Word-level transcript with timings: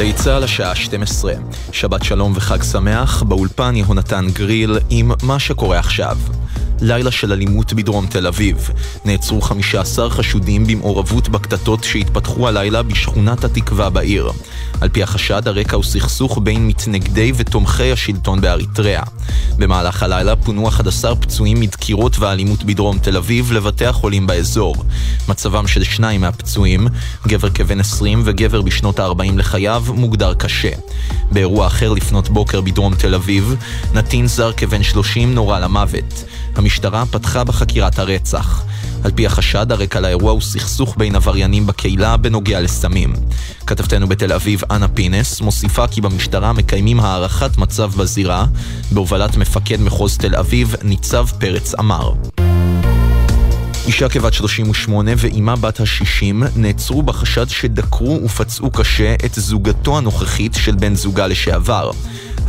גלי 0.00 0.12
צה"ל 0.12 0.44
השעה 0.44 0.74
12, 0.74 1.32
שבת 1.72 2.04
שלום 2.04 2.32
וחג 2.36 2.62
שמח, 2.62 3.22
באולפן 3.22 3.76
יהונתן 3.76 4.26
גריל 4.32 4.78
עם 4.90 5.12
מה 5.22 5.38
שקורה 5.38 5.78
עכשיו. 5.78 6.16
לילה 6.82 7.10
של 7.10 7.32
אלימות 7.32 7.72
בדרום 7.72 8.06
תל 8.06 8.26
אביב. 8.26 8.70
נעצרו 9.04 9.40
15 9.40 10.10
חשודים 10.10 10.66
במעורבות 10.66 11.28
בקטטות 11.28 11.84
שהתפתחו 11.84 12.48
הלילה 12.48 12.82
בשכונת 12.82 13.44
התקווה 13.44 13.90
בעיר. 13.90 14.30
על 14.80 14.88
פי 14.88 15.02
החשד, 15.02 15.48
הרקע 15.48 15.76
הוא 15.76 15.84
סכסוך 15.84 16.38
בין 16.42 16.66
מתנגדי 16.66 17.32
ותומכי 17.36 17.92
השלטון 17.92 18.40
באריתריאה. 18.40 19.02
במהלך 19.58 20.02
הלילה 20.02 20.36
פונו 20.36 20.68
11 20.68 21.16
פצועים 21.16 21.60
מדקירות 21.60 22.18
ואלימות 22.18 22.64
בדרום 22.64 22.98
תל 22.98 23.16
אביב 23.16 23.52
לבתי 23.52 23.86
החולים 23.86 24.26
באזור. 24.26 24.76
מצבם 25.28 25.66
של 25.66 25.84
שניים 25.84 26.20
מהפצועים, 26.20 26.88
גבר 27.26 27.50
כבן 27.50 27.80
20 27.80 28.22
וגבר 28.24 28.62
בשנות 28.62 29.00
ה-40 29.00 29.36
לחייו, 29.36 29.84
מוגדר 29.96 30.34
קשה. 30.34 30.70
באירוע 31.32 31.66
אחר 31.66 31.92
לפנות 31.92 32.28
בוקר 32.28 32.60
בדרום 32.60 32.94
תל 32.94 33.14
אביב, 33.14 33.54
נתין 33.94 34.26
זר 34.26 34.52
כבן 34.52 34.82
30 34.82 35.34
נורה 35.34 35.60
למוות. 35.60 36.24
המשטרה 36.56 37.06
פתחה 37.06 37.44
בחקירת 37.44 37.98
הרצח. 37.98 38.64
על 39.04 39.10
פי 39.10 39.26
החשד, 39.26 39.72
הרקע 39.72 40.00
לאירוע 40.00 40.32
הוא 40.32 40.40
סכסוך 40.40 40.94
בין 40.98 41.16
עבריינים 41.16 41.66
בקהילה 41.66 42.16
בנוגע 42.16 42.60
לסמים. 42.60 43.12
כתבתנו 43.66 44.08
בתל 44.08 44.32
אביב, 44.32 44.62
אנה 44.70 44.88
פינס, 44.88 45.40
מוסיפה 45.40 45.86
כי 45.86 46.00
במשטרה 46.00 46.52
מקיימים 46.52 47.00
הערכת 47.00 47.58
מצב 47.58 47.92
בזירה, 47.96 48.46
בהובלת 48.92 49.36
מפקד 49.36 49.80
מחוז 49.80 50.18
תל 50.18 50.36
אביב, 50.36 50.74
ניצב 50.82 51.26
פרץ 51.38 51.74
אמר. 51.74 52.12
אישה 53.90 54.08
כבת 54.08 54.34
38 54.34 55.10
ואימה 55.16 55.56
בת 55.56 55.80
ה-60 55.80 56.46
נעצרו 56.56 57.02
בחשד 57.02 57.48
שדקרו 57.48 58.20
ופצעו 58.24 58.70
קשה 58.70 59.14
את 59.24 59.34
זוגתו 59.34 59.98
הנוכחית 59.98 60.54
של 60.54 60.74
בן 60.74 60.94
זוגה 60.94 61.26
לשעבר. 61.26 61.90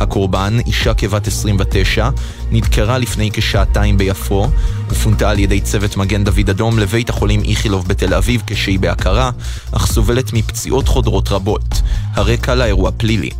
הקורבן, 0.00 0.58
אישה 0.66 0.94
כבת 0.94 1.26
29, 1.26 2.10
נדקרה 2.50 2.98
לפני 2.98 3.30
כשעתיים 3.32 3.98
ביפו 3.98 4.48
ופונתה 4.88 5.30
על 5.30 5.38
ידי 5.38 5.60
צוות 5.60 5.96
מגן 5.96 6.24
דוד 6.24 6.50
אדום 6.50 6.78
לבית 6.78 7.10
החולים 7.10 7.42
איכילוב 7.44 7.88
בתל 7.88 8.14
אביב 8.14 8.42
כשהיא 8.46 8.78
בהכרה, 8.78 9.30
אך 9.72 9.86
סובלת 9.86 10.32
מפציעות 10.32 10.88
חודרות 10.88 11.28
רבות. 11.28 11.82
הרקע 12.14 12.54
לאירוע 12.54 12.90
פלילי. 12.96 13.30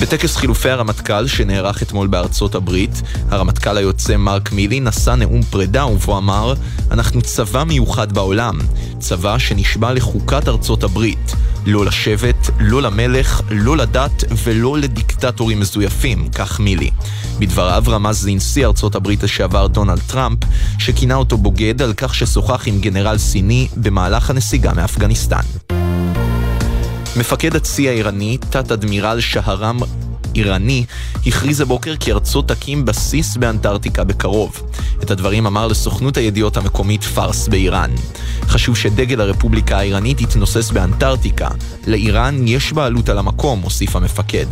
בטקס 0.00 0.36
חילופי 0.36 0.70
הרמטכ"ל 0.70 1.26
שנערך 1.26 1.82
אתמול 1.82 2.06
בארצות 2.06 2.54
הברית, 2.54 3.02
הרמטכ"ל 3.30 3.76
היוצא 3.76 4.16
מרק 4.16 4.52
מילי 4.52 4.80
נשא 4.80 5.10
נאום 5.10 5.42
פרידה 5.42 5.86
ובו 5.86 6.18
אמר 6.18 6.54
אנחנו 6.90 7.22
צבא 7.22 7.64
מיוחד 7.64 8.12
בעולם, 8.12 8.58
צבא 8.98 9.38
שנשבע 9.38 9.92
לחוקת 9.92 10.48
ארצות 10.48 10.84
הברית. 10.84 11.34
לא 11.66 11.84
לשבט, 11.84 12.50
לא 12.60 12.82
למלך, 12.82 13.40
לא 13.50 13.76
לדת 13.76 14.24
ולא 14.44 14.78
לדיקטטורים 14.78 15.60
מזויפים, 15.60 16.28
כך 16.28 16.60
מילי. 16.60 16.90
בדבריו 17.38 17.84
רמז 17.86 18.28
לנשיא 18.28 18.66
ארצות 18.66 18.94
הברית 18.94 19.22
לשעבר 19.22 19.66
דונלד 19.66 20.00
טראמפ, 20.06 20.38
שכינה 20.78 21.14
אותו 21.14 21.36
בוגד 21.36 21.82
על 21.82 21.92
כך 21.96 22.14
ששוחח 22.14 22.66
עם 22.66 22.80
גנרל 22.80 23.18
סיני 23.18 23.68
במהלך 23.76 24.30
הנסיגה 24.30 24.72
מאפגניסטן. 24.72 25.83
מפקד 27.16 27.56
הצי 27.56 27.88
האיראני, 27.88 28.38
תת-אדמירל 28.38 29.20
שהרם 29.20 29.78
איראני, 30.34 30.84
הכריז 31.26 31.60
הבוקר 31.60 31.96
כי 31.96 32.12
ארצו 32.12 32.42
תקים 32.42 32.84
בסיס 32.84 33.36
באנטארקטיקה 33.36 34.04
בקרוב. 34.04 34.62
את 35.02 35.10
הדברים 35.10 35.46
אמר 35.46 35.66
לסוכנות 35.66 36.16
הידיעות 36.16 36.56
המקומית 36.56 37.04
פארס 37.04 37.48
באיראן. 37.48 37.90
חשוב 38.48 38.76
שדגל 38.76 39.20
הרפובליקה 39.20 39.78
האיראנית 39.78 40.20
יתנוסס 40.20 40.70
באנטארקטיקה. 40.70 41.48
לאיראן 41.86 42.48
יש 42.48 42.72
בעלות 42.72 43.08
על 43.08 43.18
המקום, 43.18 43.60
הוסיף 43.60 43.96
המפקד. 43.96 44.46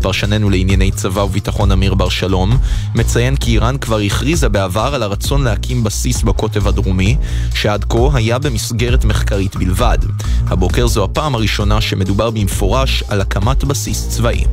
פרשננו 0.00 0.50
לענייני 0.50 0.90
צבא 0.90 1.20
וביטחון 1.20 1.72
אמיר 1.72 1.94
בר 1.94 2.08
שלום, 2.08 2.58
מציין 2.94 3.36
כי 3.36 3.50
איראן 3.50 3.78
כבר 3.78 3.98
הכריזה 3.98 4.48
בעבר 4.48 4.94
על 4.94 5.02
הרצון 5.02 5.44
להקים 5.44 5.84
בסיס 5.84 6.22
בקוטב 6.22 6.68
הדרומי, 6.68 7.16
שעד 7.54 7.84
כה 7.84 8.08
היה 8.14 8.38
במסגרת 8.38 9.04
מחקרית 9.04 9.56
בלבד. 9.56 9.98
הבוקר 10.46 10.86
זו 10.86 11.04
הפעם 11.04 11.34
הראשונה 11.34 11.80
שמדובר 11.80 12.30
במפורש 12.30 13.02
על 13.08 13.20
הקמת 13.20 13.64
בסיס 13.64 14.08
צבאי. 14.08 14.44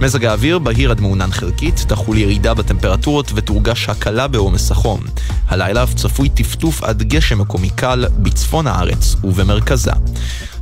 מזג 0.00 0.24
האוויר 0.24 0.58
בהיר 0.58 0.90
עד 0.90 1.00
מעונן 1.00 1.32
חלקית, 1.32 1.84
תחול 1.88 2.18
ירידה 2.18 2.54
בטמפרטורות 2.54 3.32
ותורגש 3.34 3.88
הקלה 3.88 4.28
בעומס 4.28 4.70
החום. 4.70 5.00
הלילה 5.48 5.82
אף 5.82 5.94
צפוי 5.94 6.28
טפטוף 6.28 6.82
עד 6.82 7.02
גשם 7.02 7.38
מקומי 7.38 7.70
קל 7.70 8.04
בצפון 8.18 8.66
הארץ 8.66 9.16
ובמרכזה. 9.24 9.92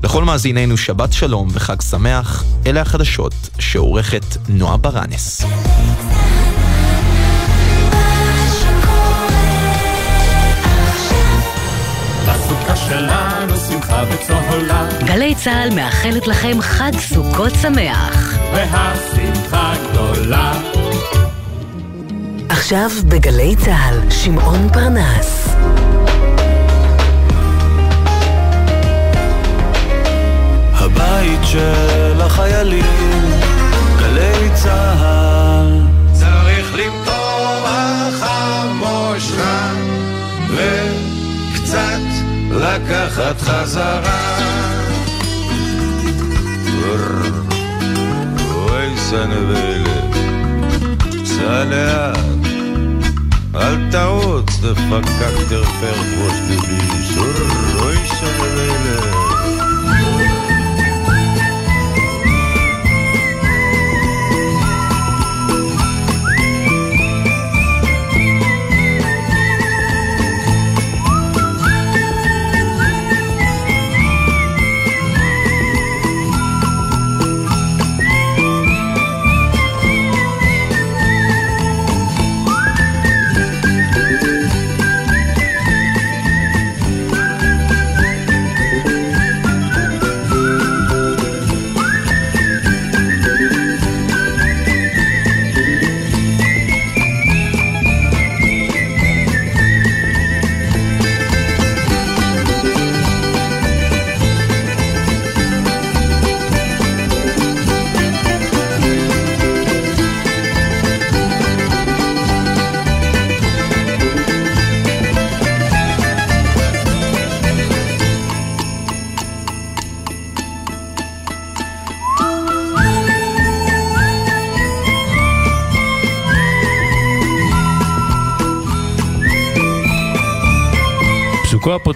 לכל 0.03 0.25
מאזיננו 0.25 0.76
שבת 0.76 1.12
שלום 1.12 1.48
וחג 1.53 1.81
שמח, 1.81 2.44
אלה 2.66 2.81
החדשות 2.81 3.34
שעורכת 3.59 4.25
נועה 4.48 4.76
ברנס. 4.76 5.42
גלי 15.05 15.34
צה"ל 15.34 15.75
מאחלת 15.75 16.27
לכם 16.27 16.60
חג 16.60 16.93
סוכות 16.99 17.53
שמח. 17.62 18.38
והשמחה 18.53 19.75
גדולה. 19.91 20.53
עכשיו 22.49 22.91
בגלי 23.09 23.56
צה"ל, 23.56 24.10
שמעון 24.10 24.69
פרנס. 24.72 25.49
הבית 30.75 31.41
של 31.44 32.21
החיילים, 32.21 33.31
גלי 33.99 34.50
צה"ל. 34.54 35.81
צריך 36.12 36.75
המושכה 38.22 39.71
וקצת 40.50 40.91
לקחת 42.62 43.40
חזרה. 43.40 44.38
אוי 48.54 48.96
סנבלת, 48.96 50.14
סע 51.24 51.64
לאט, 51.64 52.18
אל 53.54 53.90
תרוץ, 53.90 54.58
דפקק 54.60 55.48
תרפר 55.48 56.00
ראש 56.18 56.38
גבי, 56.48 56.78
אוי 57.80 57.96
סנבלת. 58.06 59.22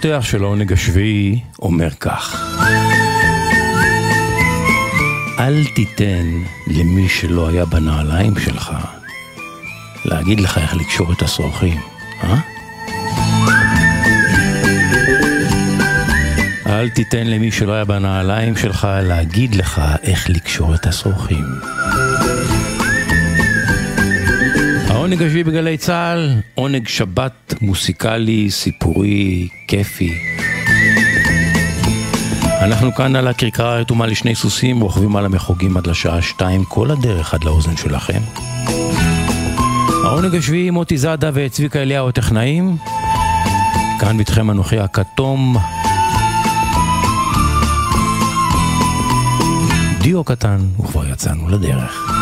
הפותח 0.06 0.24
של 0.24 0.42
העונג 0.42 0.72
השביעי 0.72 1.40
אומר 1.62 1.90
כך: 1.90 2.54
אל 5.38 5.64
תיתן 5.74 6.42
למי 6.66 7.08
שלא 7.08 7.48
היה 7.48 7.64
בנעליים 7.64 8.38
שלך 8.38 8.72
להגיד 10.04 10.40
לך 10.40 10.58
איך 10.58 10.74
לקשור 10.76 11.12
את 11.12 11.22
השרוכים, 11.22 11.80
אה? 12.22 12.36
אל 16.66 16.88
תיתן 16.88 17.26
למי 17.26 17.52
שלא 17.52 17.72
היה 17.72 17.84
בנעליים 17.84 18.56
שלך 18.56 18.88
להגיד 19.02 19.54
לך 19.54 19.82
איך 20.02 20.30
לקשור 20.30 20.74
את 20.74 20.86
השרוכים. 20.86 21.44
העונג 24.88 25.22
השביעי 25.22 25.44
בגלי 25.44 25.76
צה"ל, 25.76 26.40
עונג 26.54 26.88
שבת 26.88 27.45
מוסיקלי, 27.60 28.50
סיפורי, 28.50 29.48
כיפי. 29.68 30.14
אנחנו 32.60 32.94
כאן 32.94 33.16
על 33.16 33.28
הכרכרה 33.28 33.76
הרתומה 33.76 34.06
לשני 34.06 34.34
סוסים, 34.34 34.80
רוכבים 34.80 35.16
על 35.16 35.24
המחוגים 35.24 35.76
עד 35.76 35.86
לשעה 35.86 36.22
שתיים, 36.22 36.64
כל 36.64 36.90
הדרך 36.90 37.34
עד 37.34 37.44
לאוזן 37.44 37.76
שלכם. 37.76 38.20
העונג 40.04 40.34
השביעי, 40.34 40.70
מוטי 40.70 40.98
זאדה 40.98 41.30
וצביקה 41.34 41.82
אליהו 41.82 42.08
הטכנאים. 42.08 42.76
כאן 44.00 44.18
בתכם 44.18 44.50
אנוכי 44.50 44.78
הכתום. 44.78 45.56
דיו 50.00 50.24
קטן, 50.24 50.58
וכבר 50.80 51.08
יצאנו 51.08 51.48
לדרך. 51.48 52.12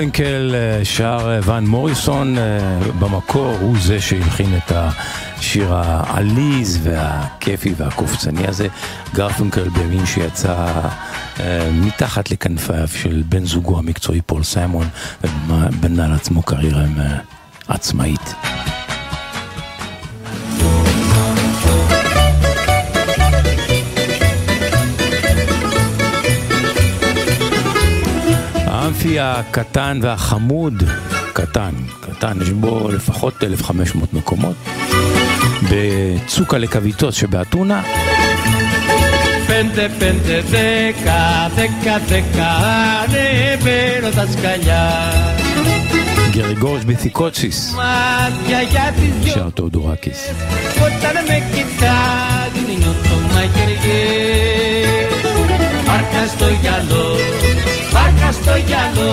גרפינקל 0.00 0.54
אה, 0.54 0.84
שר 0.84 1.38
אה, 1.46 1.56
ון 1.56 1.66
מוריסון 1.66 2.38
אה, 2.38 2.42
במקור, 2.98 3.56
הוא 3.60 3.76
זה 3.80 4.00
שהלחין 4.00 4.56
את 4.56 4.72
השיר 4.74 5.74
העליז 5.74 6.78
והכיפי 6.82 7.74
והקופצני 7.76 8.46
הזה. 8.48 8.68
גרפינקל 9.14 9.68
בימים 9.68 10.06
שיצא 10.06 10.72
מתחת 11.72 12.30
לכנפיו 12.30 12.88
של 12.88 13.22
בן 13.28 13.44
זוגו 13.44 13.78
המקצועי 13.78 14.20
פול 14.22 14.42
סיימון, 14.42 14.88
ובנה 15.22 16.08
לעצמו 16.08 16.42
קריירה 16.42 16.84
עצמאית. 17.68 18.34
האמפי 28.99 29.19
הקטן 29.19 29.99
והחמוד, 30.01 30.83
קטן, 31.33 31.71
קטן, 31.99 32.37
יש 32.41 32.49
בו 32.49 32.89
לפחות 32.91 33.43
1,500 33.43 34.13
מקומות, 34.13 34.55
בצוקה 35.71 36.57
לקוויטוס 36.57 37.15
שבאתונה. 37.15 37.81
Pente, 39.47 39.85
pente, 39.99 40.35
deca, 40.53 41.21
deca, 41.57 41.95
deca, 42.09 42.51
ne 43.11 44.11
τα 44.15 44.25
σκαλιά. 44.31 44.85
גרגוש 46.31 46.85
בתיקוציס, 46.85 47.75
שר 49.33 49.49
תאודורקיס. 49.49 50.19
Όταν 50.85 51.15
με 51.27 51.37
κοιτάζει, 51.53 52.75
νιώθω 52.79 53.17
μαγειριές 53.33 54.75
στο 56.35 56.47
γυαλό, 56.61 57.15
βάρκα 57.15 57.48
στο 58.50 58.58
γυαλό, 58.58 59.12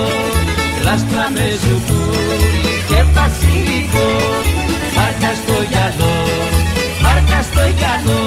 λάστρα 0.84 1.26
με 1.34 1.48
ζουκούρι 1.62 2.76
και 2.90 3.00
βασιλικό. 3.16 4.08
Βάρκα 4.96 5.32
στο 5.42 5.58
γυαλό, 5.70 6.16
βάρκα 7.04 7.42
στο 7.50 7.64
γυαλό, 7.78 8.24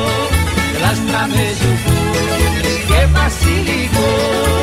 λάστρα 0.82 1.22
με 1.34 1.46
ζουκούρι 1.58 2.74
και 2.88 3.00
βασιλικό. 3.14 4.59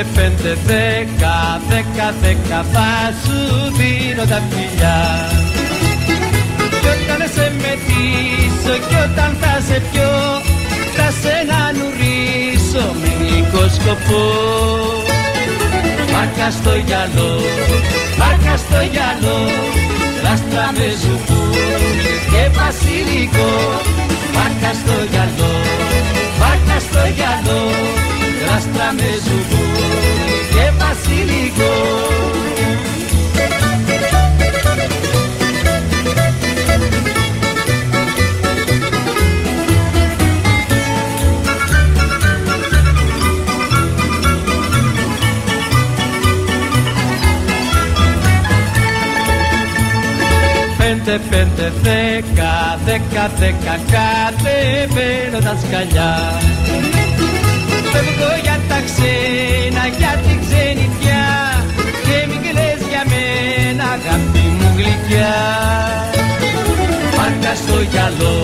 Πέντε, 0.00 0.20
πέντε, 0.20 0.56
δέκα, 0.66 1.60
δέκα, 1.68 2.14
δέκα 2.22 2.64
θα 2.72 2.90
σου 3.22 3.38
δίνω 3.76 4.24
τα 4.32 4.40
φιλιά. 4.50 5.00
Κι 6.80 6.88
όταν 6.92 7.28
σε 7.34 7.52
μετήσω 7.62 8.74
κι 8.88 8.96
όταν 9.04 9.36
θα 9.40 9.52
σε 9.66 9.82
πιω 9.90 10.12
θα 10.96 11.08
σε 11.20 11.34
να 11.50 11.60
νουρίσω 11.76 12.84
με 13.00 13.08
γλυκό 13.18 13.64
σκοπό. 13.76 14.24
Μάρκα 16.12 16.50
στο 16.50 16.72
γυαλό, 16.86 17.32
μάρκα 18.18 18.56
στο 18.56 18.80
γυαλό 18.92 19.38
λάστρα 20.22 20.66
με 20.76 20.88
ζουκούρι 21.00 22.16
και 22.32 22.42
βασιλικό. 22.58 23.50
Μάρκα 24.36 24.70
στο 24.80 24.96
γυαλό, 25.10 25.52
μάρκα 26.40 26.76
στο 26.86 27.02
γυαλό 27.16 27.60
λάστρα 28.46 28.92
με 28.92 29.10
ζουγκούρι 29.24 30.00
και 30.54 30.72
βασιλικό 30.78 31.72
Πέντε, 50.78 51.20
πέντε, 51.30 51.72
δέκα, 51.82 52.78
δέκα, 52.84 53.30
δέκα, 53.38 53.80
κατεβαίνω 53.90 55.38
τα 55.38 55.58
σκαλιά 55.62 56.40
Φεύγω 58.02 58.32
για 58.46 58.58
τα 58.68 58.78
ξένα, 58.88 59.82
για 59.98 60.12
την 60.24 60.38
ξενιτιά. 60.44 61.26
Και 62.06 62.16
μην 62.28 62.40
κλαις 62.44 62.80
για 62.90 63.02
μένα, 63.12 63.84
αγάπη 63.96 64.44
μου 64.56 64.68
γλυκιά. 64.76 65.34
Πάρκα 67.16 67.52
στο 67.62 67.76
γυαλό, 67.90 68.36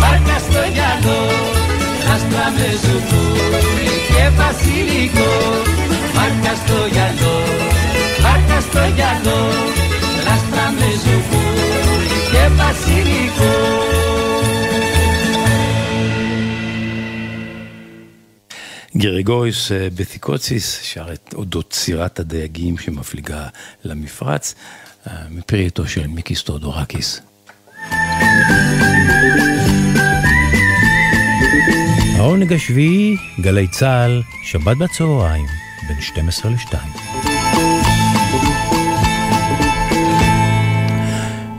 πάρκα 0.00 0.36
στο 0.46 0.62
γυαλό. 0.74 1.22
Άστρα 2.12 2.46
με 2.56 2.68
ζουκούρι 2.82 3.94
και 4.12 4.24
βασιλικό. 4.38 5.32
Πάρκα 6.16 6.52
στο 6.62 6.78
γυαλό, 6.94 7.36
πάρκα 8.24 8.58
στο 8.66 8.82
γυαλό. 8.96 9.40
Άστρα 10.32 10.66
με 10.78 10.90
ζουκούρι 11.02 12.18
και 12.32 12.44
βασιλικό 12.60 13.54
גרגוריס 19.06 19.72
בתיקוציס 19.72 20.82
שר 20.82 21.12
את 21.12 21.34
אודות 21.34 21.72
סירת 21.72 22.20
הדייגים 22.20 22.78
שמפליגה 22.78 23.46
למפרץ, 23.84 24.54
מפרי 25.30 25.68
של 25.86 26.06
מיקיס 26.06 26.42
טודורקיס. 26.42 27.20
העונג 32.16 32.52
השביעי, 32.52 33.16
גלי 33.40 33.68
צה"ל, 33.68 34.22
שבת 34.44 34.76
בצהריים, 34.76 35.46
בין 35.88 36.00
12 36.00 36.50
ל-2. 36.50 36.76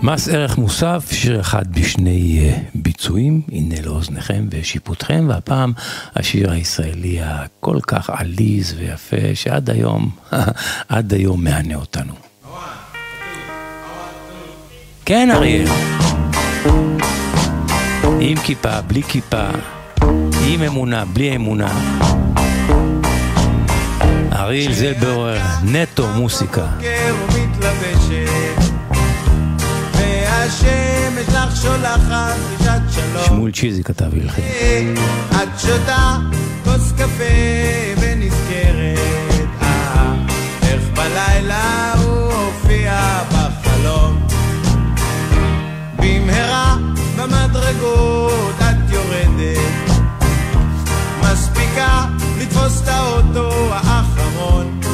מס 0.01 0.27
ערך 0.30 0.58
מוסף, 0.58 1.12
שיר 1.12 1.39
אחד 1.39 1.66
בשני 1.72 2.51
uh, 2.51 2.60
ביצועים, 2.75 3.42
הנה 3.51 3.75
לאוזניכם 3.86 4.48
ושיפוטכם, 4.51 5.25
והפעם 5.30 5.74
השיר 6.16 6.51
הישראלי 6.51 7.20
הכל 7.22 7.77
כך 7.88 8.10
עליז 8.10 8.75
ויפה, 8.77 9.36
שעד 9.36 9.70
היום, 9.70 10.10
עד 10.89 11.13
היום 11.13 11.44
מהנה 11.44 11.75
אותנו. 11.75 12.13
כן, 15.06 15.30
אריאל. 15.32 15.68
עם 18.20 18.38
כיפה, 18.44 18.82
בלי 18.82 19.04
כיפה, 19.04 19.48
עם 20.48 20.63
אמונה, 20.63 21.06
בלי 21.06 21.36
אמונה. 21.36 21.80
אריאל 24.34 24.74
זלבאואר, 24.74 25.42
נטו 25.63 26.08
מוסיקה. 26.16 26.68
שולחת 31.62 32.36
דרישת 32.50 32.82
שלום. 32.92 33.24
שמואל 33.26 33.52
צ'יזי 33.52 33.84
כתב 33.84 34.14
הלחין. 34.14 34.96
את 35.32 35.60
שותה 35.60 36.18
כוס 36.64 36.92
קפה 36.92 37.24
ונזכרת, 38.02 38.98
אה, 39.62 40.14
איך 40.64 40.82
בלילה 40.96 41.94
הוא 41.94 42.34
הופיע 42.34 43.20
בחלום. 43.32 44.28
במהרה 45.98 46.78
במדרגות 47.18 48.56
את 48.60 48.94
יורדת, 48.94 49.92
מספיקה 51.22 52.06
לתפוס 52.40 52.82
את 52.84 52.88
האוטו 52.88 53.74
האחרון. 53.74 54.87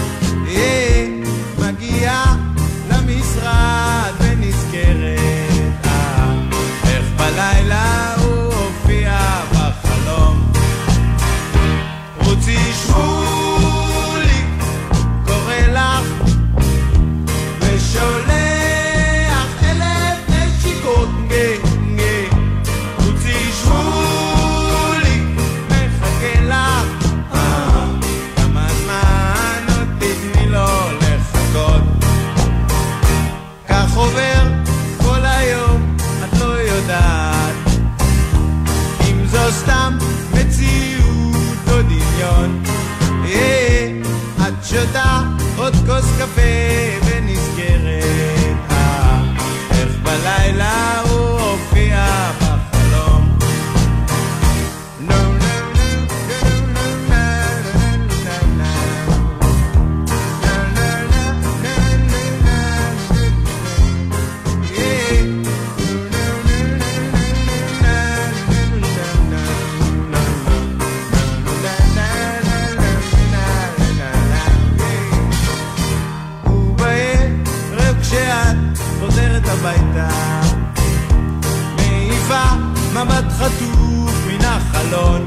Lord. 84.93 85.23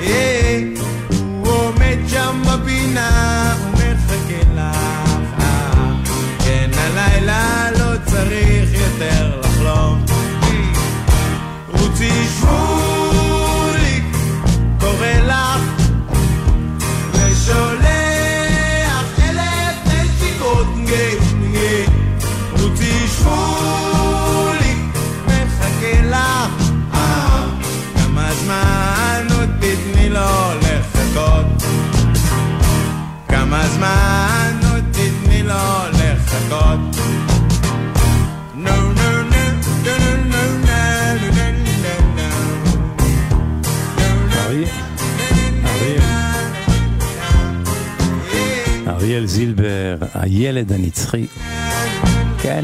Yeah. 0.00 0.70
Eh. 0.70 0.73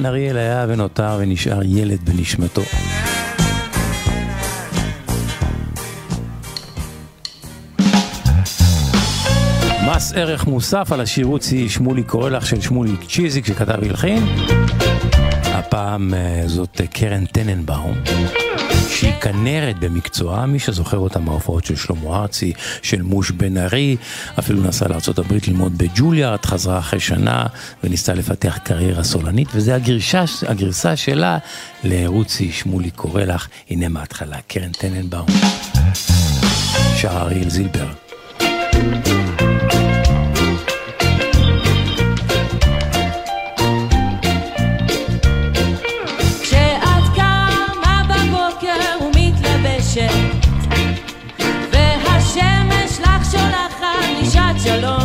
כן, 0.01 0.07
אריאל 0.07 0.37
היה 0.37 0.67
ונותר 0.69 1.17
ונשאר 1.21 1.61
ילד 1.65 1.99
בנשמתו. 2.05 2.63
מס 9.89 10.13
ערך 10.13 10.47
מוסף 10.47 10.93
על 10.93 11.01
השיר 11.01 11.27
רוצי 11.27 11.69
שמולי 11.69 12.03
קורא 12.03 12.31
לך 12.31 12.47
של 12.47 12.61
שמולי 12.61 12.93
צ'יזיק 13.09 13.47
שכתב 13.47 13.79
והלחין. 13.83 14.25
הפעם 15.45 16.15
אה, 16.15 16.43
זאת 16.47 16.81
קרן 16.93 17.25
טננבאום. 17.25 17.95
שהיא 19.01 19.21
כנרת 19.21 19.79
במקצועה, 19.79 20.47
מי 20.47 20.59
שזוכר 20.59 20.99
אותה 20.99 21.19
מההופעות 21.19 21.65
של 21.65 21.77
שלמה 21.77 22.17
ארצי, 22.17 22.53
של 22.83 23.03
מוש 23.03 23.31
בן 23.31 23.57
ארי, 23.57 23.97
אפילו 24.39 24.63
נסעה 24.63 24.89
לארה"ב 24.89 25.35
ללמוד 25.49 25.79
בג'וליארד, 25.79 26.45
חזרה 26.45 26.79
אחרי 26.79 27.01
שנה 27.01 27.47
וניסתה 27.85 28.15
לפתח 28.15 28.59
קריירה 28.65 29.05
סולנית, 29.05 29.49
וזה 29.55 29.75
הגרשה, 29.75 30.25
הגרסה 30.49 30.97
שלה 30.97 31.39
לרוצי 31.85 32.53
שמולי 32.53 32.91
קורא 32.91 33.23
לך, 33.23 33.49
הנה 33.71 33.89
מההתחלה, 33.89 34.37
קרן 34.49 34.73
טננבאום, 34.73 35.29
שר 36.97 37.19
אריאל 37.19 37.51
זילבר. 37.51 37.87
yo 54.65 54.77
lo 54.77 55.00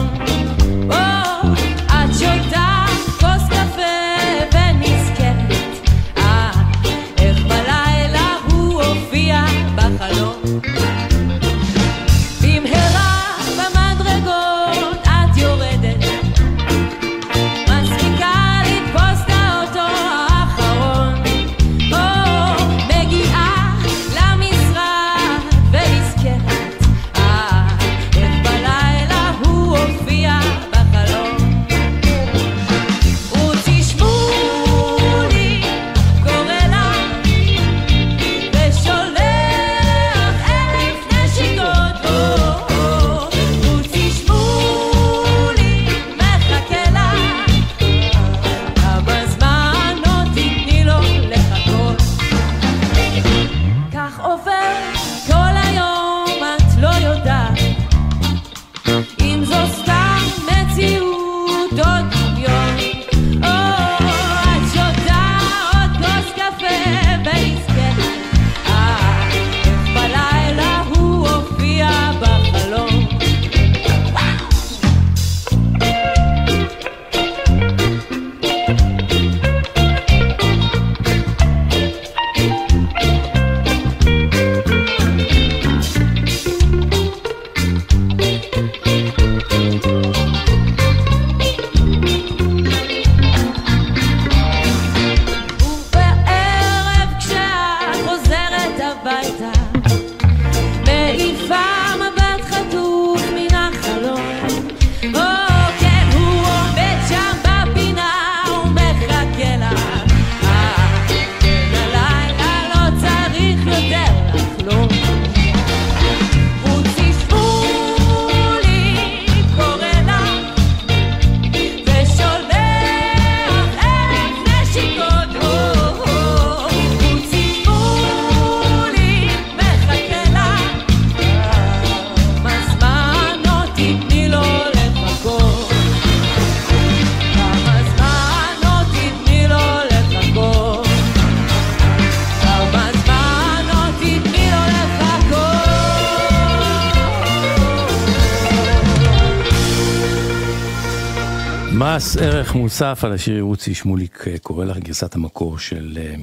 מס 151.96 152.18
ערך 152.18 152.56
מוסף 152.56 153.00
על 153.04 153.14
השיר 153.14 153.42
רוצי 153.42 153.74
שמוליק 153.74 154.26
אה, 154.28 154.38
קורא 154.38 154.66
לך 154.66 154.78
גרסת 154.78 155.16
המקור 155.16 155.60
של 155.60 155.98
אה, 156.02 156.16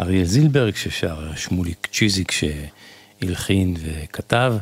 אריאל 0.00 0.24
זילברג 0.24 0.74
ששר 0.74 1.30
שמוליק 1.36 1.88
צ'יזיק 1.92 2.30
שהלחין 2.30 3.76
וכתב 3.82 4.54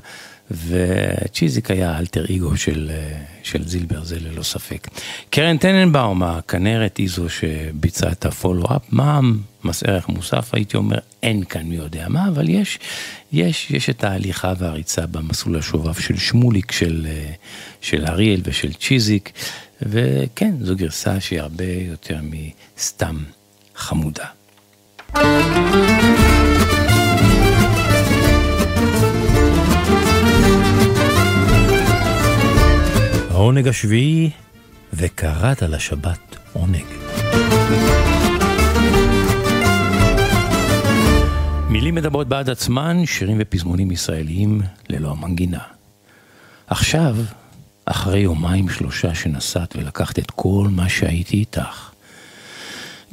וצ'יזיק 0.50 1.70
היה 1.70 1.98
אלטר 1.98 2.24
אגו 2.37 2.56
של, 2.56 2.90
אה, 2.94 3.22
של 3.42 3.68
זילבר 3.68 4.04
זה 4.04 4.20
ללא 4.20 4.42
ספק. 4.42 4.88
קרן 5.30 5.56
טננבאום 5.56 6.22
הכנרת 6.22 6.96
היא 6.96 7.08
זו 7.08 7.28
שביצעה 7.28 8.12
את 8.12 8.26
הפולו-אפ 8.26 8.82
מה 8.90 9.20
מס 9.64 9.82
ערך 9.82 10.08
מוסף 10.08 10.54
הייתי 10.54 10.76
אומר 10.76 10.98
אין 11.22 11.44
כאן 11.44 11.62
מי 11.62 11.76
יודע 11.76 12.06
מה 12.08 12.28
אבל 12.28 12.48
יש 12.48 12.78
יש 13.32 13.70
יש 13.70 13.90
את 13.90 14.04
ההליכה 14.04 14.52
והריצה 14.58 15.06
במסלול 15.06 15.58
השובב 15.58 15.94
של 15.94 16.16
שמוליק 16.16 16.72
של, 16.72 17.06
של 17.80 18.06
אריאל 18.06 18.40
ושל 18.44 18.72
צ'יזיק. 18.72 19.32
וכן, 19.82 20.54
זו 20.60 20.76
גרסה 20.76 21.20
שהיא 21.20 21.40
הרבה 21.40 21.64
יותר 21.64 22.18
מסתם 22.22 23.16
חמודה. 23.76 24.24
העונג 33.30 33.68
השביעי, 33.68 34.30
וקראת 34.92 35.62
לשבת 35.62 36.36
עונג. 36.52 36.84
מילים 41.68 41.94
מדברות 41.94 42.28
בעד 42.28 42.50
עצמן, 42.50 43.06
שירים 43.06 43.36
ופזמונים 43.40 43.90
ישראליים 43.90 44.60
ללא 44.88 45.10
המנגינה. 45.10 45.62
עכשיו 46.66 47.16
אחרי 47.90 48.18
יומיים 48.18 48.68
שלושה 48.68 49.14
שנסעת 49.14 49.77
ולקחת 49.77 50.18
את 50.18 50.31
כל 50.31 50.68
מה 50.70 50.88
שהייתי 50.88 51.37
איתך. 51.37 51.90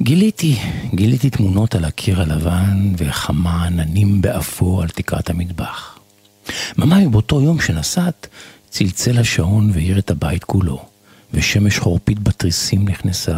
גיליתי, 0.02 0.56
גיליתי 0.94 1.30
תמונות 1.30 1.74
על 1.74 1.84
הקיר 1.84 2.20
הלבן 2.20 2.92
וכמה 2.96 3.64
עננים 3.64 4.22
באפור 4.22 4.82
על 4.82 4.88
תקרת 4.88 5.30
המטבח. 5.30 5.98
ממש 6.78 7.04
באותו 7.10 7.40
יום 7.40 7.60
שנסעת, 7.60 8.28
צלצל 8.70 9.18
השעון 9.18 9.70
והאיר 9.74 9.98
את 9.98 10.10
הבית 10.10 10.44
כולו. 10.44 10.84
ושמש 11.34 11.78
חורפית 11.78 12.18
בתריסים 12.18 12.88
נכנסה, 12.88 13.36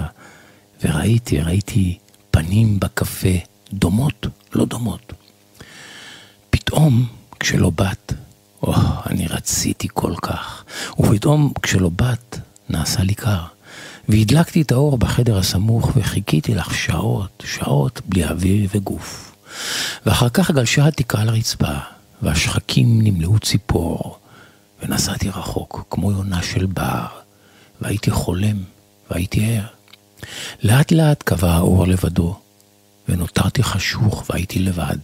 וראיתי, 0.84 1.40
ראיתי 1.40 1.98
פנים 2.30 2.80
בקפה, 2.80 3.36
דומות, 3.72 4.26
לא 4.54 4.64
דומות. 4.64 5.12
פתאום, 6.50 7.06
כשלא 7.40 7.70
באת, 7.70 8.12
או, 8.62 8.74
אני 9.06 9.26
רציתי 9.26 9.88
כל 9.94 10.14
כך, 10.22 10.64
ופתאום 11.00 11.52
כשלא 11.62 11.90
באת, 11.96 12.38
נעשה 12.68 13.02
לי 13.02 13.14
קר. 13.14 13.42
והדלקתי 14.08 14.62
את 14.62 14.72
האור 14.72 14.98
בחדר 14.98 15.38
הסמוך 15.38 15.92
וחיכיתי 15.96 16.54
לך 16.54 16.74
שעות, 16.74 17.42
שעות 17.46 18.00
בלי 18.06 18.24
אוויר 18.24 18.68
וגוף. 18.74 19.34
ואחר 20.06 20.28
כך 20.28 20.50
גלשה 20.50 20.86
התקרה 20.86 21.24
לרצפה, 21.24 21.74
והשחקים 22.22 23.02
נמלאו 23.02 23.38
ציפור, 23.38 24.18
ונסעתי 24.82 25.28
רחוק, 25.28 25.86
כמו 25.90 26.12
יונה 26.12 26.42
של 26.42 26.66
בר, 26.66 27.06
והייתי 27.80 28.10
חולם, 28.10 28.56
והייתי 29.10 29.56
ער. 29.56 29.66
לאט 30.62 30.92
לאט 30.92 31.22
קבע 31.22 31.52
האור 31.52 31.86
לבדו, 31.86 32.36
ונותרתי 33.08 33.62
חשוך 33.62 34.24
והייתי 34.30 34.58
לבד. 34.58 34.98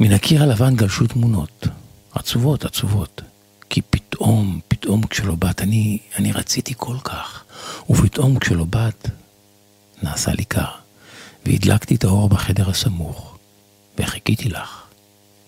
מן 0.00 0.12
הקיר 0.12 0.42
הלבן 0.42 0.76
גלשו 0.76 1.06
תמונות, 1.06 1.66
עצובות, 2.14 2.64
עצובות. 2.64 3.22
כי 3.70 3.82
פתאום, 3.90 4.60
פתאום 4.68 5.06
כשלא 5.06 5.34
באת, 5.34 5.60
אני, 5.62 5.98
אני 6.16 6.32
רציתי 6.32 6.74
כל 6.76 6.96
כך, 7.04 7.44
ופתאום 7.90 8.38
כשלא 8.38 8.64
באת, 8.64 9.08
נעשה 10.02 10.32
לי 10.32 10.44
קר, 10.44 10.70
והדלקתי 11.46 11.94
את 11.94 12.04
האור 12.04 12.28
בחדר 12.28 12.70
הסמוך, 12.70 13.38
וחיכיתי 13.98 14.48
לך, 14.48 14.82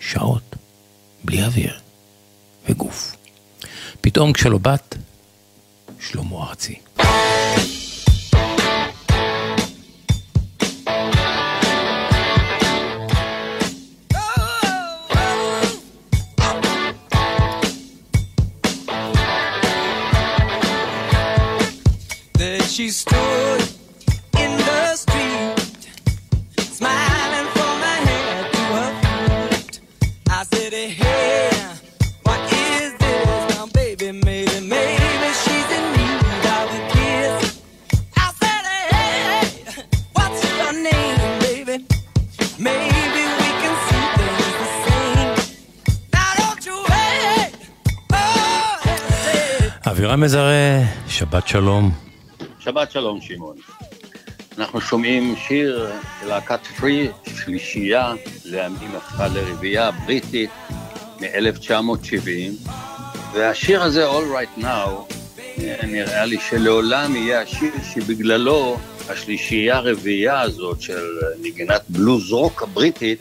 שעות, 0.00 0.56
בלי 1.24 1.44
אוויר 1.44 1.80
וגוף. 2.68 3.16
פתאום 4.00 4.32
כשלא 4.32 4.58
באת, 4.58 4.94
שלמה 6.00 6.36
ארצי. 6.36 6.78
אבירם 50.12 50.24
מזרה, 50.24 50.80
שבת 51.08 51.48
שלום. 51.48 51.90
שבת 52.58 52.90
שלום 52.90 53.20
שמעון. 53.20 53.56
אנחנו 54.58 54.80
שומעים 54.80 55.34
שיר 55.36 55.90
של 56.20 56.28
להקת 56.28 56.66
פרי, 56.66 57.08
שלישייה, 57.34 58.14
לימים 58.44 58.96
הפכה 58.96 59.28
לרביעייה 59.28 59.90
בריטית 59.90 60.50
מ-1970, 61.20 62.70
והשיר 63.32 63.82
הזה, 63.82 64.10
All 64.10 64.58
Right 64.60 64.60
Now, 64.60 65.14
נראה 65.82 66.24
לי 66.24 66.36
שלעולם 66.50 67.16
יהיה 67.16 67.40
השיר 67.40 67.72
שבגללו 67.94 68.78
השלישייה 69.08 69.76
הרביעייה 69.76 70.40
הזאת 70.40 70.80
של 70.80 71.06
נגינת 71.42 71.82
בלוז 71.88 72.32
רוק 72.32 72.62
הבריטית 72.62 73.18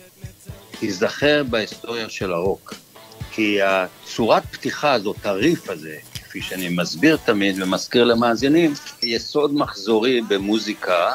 תיזכר 0.80 1.43
בהיסטוריה 1.49 2.10
של 2.10 2.34
הרוק. 2.34 2.73
כי 3.32 3.60
הצורת 3.62 4.43
פתיחה 4.45 4.93
הזאת, 4.93 5.25
הריף 5.25 5.69
הזה, 5.69 5.97
כפי 6.31 6.41
שאני 6.41 6.69
מסביר 6.69 7.17
תמיד 7.25 7.61
ומזכיר 7.61 8.03
למאזינים, 8.03 8.73
יסוד 9.03 9.53
מחזורי 9.53 10.21
במוזיקה, 10.21 11.11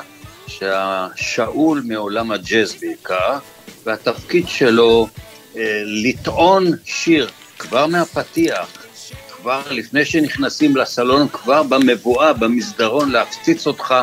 שהשאול 0.46 1.83
מעולם 1.85 2.31
הג'אז 2.31 2.74
בעיקר, 2.81 3.38
והתפקיד 3.85 4.48
שלו 4.48 5.09
אה, 5.57 5.83
לטעון 5.85 6.64
שיר 6.85 7.29
כבר 7.59 7.87
מהפתיח, 7.87 8.68
כבר 9.29 9.62
לפני 9.70 10.05
שנכנסים 10.05 10.76
לסלון, 10.76 11.29
כבר 11.29 11.62
במבואה, 11.62 12.33
במסדרון, 12.33 13.11
להפציץ 13.11 13.66
אותך 13.66 13.94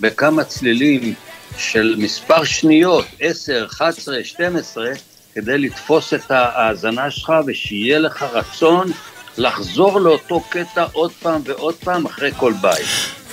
בכמה 0.00 0.44
צלילים 0.44 1.14
של 1.58 1.94
מספר 1.98 2.44
שניות, 2.44 3.06
10, 3.20 3.66
11, 3.66 4.24
12, 4.24 4.90
כדי 5.34 5.58
לתפוס 5.58 6.14
את 6.14 6.30
ההאזנה 6.30 7.10
שלך 7.10 7.32
ושיהיה 7.46 7.98
לך 7.98 8.22
רצון 8.22 8.92
לחזור 9.38 10.00
לאותו 10.00 10.40
קטע 10.40 10.86
עוד 10.92 11.12
פעם 11.12 11.40
ועוד 11.44 11.74
פעם 11.74 12.06
אחרי 12.06 12.30
כל 12.36 12.52
בית. 12.60 12.86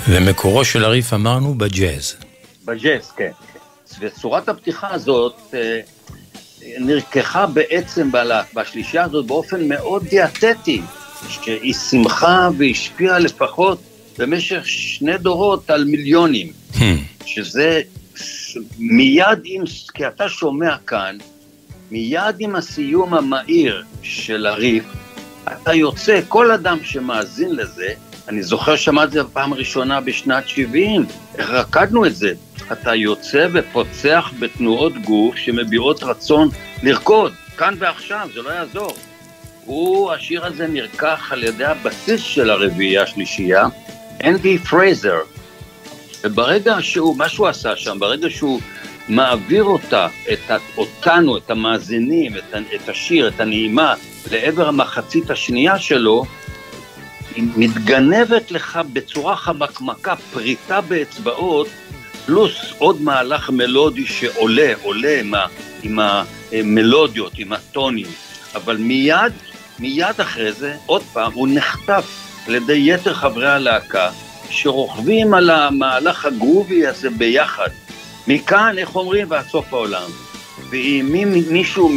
ומקורו 0.10 0.66
של 0.66 0.86
הריף 0.86 1.14
אמרנו 1.14 1.54
בג'אז. 1.54 2.16
בג'אז, 2.66 3.12
כן. 3.12 3.32
וצורת 4.00 4.50
הפתיחה 4.50 4.94
הזאת 4.94 5.36
אה, 5.54 5.80
נרקחה 6.80 7.46
בעצם 7.46 8.10
בשלישייה 8.54 9.04
הזאת 9.04 9.26
באופן 9.26 9.68
מאוד 9.68 10.04
דיאטטי, 10.04 10.82
שהיא 11.30 11.74
שמחה 11.74 12.50
והשפיעה 12.58 13.20
לפחות 13.20 13.80
במשך 14.18 14.62
שני 14.66 15.18
דורות 15.18 15.70
על 15.70 15.84
מיליונים, 15.84 16.54
שזה 17.26 17.82
מיד 18.78 19.40
עם, 19.44 19.64
כי 19.94 20.08
אתה 20.08 20.30
שומע 20.30 20.76
כאן, 20.88 21.18
מיד 21.92 22.36
עם 22.40 22.56
הסיום 22.56 23.14
המהיר 23.14 23.84
של 24.02 24.46
הריף, 24.46 24.84
אתה 25.48 25.74
יוצא, 25.74 26.20
כל 26.28 26.52
אדם 26.52 26.78
שמאזין 26.84 27.56
לזה, 27.56 27.88
אני 28.28 28.44
זוכר 28.44 28.76
שמעתי 28.76 29.08
את 29.08 29.12
זה 29.12 29.24
בפעם 29.24 29.54
הראשונה 29.54 30.02
בשנת 30.02 30.48
70, 30.48 31.06
איך 31.38 31.50
רקדנו 31.50 32.06
את 32.06 32.16
זה. 32.16 32.34
אתה 32.72 32.96
יוצא 32.96 33.48
ופוצח 33.54 34.32
בתנועות 34.40 34.94
גוף 34.98 35.36
שמביעות 35.36 36.04
רצון 36.04 36.50
לרקוד, 36.84 37.34
כאן 37.58 37.74
ועכשיו, 37.80 38.30
זה 38.34 38.42
לא 38.42 38.50
יעזור. 38.50 38.96
הוא, 39.66 40.12
השיר 40.12 40.46
הזה 40.46 40.68
נרקח 40.68 41.28
על 41.32 41.44
ידי 41.44 41.66
הבסיס 41.66 42.22
של 42.22 42.50
הרביעייה 42.50 43.04
השלישייה, 43.04 43.68
אנדי 44.24 44.58
פרייזר. 44.58 45.20
וברגע 46.24 46.78
שהוא, 46.80 47.18
מה 47.18 47.30
שהוא 47.30 47.48
עשה 47.48 47.76
שם, 47.76 48.00
ברגע 48.00 48.30
שהוא 48.30 48.62
מעביר 49.10 49.64
אותה, 49.64 50.08
את 50.34 50.52
אותנו, 50.78 51.38
את 51.38 51.52
המאזינים, 51.52 52.38
את, 52.38 52.56
את 52.76 52.90
השיר, 52.90 53.28
את 53.28 53.40
הנעימה, 53.40 53.94
לעבר 54.32 54.68
המחצית 54.68 55.32
השנייה 55.32 55.80
שלו, 55.80 56.26
היא 57.36 57.44
מתגנבת 57.56 58.52
לך 58.52 58.80
בצורה 58.94 59.36
חמקמקה, 59.36 60.16
פריטה 60.16 60.82
באצבעות, 60.82 61.68
פלוס 62.26 62.74
עוד 62.78 63.02
מהלך 63.02 63.50
מלודי 63.50 64.06
שעולה, 64.06 64.74
עולה 64.82 65.20
עם, 65.20 65.34
ה, 65.34 65.46
עם 65.84 66.00
המלודיות, 66.00 67.32
עם 67.38 67.54
הטונים, 67.54 68.08
אבל 68.56 68.78
מיד, 68.78 69.34
מיד 69.80 70.22
אחרי 70.22 70.52
זה, 70.52 70.76
עוד 70.86 71.02
פעם, 71.14 71.34
הוא 71.34 71.48
נחטף 71.52 72.06
על 72.48 72.56
ידי 72.56 72.82
יתר 72.94 73.14
חברי 73.14 73.50
הלהקה, 73.50 74.10
שרוכבים 74.50 75.34
על 75.34 75.50
המהלך 75.50 76.26
הגרובי 76.26 76.88
הזה 76.88 77.10
ביחד. 77.10 77.70
מכאן, 78.28 78.76
איך 78.78 78.96
אומרים, 78.96 79.28
ועד 79.30 79.48
סוף 79.48 79.74
העולם. 79.74 80.10
ואם 80.74 81.10
מי- 81.12 81.26
מישהו 81.52 81.92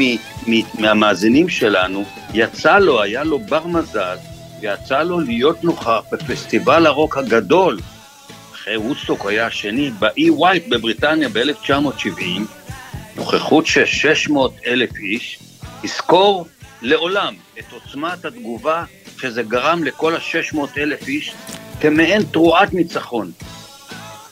מהמאזינים 0.79 1.49
שלנו, 1.49 2.05
יצא 2.35 2.79
לו, 2.79 3.03
היה 3.03 3.25
לו 3.25 3.39
בר 3.39 3.67
מזל, 3.67 4.17
ויצא 4.61 5.03
לו 5.03 5.21
להיות 5.21 5.65
נוכח 5.65 6.01
בפסטיבל 6.13 6.87
הרוק 6.87 7.17
הגדול, 7.19 7.79
אחרי 8.55 8.77
וודסטוק 8.77 9.27
היה 9.27 9.47
השני, 9.47 9.91
באי 9.99 10.31
ווייט 10.31 10.65
בבריטניה 10.69 11.29
ב-1970, 11.29 12.41
נוכחות 13.17 13.67
של 13.67 13.87
600 13.87 14.53
אלף 14.67 14.91
איש, 14.97 15.39
יזכור 15.85 16.47
לעולם 16.83 17.35
את 17.59 17.65
עוצמת 17.73 18.25
התגובה 18.25 18.85
שזה 19.21 19.43
גרם 19.43 19.85
לכל 19.85 20.15
ה-600 20.17 20.59
אלף 20.79 21.09
איש 21.09 21.33
כמעין 21.81 22.23
תרועת 22.23 22.75
ניצחון. 22.75 23.31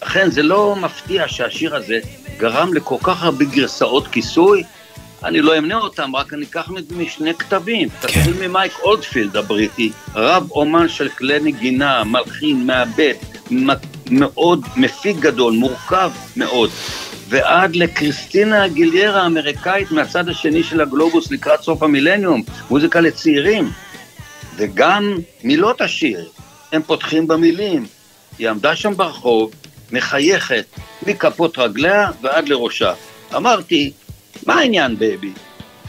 לכן 0.05 0.31
זה 0.31 0.43
לא 0.43 0.77
מפתיע 0.77 1.25
שהשיר 1.29 1.77
הזה 1.77 1.99
גרם 2.39 2.75
לכל 2.75 2.97
כך 3.03 3.23
הרבה 3.23 3.45
גרסאות 3.45 4.09
כיסוי. 4.09 4.63
אני 5.25 5.41
לא 5.41 5.59
אמנה 5.59 5.77
אותם, 5.77 6.17
רק 6.17 6.33
אני 6.33 6.45
אקח 6.45 6.71
משני 6.97 7.35
כתבים. 7.35 7.89
תתחיל 8.01 8.49
ממייק 8.49 8.73
אולדפילד 8.83 9.37
הבריטי, 9.37 9.93
רב 10.15 10.51
אומן 10.51 10.89
של 10.89 11.09
כלי 11.09 11.41
נגינה, 11.41 12.05
מלחין, 12.05 12.67
מעבד, 12.67 13.15
מאוד 14.11 14.61
מפיק 14.77 15.17
גדול, 15.17 15.53
מורכב 15.53 16.11
מאוד. 16.37 16.71
ועד 17.29 17.77
לכריסטינה 17.77 18.65
אגילרה 18.65 19.23
האמריקאית 19.23 19.91
מהצד 19.91 20.29
השני 20.29 20.63
של 20.63 20.81
הגלובוס 20.81 21.31
לקראת 21.31 21.63
סוף 21.63 21.83
המילניום, 21.83 22.43
מוזיקה 22.71 23.01
לצעירים. 23.01 23.71
וגם 24.57 25.17
מילות 25.45 25.81
השיר, 25.81 26.29
הם 26.73 26.83
פותחים 26.83 27.27
במילים. 27.27 27.87
היא 28.39 28.51
עמדה 28.51 28.77
שם 28.77 28.97
ברחוב, 28.97 29.51
מחייכת, 29.95 30.65
מכפות 31.07 31.59
רגליה 31.59 32.11
ועד 32.21 32.49
לראשה. 32.49 32.95
אמרתי, 33.37 33.93
מה 34.47 34.55
העניין 34.55 34.99
בייבי? 34.99 35.33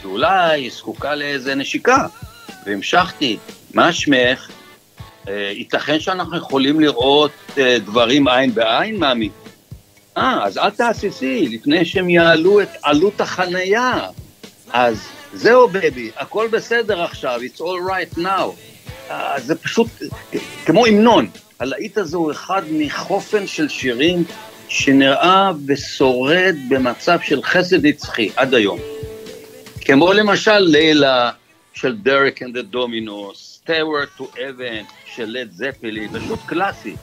שאולי 0.02 0.60
היא 0.60 0.70
זקוקה 0.70 1.14
לאיזה 1.14 1.54
נשיקה. 1.54 2.06
והמשכתי, 2.66 3.36
מה 3.74 3.92
שמך? 3.92 4.50
אה, 5.28 5.52
ייתכן 5.54 6.00
שאנחנו 6.00 6.36
יכולים 6.36 6.80
לראות 6.80 7.30
אה, 7.58 7.78
דברים 7.78 8.28
עין 8.28 8.54
בעין, 8.54 8.96
מאמי? 8.96 9.30
אה, 10.16 10.44
אז 10.44 10.58
אל 10.58 10.70
תהססי, 10.70 11.48
לפני 11.48 11.84
שהם 11.84 12.08
יעלו 12.08 12.60
את 12.60 12.68
עלות 12.82 13.20
החנייה. 13.20 14.08
אז 14.72 15.08
זהו, 15.32 15.68
בייבי, 15.68 16.10
הכל 16.16 16.48
בסדר 16.52 17.02
עכשיו, 17.02 17.40
it's 17.40 17.58
all 17.58 17.90
right 17.90 18.18
now. 18.18 18.50
אה, 19.10 19.40
זה 19.40 19.54
פשוט 19.54 19.88
כמו 20.64 20.86
המנון. 20.86 21.28
הלהיט 21.60 21.98
הזה 21.98 22.16
הוא 22.16 22.32
אחד 22.32 22.62
מחופן 22.70 23.46
של 23.46 23.68
שירים 23.68 24.24
שנראה 24.68 25.50
ששורד 25.66 26.54
במצב 26.68 27.18
של 27.22 27.42
חסד 27.42 27.86
נצחי 27.86 28.30
עד 28.36 28.54
היום. 28.54 28.78
כמו 29.80 30.12
למשל 30.12 30.58
ליילה 30.58 31.30
של 31.74 31.96
Derek 31.96 32.42
and 32.42 32.56
ה 32.56 32.68
Dominos, 32.68 33.60
Stairway 33.66 34.20
to 34.20 34.22
Heaven 34.22 34.92
של 35.14 35.24
לד 35.26 35.52
זפלין, 35.52 36.08
פשוט 36.08 36.38
קלאסי. 36.46 36.96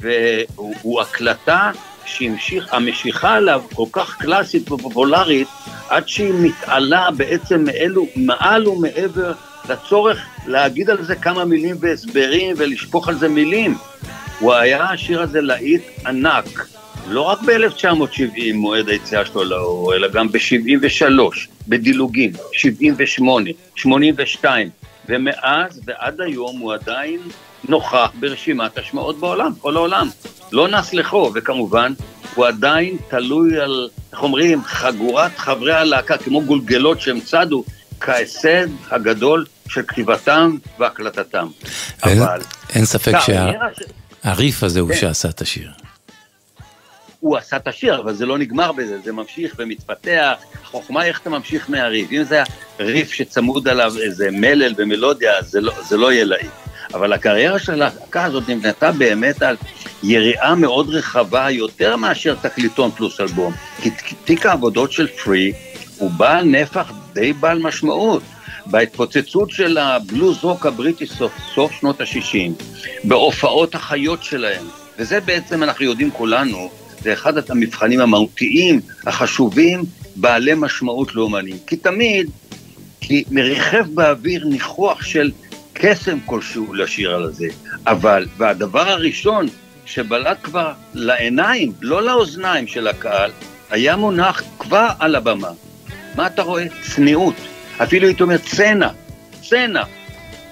והוא 0.00 1.00
הקלטה 1.00 1.70
שהמשיך, 2.04 2.74
המשיכה 2.74 3.34
עליו 3.34 3.62
כל 3.74 3.86
כך 3.92 4.16
קלאסית 4.16 4.72
ופופולרית, 4.72 5.48
עד 5.88 6.08
שהיא 6.08 6.34
מתעלה 6.34 7.10
בעצם 7.16 7.64
מאלו, 7.64 8.06
מעל 8.16 8.68
ומעבר 8.68 9.32
לצורך 9.68 10.26
להגיד 10.46 10.90
על 10.90 11.04
זה 11.04 11.16
כמה 11.16 11.44
מילים 11.44 11.76
והסברים 11.80 12.54
ולשפוך 12.58 13.08
על 13.08 13.14
זה 13.14 13.28
מילים. 13.28 13.74
הוא 14.40 14.54
היה 14.54 14.84
השיר 14.84 15.22
הזה 15.22 15.40
להיט 15.40 15.82
ענק, 16.06 16.66
לא 17.08 17.20
רק 17.20 17.38
ב-1970, 17.42 18.54
מועד 18.54 18.88
היציאה 18.88 19.24
שלו 19.24 19.44
לאור, 19.44 19.94
אלא 19.94 20.08
גם 20.08 20.28
ב-73, 20.32 21.20
בדילוגים, 21.68 22.32
78, 22.52 23.50
82, 23.76 24.70
ומאז 25.08 25.80
ועד 25.84 26.20
היום 26.20 26.58
הוא 26.58 26.72
עדיין 26.74 27.20
נוכח 27.68 28.10
ברשימת 28.20 28.78
השמעות 28.78 29.20
בעולם, 29.20 29.52
כל 29.60 29.76
העולם. 29.76 30.08
לא 30.52 30.68
נס 30.68 30.94
לחו, 30.94 31.32
וכמובן, 31.34 31.92
הוא 32.34 32.46
עדיין 32.46 32.96
תלוי 33.08 33.60
על, 33.60 33.88
איך 34.12 34.22
אומרים, 34.22 34.64
חגורת 34.64 35.38
חברי 35.38 35.72
הלהקה, 35.74 36.18
כמו 36.18 36.42
גולגלות 36.42 37.00
שהם 37.00 37.20
צדו, 37.20 37.64
כהישג 38.00 38.66
הגדול 38.90 39.44
של 39.68 39.82
כתיבתם 39.88 40.56
והקלטתם. 40.78 41.46
אין, 42.06 42.22
אבל... 42.22 42.40
אין 42.74 42.84
ספק 42.84 43.12
קריירה 43.26 43.66
ש- 43.78 43.99
שהריף 44.22 44.62
הזה 44.62 44.80
הוא 44.80 44.88
כן. 44.88 44.96
שעשה 44.96 45.28
את 45.28 45.40
השיר. 45.40 45.70
הוא 47.20 47.36
עשה 47.36 47.56
את 47.56 47.68
השיר, 47.68 48.00
אבל 48.00 48.14
זה 48.14 48.26
לא 48.26 48.38
נגמר 48.38 48.72
בזה, 48.72 48.98
זה 49.04 49.12
ממשיך 49.12 49.54
ומתפתח. 49.58 50.34
החוכמה 50.62 51.02
היא 51.02 51.08
איך 51.08 51.20
אתה 51.20 51.30
ממשיך 51.30 51.70
מהריף. 51.70 52.12
אם 52.12 52.24
זה 52.24 52.34
היה 52.34 52.44
ריף 52.80 53.12
שצמוד 53.12 53.68
עליו 53.68 53.92
איזה 53.98 54.28
מלל 54.30 54.74
ומלודיה, 54.76 55.42
זה 55.42 55.60
לא, 55.60 55.72
זה 55.88 55.96
לא 55.96 56.12
יהיה 56.12 56.24
להיט. 56.24 56.50
אבל 56.94 57.12
הקריירה 57.12 57.58
של 57.58 57.72
הלהקה 57.72 58.24
הזאת 58.24 58.48
נבנתה 58.48 58.92
באמת 58.92 59.42
על 59.42 59.56
יריעה 60.02 60.54
מאוד 60.54 60.88
רחבה, 60.88 61.50
יותר 61.50 61.96
מאשר 61.96 62.34
תקליטון 62.34 62.90
פלוס 62.90 63.20
אלבום. 63.20 63.52
כי 63.82 63.90
תיק 64.24 64.46
העבודות 64.46 64.92
של 64.92 65.06
פרי 65.06 65.52
הוא 65.98 66.10
בעל 66.10 66.44
נפח 66.44 66.92
די 67.12 67.32
בעל 67.32 67.58
משמעות. 67.58 68.22
בהתפוצצות 68.70 69.50
של 69.50 69.78
הבלוז 69.78 70.38
רוק 70.42 70.66
הבריטי 70.66 71.06
סוף, 71.06 71.32
סוף 71.54 71.72
שנות 71.72 72.00
ה-60, 72.00 72.64
בהופעות 73.04 73.74
החיות 73.74 74.22
שלהם, 74.22 74.64
וזה 74.98 75.20
בעצם 75.20 75.62
אנחנו 75.62 75.84
יודעים 75.84 76.10
כולנו, 76.10 76.70
זה 77.02 77.12
אחד 77.12 77.50
המבחנים 77.50 78.00
המהותיים, 78.00 78.80
החשובים, 79.06 79.84
בעלי 80.16 80.52
משמעות 80.56 81.14
לאומנים. 81.14 81.56
כי 81.66 81.76
תמיד, 81.76 82.30
כי 83.00 83.24
מריחף 83.30 83.86
באוויר 83.94 84.44
ניחוח 84.44 85.02
של 85.02 85.30
קסם 85.72 86.18
כלשהו 86.26 86.74
לשיר 86.74 87.14
על 87.14 87.32
זה, 87.32 87.46
אבל, 87.86 88.26
והדבר 88.36 88.88
הראשון 88.88 89.46
שבלט 89.86 90.38
כבר 90.42 90.72
לעיניים, 90.94 91.72
לא 91.80 92.02
לאוזניים 92.02 92.66
של 92.66 92.88
הקהל, 92.88 93.30
היה 93.70 93.96
מונח 93.96 94.42
כבר 94.58 94.88
על 94.98 95.14
הבמה. 95.14 95.50
מה 96.16 96.26
אתה 96.26 96.42
רואה? 96.42 96.66
צניעות. 96.94 97.34
אפילו 97.82 98.06
הייתי 98.06 98.22
אומר 98.22 98.38
צנע, 98.38 98.88
צנע, 99.48 99.82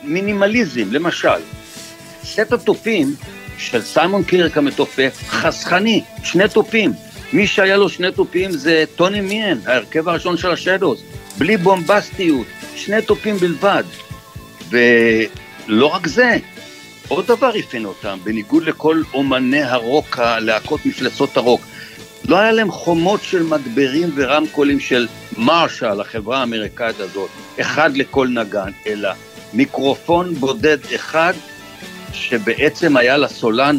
מינימליזם, 0.03 0.93
למשל. 0.93 1.41
סט 2.25 2.53
התופים 2.53 3.14
של 3.59 3.83
סיימון 3.83 4.25
קירק 4.25 4.59
המתופף, 4.59 5.23
חסכני, 5.29 6.03
שני 6.25 6.49
תופים. 6.49 6.93
מי 7.33 7.47
שהיה 7.47 7.77
לו 7.77 7.88
שני 7.88 8.12
תופים 8.12 8.51
זה 8.51 8.85
טוני 8.97 9.21
מיאן, 9.21 9.59
ההרכב 9.67 10.09
הראשון 10.09 10.37
של 10.37 10.51
השדוס, 10.51 11.03
בלי 11.38 11.57
בומבסטיות, 11.57 12.47
שני 12.77 13.03
תופים 13.03 13.37
בלבד. 13.37 13.85
ולא 14.71 15.87
רק 15.87 16.07
זה, 16.07 16.37
עוד 17.09 17.27
דבר 17.27 17.51
אפיין 17.61 17.85
אותם, 17.85 18.19
בניגוד 18.25 18.64
לכל 18.64 19.03
אומני 19.14 19.62
הרוק, 19.62 20.19
הלהקות 20.19 20.87
מפלצות 20.87 21.37
הרוק. 21.37 21.61
לא 22.29 22.38
היה 22.38 22.53
להם 22.53 22.71
חומות 22.71 23.23
של 23.23 23.43
מגברים 23.43 24.11
ורמקולים 24.14 24.81
של 24.81 25.07
מרשל, 25.37 26.01
החברה 26.01 26.41
האמריקאית 26.41 27.01
הזאת, 27.01 27.31
אחד 27.61 27.97
לכל 27.97 28.29
נגן, 28.29 28.71
אלא 28.87 29.11
מיקרופון 29.53 30.35
בודד 30.35 30.79
אחד, 30.95 31.33
שבעצם 32.12 32.97
היה 32.97 33.17
לסולן 33.17 33.79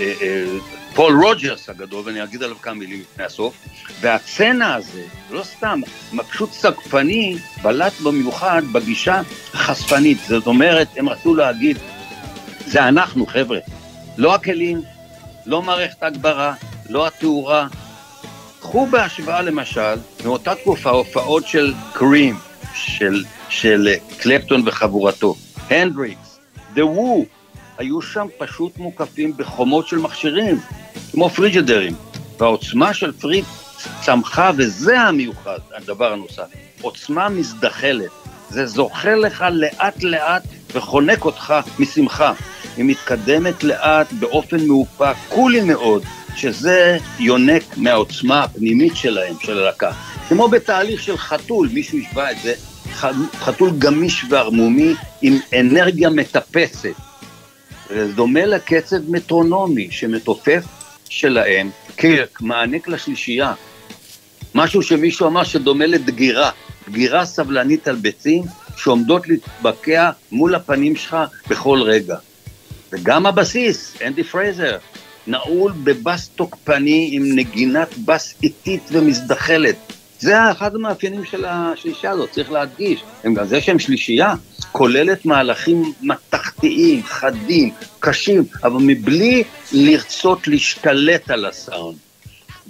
אה, 0.00 0.12
אה, 0.22 0.44
פול 0.94 1.24
רוג'רס 1.24 1.68
הגדול, 1.68 2.02
ואני 2.06 2.22
אגיד 2.22 2.42
עליו 2.42 2.56
כמה 2.62 2.74
מילים 2.74 3.00
לפני 3.00 3.24
הסוף, 3.24 3.54
והצנע 4.00 4.74
הזה, 4.74 5.02
לא 5.30 5.42
סתם, 5.42 5.80
פשוט 6.30 6.52
סגפני, 6.52 7.36
בלט 7.62 8.00
במיוחד 8.00 8.62
בגישה 8.72 9.20
החשפנית. 9.54 10.18
זאת 10.28 10.46
אומרת, 10.46 10.88
הם 10.96 11.08
רצו 11.08 11.34
להגיד, 11.34 11.78
זה 12.66 12.88
אנחנו, 12.88 13.26
חבר'ה. 13.26 13.58
לא 14.16 14.34
הכלים, 14.34 14.82
לא 15.46 15.62
מערכת 15.62 16.02
ההגברה, 16.02 16.54
לא 16.88 17.06
התאורה. 17.06 17.66
קחו 18.60 18.86
בהשוואה 18.86 19.42
למשל, 19.42 19.94
מאותה 20.24 20.54
תקופה, 20.54 20.90
הופעות 20.90 21.46
של 21.46 21.74
קרים, 21.92 22.36
של, 22.74 23.24
של 23.48 23.88
קלפטון 24.18 24.62
וחבורתו, 24.66 25.34
הנדריקס, 25.70 26.38
דה 26.74 26.86
וו, 26.86 27.26
היו 27.78 28.02
שם 28.02 28.26
פשוט 28.38 28.78
מוקפים 28.78 29.36
בחומות 29.36 29.88
של 29.88 29.98
מכשירים, 29.98 30.60
כמו 31.12 31.30
פריג'דרים. 31.30 31.94
והעוצמה 32.40 32.94
של 32.94 33.12
פריד 33.12 33.44
צמחה, 34.02 34.50
וזה 34.56 35.00
המיוחד, 35.00 35.58
הדבר 35.76 36.12
הנוסף. 36.12 36.46
עוצמה 36.82 37.28
מזדחלת. 37.28 38.10
זה 38.50 38.66
זוחל 38.66 39.14
לך 39.14 39.44
לאט 39.50 40.02
לאט 40.02 40.42
וחונק 40.74 41.24
אותך 41.24 41.54
משמחה. 41.78 42.32
היא 42.76 42.84
מתקדמת 42.84 43.64
לאט 43.64 44.12
באופן 44.12 44.66
מאופק, 44.66 45.14
קולי 45.28 45.60
מאוד, 45.60 46.02
שזה 46.36 46.98
יונק 47.18 47.62
מהעוצמה 47.76 48.42
הפנימית 48.42 48.96
שלהם, 48.96 49.34
של 49.40 49.58
הלהקה. 49.58 49.92
כמו 50.28 50.48
בתהליך 50.48 51.02
של 51.02 51.16
חתול, 51.16 51.68
מישהו 51.72 51.98
השווה 51.98 52.30
את 52.30 52.36
זה, 52.42 52.54
חתול 53.38 53.70
גמיש 53.78 54.24
וערמומי 54.30 54.94
עם 55.22 55.38
אנרגיה 55.60 56.10
מטפסת. 56.10 56.94
זה 57.88 58.12
דומה 58.12 58.46
לקצב 58.46 59.10
מטרונומי 59.10 59.88
שמתופף 59.90 60.64
שלהם, 61.08 61.70
מעניק 62.40 62.88
לשלישייה. 62.88 63.54
משהו 64.54 64.82
שמישהו 64.82 65.26
אמר 65.26 65.44
שדומה 65.44 65.86
לדגירה, 65.86 66.50
דגירה 66.88 67.26
סבלנית 67.26 67.88
על 67.88 67.96
ביצים 67.96 68.42
שעומדות 68.76 69.28
להתבקע 69.28 70.10
מול 70.32 70.54
הפנים 70.54 70.96
שלך 70.96 71.16
בכל 71.48 71.82
רגע. 71.82 72.16
וגם 72.92 73.26
הבסיסט, 73.26 73.96
אנדי 74.06 74.24
פרייזר, 74.24 74.76
נעול 75.26 75.72
בבס 75.84 76.28
תוקפני 76.28 77.08
עם 77.12 77.22
נגינת 77.34 77.98
בס 77.98 78.34
איטית 78.42 78.82
ומזדחלת. 78.92 79.76
זה 80.18 80.50
אחד 80.50 80.74
המאפיינים 80.74 81.24
של 81.24 81.44
השלישייה 81.48 82.12
הזאת, 82.12 82.30
צריך 82.30 82.52
להדגיש. 82.52 83.00
הם 83.24 83.34
גם 83.34 83.46
זה 83.46 83.60
שהם 83.60 83.78
שלישייה, 83.78 84.34
כוללת 84.72 85.26
מהלכים 85.26 85.92
מתכתיים, 86.02 87.02
חדים, 87.02 87.70
קשים, 88.00 88.44
אבל 88.64 88.80
מבלי 88.80 89.44
לרצות 89.72 90.48
להשתלט 90.48 91.30
על 91.30 91.44
הסאונד. 91.44 91.96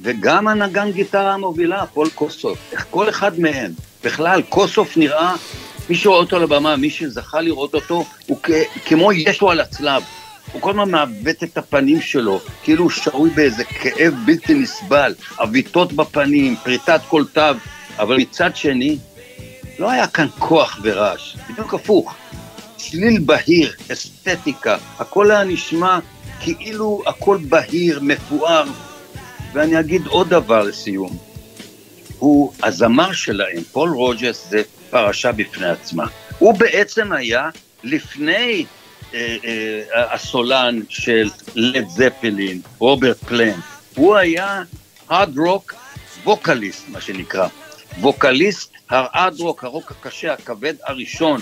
וגם 0.03 0.49
הנגן 0.49 0.93
גיטרה 0.93 1.35
המובילה, 1.35 1.87
פול 1.87 2.09
קוסוף, 2.15 2.59
איך 2.73 2.87
כל 2.91 3.09
אחד 3.09 3.41
מהם, 3.41 3.73
בכלל, 4.05 4.43
קוסוף 4.43 4.97
נראה, 4.97 5.35
מי 5.91 5.97
שרואה 5.97 6.19
אותו 6.19 6.37
על 6.37 6.43
הבמה, 6.43 6.77
מי 6.77 6.91
שזכה 6.91 7.41
לראות 7.41 7.75
אותו, 7.75 8.05
הוא 8.27 8.39
כמו 8.85 9.13
ישו 9.13 9.51
על 9.51 9.61
הצלב. 9.61 10.03
הוא 10.53 10.63
כל 10.63 10.71
הזמן 10.71 10.91
מעוות 10.91 11.43
את 11.43 11.59
הפנים 11.59 12.01
שלו, 12.01 12.41
כאילו 12.63 12.83
הוא 12.83 12.91
שרוי 12.91 13.31
באיזה 13.31 13.65
כאב 13.65 14.15
בלתי 14.27 14.55
נסבל, 14.55 15.15
עוויתות 15.39 15.93
בפנים, 15.93 16.57
פריטת 16.57 17.01
כל 17.09 17.25
תו, 17.33 17.41
אבל 17.99 18.17
מצד 18.17 18.57
שני, 18.57 18.99
לא 19.79 19.91
היה 19.91 20.07
כאן 20.07 20.27
כוח 20.39 20.79
ורעש, 20.83 21.37
בדיוק 21.51 21.75
הפוך. 21.75 22.15
צליל 22.77 23.21
בהיר, 23.25 23.73
אסתטיקה, 23.93 24.77
הכל 24.99 25.31
היה 25.31 25.45
נשמע 25.45 25.99
כאילו 26.41 27.03
הכל 27.07 27.39
בהיר, 27.49 28.01
מפואר. 28.03 28.65
ואני 29.53 29.81
אגיד 29.81 30.07
עוד 30.07 30.29
דבר 30.29 30.63
לסיום. 30.63 31.19
הוא 32.19 32.53
הזמר 32.63 33.13
שלהם, 33.13 33.63
פול 33.73 33.91
רוג'רס, 33.91 34.47
זה 34.51 34.63
פרשה 34.91 35.33
בפני 35.33 35.69
עצמה. 35.69 36.07
הוא 36.39 36.55
בעצם 36.55 37.13
היה 37.13 37.49
לפני 37.85 38.67
הסולן 39.95 40.81
של 40.89 41.31
Led 41.55 41.89
Zeppelin, 41.89 42.61
רוברט 42.79 43.17
פלאנט. 43.17 43.61
הוא 43.95 44.17
היה 44.17 44.63
hard 45.09 45.39
rock 45.39 45.75
vocalist, 46.25 46.85
מה 46.89 47.01
שנקרא. 47.01 47.49
vocalist 48.01 48.71
hard 48.91 49.41
rock, 49.41 49.65
הרוק 49.65 49.91
הקשה, 49.91 50.33
הכבד 50.33 50.75
הראשון. 50.85 51.41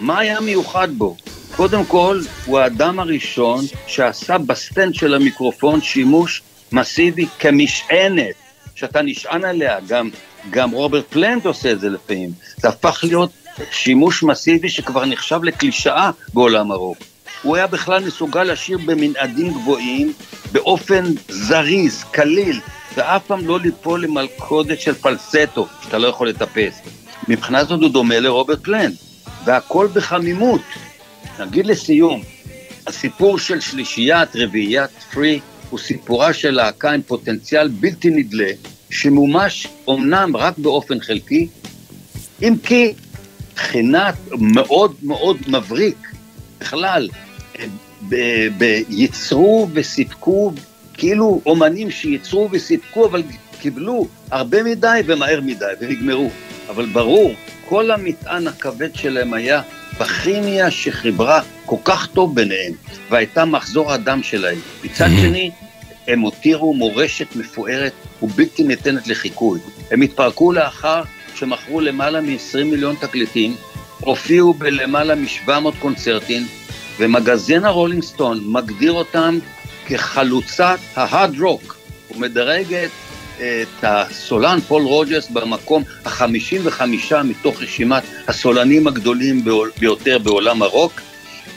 מה 0.00 0.18
היה 0.18 0.40
מיוחד 0.40 0.88
בו? 0.92 1.16
קודם 1.56 1.84
כל, 1.84 2.20
הוא 2.44 2.58
האדם 2.58 2.98
הראשון 3.00 3.64
שעשה 3.86 4.38
ב 4.38 4.47
stand 4.47 4.94
של 4.94 5.14
המיקרופון 5.14 5.82
שימוש 5.82 6.42
מסיבי 6.72 7.26
כמשענת, 7.38 8.34
שאתה 8.74 9.02
נשען 9.02 9.44
עליה, 9.44 9.78
גם, 9.88 10.10
גם 10.50 10.70
רוברט 10.70 11.04
פלנט 11.10 11.46
עושה 11.46 11.72
את 11.72 11.80
זה 11.80 11.88
לפעמים. 11.88 12.30
זה 12.56 12.68
הפך 12.68 13.00
להיות 13.02 13.30
שימוש 13.70 14.22
מסיבי 14.22 14.68
שכבר 14.68 15.04
נחשב 15.04 15.44
לקלישאה 15.44 16.10
בעולם 16.34 16.70
הרוק. 16.70 16.98
הוא 17.42 17.56
היה 17.56 17.66
בכלל 17.66 18.04
מסוגל 18.04 18.44
לשיר 18.44 18.78
במנעדים 18.78 19.52
גבוהים, 19.52 20.12
באופן 20.52 21.04
זריז, 21.28 22.04
קליל, 22.10 22.60
ואף 22.96 23.26
פעם 23.26 23.46
לא 23.46 23.60
ליפול 23.60 24.04
למלכודת 24.04 24.80
של 24.80 24.94
פלסטו, 24.94 25.66
שאתה 25.82 25.98
לא 25.98 26.08
יכול 26.08 26.28
לטפס. 26.28 26.80
מבחינה 27.28 27.64
זאת 27.64 27.82
הוא 27.82 27.90
דומה 27.90 28.20
לרוברט 28.20 28.64
פלנט, 28.64 28.94
והכל 29.44 29.88
בחמימות. 29.92 30.60
נגיד 31.40 31.66
לסיום, 31.66 32.22
הסיפור 32.86 33.38
של 33.38 33.60
שלישיית, 33.60 34.28
רביעיית 34.34 34.90
פרי, 35.14 35.40
הוא 35.70 35.78
סיפורה 35.78 36.32
של 36.32 36.50
להקה 36.50 36.90
עם 36.90 37.02
פוטנציאל 37.02 37.68
בלתי 37.68 38.10
נדלה, 38.10 38.50
שמומש 38.90 39.66
אומנם 39.86 40.36
רק 40.36 40.58
באופן 40.58 41.00
חלקי, 41.00 41.48
אם 42.42 42.54
כי 42.62 42.92
מבחינת 43.56 44.14
מאוד 44.38 44.94
מאוד 45.02 45.36
מבריק, 45.48 45.96
בכלל, 46.60 47.08
ייצרו 48.88 49.68
וסיפקו, 49.72 50.52
כאילו 50.94 51.40
אומנים 51.46 51.90
שייצרו 51.90 52.48
וסיפקו, 52.52 53.06
אבל 53.06 53.22
קיבלו 53.60 54.06
הרבה 54.30 54.62
מדי 54.62 55.00
ומהר 55.06 55.40
מדי, 55.40 55.64
ונגמרו. 55.80 56.30
אבל 56.68 56.86
ברור, 56.86 57.32
כל 57.68 57.90
המטען 57.90 58.46
הכבד 58.46 58.94
שלהם 58.94 59.34
היה 59.34 59.62
בכימיה 60.00 60.70
שחיברה 60.70 61.40
כל 61.66 61.76
כך 61.84 62.06
טוב 62.06 62.34
ביניהם, 62.34 62.72
והייתה 63.10 63.44
מחזור 63.44 63.92
הדם 63.92 64.20
שלהם. 64.22 64.58
מצד 64.84 65.08
שני, 65.20 65.50
הם 66.08 66.20
הותירו 66.20 66.74
מורשת 66.74 67.36
מפוארת 67.36 67.92
ובלתי 68.22 68.62
ניתנת 68.62 69.06
לחיקוי. 69.06 69.60
הם 69.90 70.00
התפרקו 70.02 70.52
לאחר 70.52 71.02
שמכרו 71.36 71.80
למעלה 71.80 72.20
מ-20 72.20 72.64
מיליון 72.64 72.96
תקליטים, 73.00 73.56
הופיעו 74.00 74.54
בלמעלה 74.54 75.14
מ-700 75.14 75.50
קונצרטים, 75.78 76.46
ומגזין 76.98 77.64
ה 77.64 77.69
Rolling 77.69 78.02
Stone 78.02 78.40
מגדיר 78.44 78.92
אותם 78.92 79.38
כחלוצת 79.86 80.78
ה 80.94 81.03
hard 81.03 81.40
rock. 81.40 81.76
הוא 82.08 82.20
מדרג 82.20 82.74
את, 82.74 82.90
את 83.36 83.84
הסולן 83.84 84.60
פול 84.60 84.82
רוג'רס 84.82 85.28
במקום 85.28 85.82
ה-55 86.04 86.82
מתוך 87.24 87.62
רשימת 87.62 88.02
הסולנים 88.28 88.86
הגדולים 88.86 89.44
ביותר 89.78 90.18
בעולם 90.18 90.62
הרוק, 90.62 91.00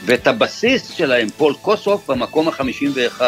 ואת 0.04 0.26
הבסיסט 0.26 0.90
שלהם, 0.90 1.28
פול 1.28 1.54
קוסוף, 1.62 2.10
במקום 2.10 2.48
ה-51. 2.48 3.20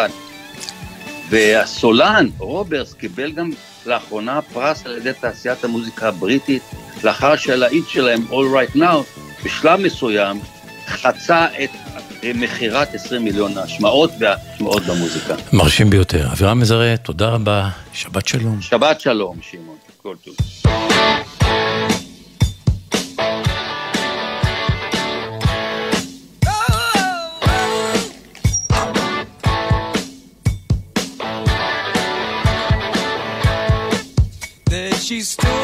והסולן, 1.33 2.29
רוג'רס, 2.39 2.93
קיבל 2.93 3.33
גם 3.33 3.51
לאחרונה 3.87 4.43
פרס 4.43 4.87
על 4.87 4.97
ידי 4.97 5.13
תעשיית 5.21 5.65
המוזיקה 5.65 6.09
הבריטית, 6.09 6.63
לאחר 7.05 7.37
שהלהיט 7.37 7.89
שלהם, 7.89 8.27
All 8.31 8.33
Right 8.33 8.77
Now, 8.77 9.21
בשלב 9.45 9.81
מסוים 9.81 10.41
חצה 10.87 11.47
את 11.65 11.71
מכירת 12.35 12.95
20 12.95 13.25
מיליון 13.25 13.59
השמעות 13.59 14.11
והשמעות 14.19 14.83
במוזיקה. 14.83 15.35
מרשים 15.53 15.91
ביותר. 15.91 16.27
אבירם 16.33 16.61
מזרה, 16.61 16.97
תודה 16.97 17.29
רבה, 17.29 17.69
שבת 17.93 18.29
שלום. 18.29 18.61
שבת 18.61 19.01
שלום, 19.01 19.37
שמעון. 19.43 19.77
כל 20.03 20.15
טוב. 20.25 20.35
she's 35.13 35.29
still 35.29 35.62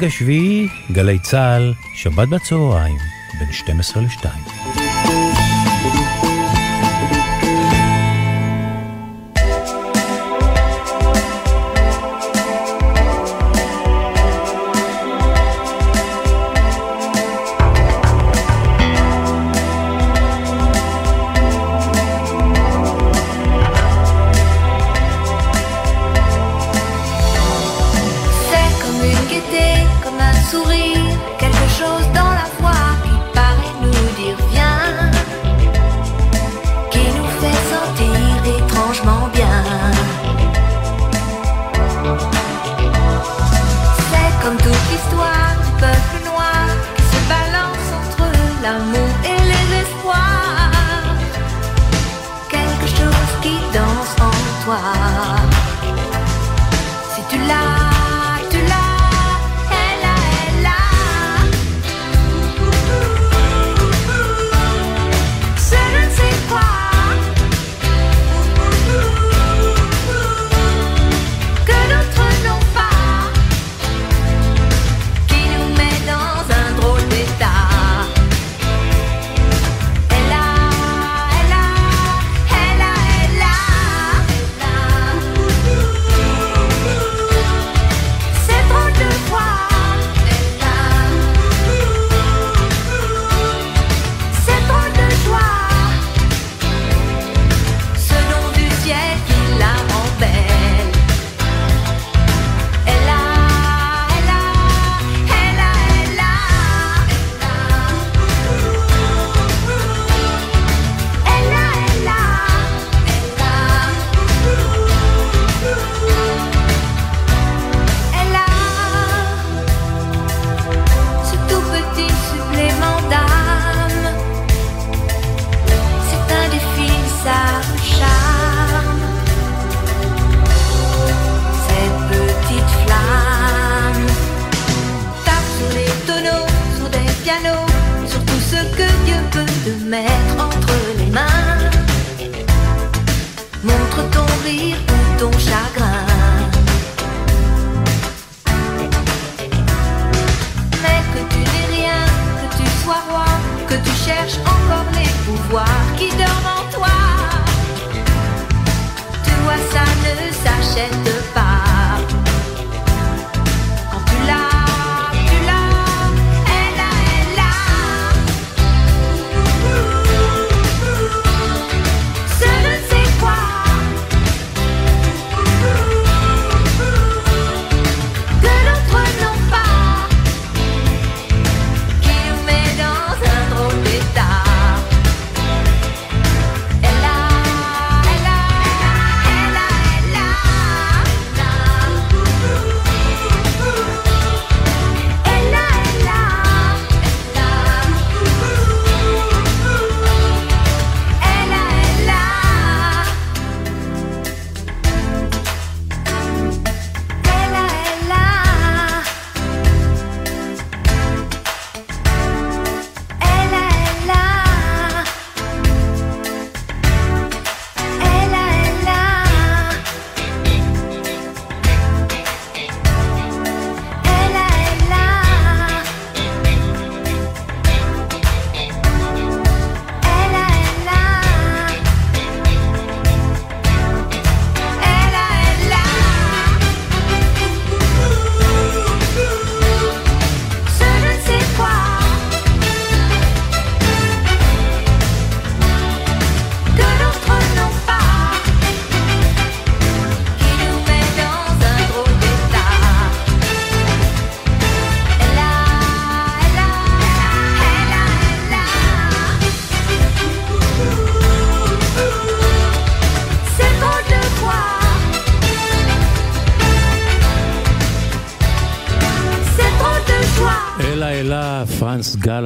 החג 0.00 0.06
השביעי, 0.06 0.68
גלי 0.92 1.18
צה"ל, 1.18 1.74
שבת 1.94 2.28
בצהריים, 2.28 2.96
בין 3.38 3.52
12 3.52 4.02
ל-2. 4.02 5.39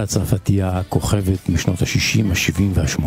הצרפתייה 0.05 0.79
הכוכבת 0.79 1.49
משנות 1.49 1.83
ה-60, 1.83 2.25
ה-70 2.31 2.63
וה-80, 2.75 3.05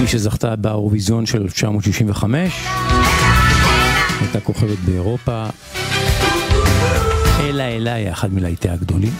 מי 0.00 0.06
שזכתה 0.06 0.56
באירוויזיון 0.56 1.26
של 1.26 1.42
1965, 1.42 2.52
הייתה 4.20 4.40
כוכבת 4.40 4.78
באירופה, 4.78 5.46
אלה 7.40 7.64
אלה 7.64 7.94
היא 7.94 8.10
אחד 8.10 8.34
מלהיטי 8.34 8.68
הגדולים. 8.68 9.12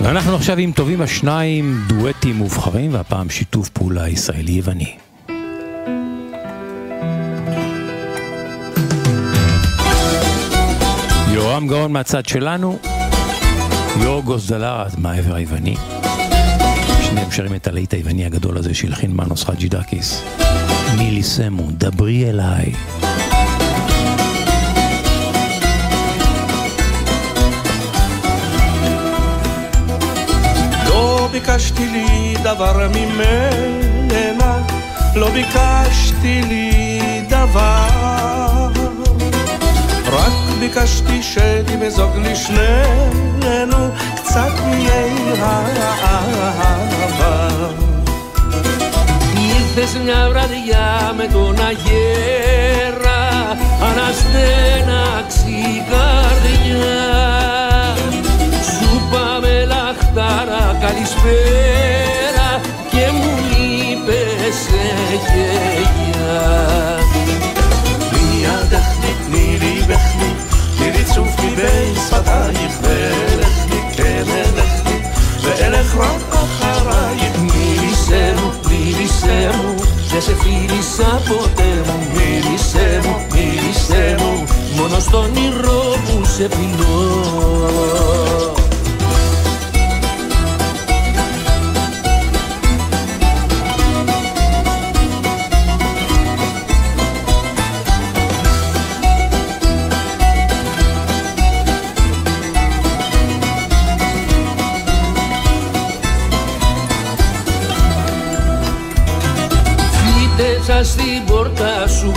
ואנחנו 0.00 0.34
עכשיו 0.34 0.58
עם 0.58 0.72
טובים 0.72 1.02
השניים 1.02 1.80
דואטים 1.86 2.36
מובחרים, 2.36 2.94
והפעם 2.94 3.30
שיתוף 3.30 3.68
פעולה 3.68 4.08
ישראלי-יווני. 4.08 5.07
יורם 11.58 11.68
גאון 11.68 11.92
מהצד 11.92 12.26
שלנו, 12.26 12.78
יורגוס 14.00 14.46
דלר 14.46 14.86
מהעבר 14.98 15.34
היווני. 15.34 15.76
שניהם 17.02 17.30
שרים 17.30 17.54
את 17.54 17.66
הלהיט 17.66 17.94
היווני 17.94 18.26
הגדול 18.26 18.58
הזה 18.58 18.74
שהלחין 18.74 19.10
מנוס 19.10 19.44
חג'ידקיס. 19.44 20.22
מילי 20.98 21.22
סמו, 21.22 21.62
דברי 21.70 22.30
אליי. 22.30 22.72
לא 30.86 31.28
ביקשתי 31.32 31.86
לי 31.86 32.34
דבר 32.42 32.88
ממנה, 32.88 34.62
לא 35.14 35.30
ביקשתי 35.30 36.42
לי 36.42 37.00
דבר. 37.28 37.87
רק 40.67 40.67
ביקשתי 40.67 41.23
שתמזוג 41.23 42.11
לשנינו 42.17 43.89
קצת 44.15 44.51
מאי 44.69 45.39
האהבה. 45.41 47.47
Ήρθες 49.57 49.97
μια 50.03 50.27
βραδιά 50.29 51.13
με 51.17 51.27
τον 51.33 51.55
αγέρα 51.59 53.21
Αναστέναξη 53.81 55.83
καρδιά 55.89 57.03
Σου 58.63 59.01
πάμε 59.11 59.65
λαχτάρα 59.65 60.77
καλησπέρα 60.81 62.61
Και 62.91 63.11
μου 63.11 63.37
είπες 63.51 64.69
γεια 65.33 67.06
מבין 72.17 72.17
שפתייך 72.17 72.79
ולכני, 72.81 73.95
כן 73.95 74.23
אלכני, 74.27 75.01
ואלך 75.43 75.95
רק 75.97 76.33
אחרייך. 76.33 77.33
Μίλησέ 77.39 78.33
μου, 78.37 78.51
μίλησέ 78.69 79.49
μου 79.55 79.75
Δεν 80.11 80.21
σε 80.21 80.35
φίλησα 80.35 81.21
ποτέ 81.27 81.81
μου 81.85 82.07
Μίλησέ 82.15 83.01
μου, 83.05 83.25
μίλησέ 83.33 84.15
μου 84.19 84.43
Μόνο 84.75 84.99
στον 84.99 85.23
όνειρο 85.23 85.95
μου 86.07 86.25
σε 86.25 86.47
πεινώ 86.47 87.33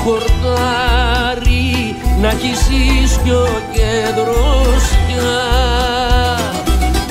χορτάρι 0.04 1.74
Να 2.20 2.28
έχεις 2.28 2.68
ίσιο 2.68 3.48
και 3.72 3.90
δροσιά 4.16 5.44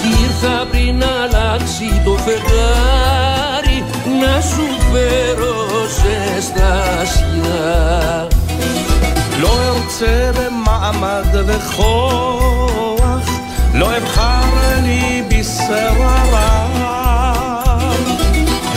Κι 0.01 0.07
ήρθα 0.23 0.65
πριν 0.71 1.03
αλλάξει 1.03 2.01
το 2.05 2.11
φεγγάρι 2.11 3.83
Να 4.21 4.41
σου 4.41 4.67
φέρω 4.91 5.55
σε 5.87 6.41
στασιά 6.41 8.27
לא 9.41 9.49
ארצה 9.67 10.31
במעמד 10.37 11.35
וכוח, 11.45 13.29
לא 13.73 13.97
אבחר 13.97 14.81
לי 14.83 15.23
בשררה. 15.29 16.65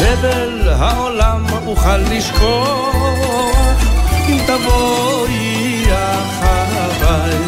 הבל 0.01 0.69
העולם 0.69 1.47
אוכל 1.67 1.97
לשכוח, 1.97 3.62
τα 4.48 4.58
βόηια 4.66 6.06
χαβάει 6.38 7.42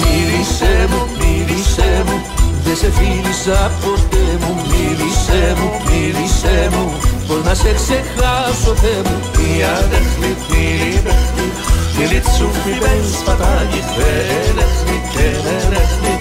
Μύρισε 0.00 0.88
μου, 0.90 1.02
μύρισε 1.18 2.02
μου, 2.06 2.16
δεν 2.64 2.76
σε 2.76 2.90
φίλησα 2.96 3.70
ποτέ 3.82 4.26
μου. 4.40 4.52
Μύρισε 4.70 5.56
μου, 5.58 5.70
μύρισε 5.86 6.68
μου, 6.72 6.84
πως 7.26 7.44
να 7.44 7.54
σε 7.54 7.72
ξεχάσω 7.78 8.74
Θεέ 8.82 9.00
μου. 9.06 9.16
Μια 9.38 9.74
δεχνή, 9.90 10.32
μύρι 10.50 10.92
δεχνή, 11.06 11.48
Γλίτσου 11.96 12.48
φιμπέν 12.62 13.04
σπατάγι, 13.18 13.82
φερεχνή 13.94 14.98
και 15.12 15.26
ρεχνή 15.72 16.14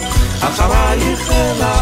χέλα 1.26 1.76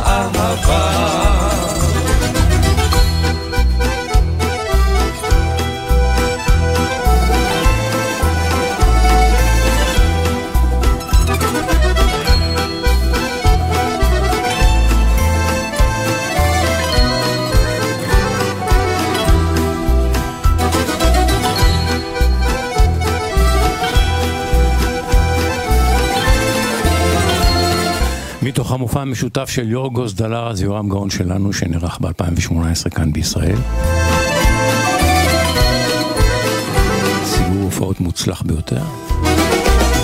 מתוך 28.69 28.73
המופע 28.73 29.01
המשותף 29.01 29.49
של 29.49 29.71
יורגוס 29.71 30.13
דלרז, 30.13 30.63
יורם 30.63 30.89
גאון 30.89 31.11
שלנו, 31.11 31.53
שנערך 31.53 31.99
ב-2018 32.01 32.91
כאן 32.91 33.13
בישראל. 33.13 33.57
סיבוב 37.25 37.63
הופעות 37.63 38.01
מוצלח 38.01 38.43
ביותר. 38.43 38.83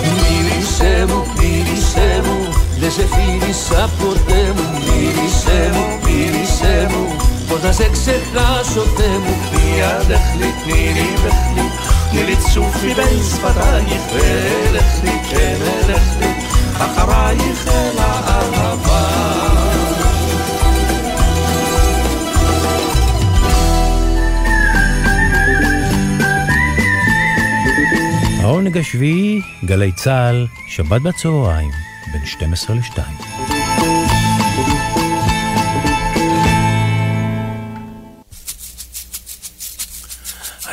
Μίλησέ 0.01 1.05
μου, 1.07 1.23
μίλησέ 1.39 2.21
μου 2.25 2.53
Δεν 2.79 2.91
σε 2.91 3.05
φίλησα 3.07 3.89
ποτέ 3.99 4.53
μου 4.55 4.79
Μίλησέ 4.93 5.71
μου, 5.73 5.99
μίλησέ 6.05 6.87
μου 6.91 7.15
Πώς 7.49 7.63
να 7.63 7.71
σε 7.71 7.89
ξεχάσω 7.91 8.81
Θεέ 8.81 9.17
μου 9.17 9.35
מיד 9.51 10.11
החליט, 10.11 10.55
תני 10.63 10.93
לי 10.93 11.07
בחלי, 11.25 11.67
תני 12.11 12.23
לי 12.23 12.35
צוף 12.53 12.83
מבין 12.83 13.23
שפתייך 13.23 14.01
ואלך 14.13 15.01
אחרייך 16.78 17.68
אל 17.68 17.98
האהבה. 17.98 19.26
העונג 28.40 28.78
השביעי, 28.78 29.40
גלי 29.64 29.92
צה"ל, 29.92 30.46
שבת 30.68 31.02
בצהריים, 31.02 31.70
בין 32.12 32.26
12 32.26 32.76
ל-2. 32.76 32.98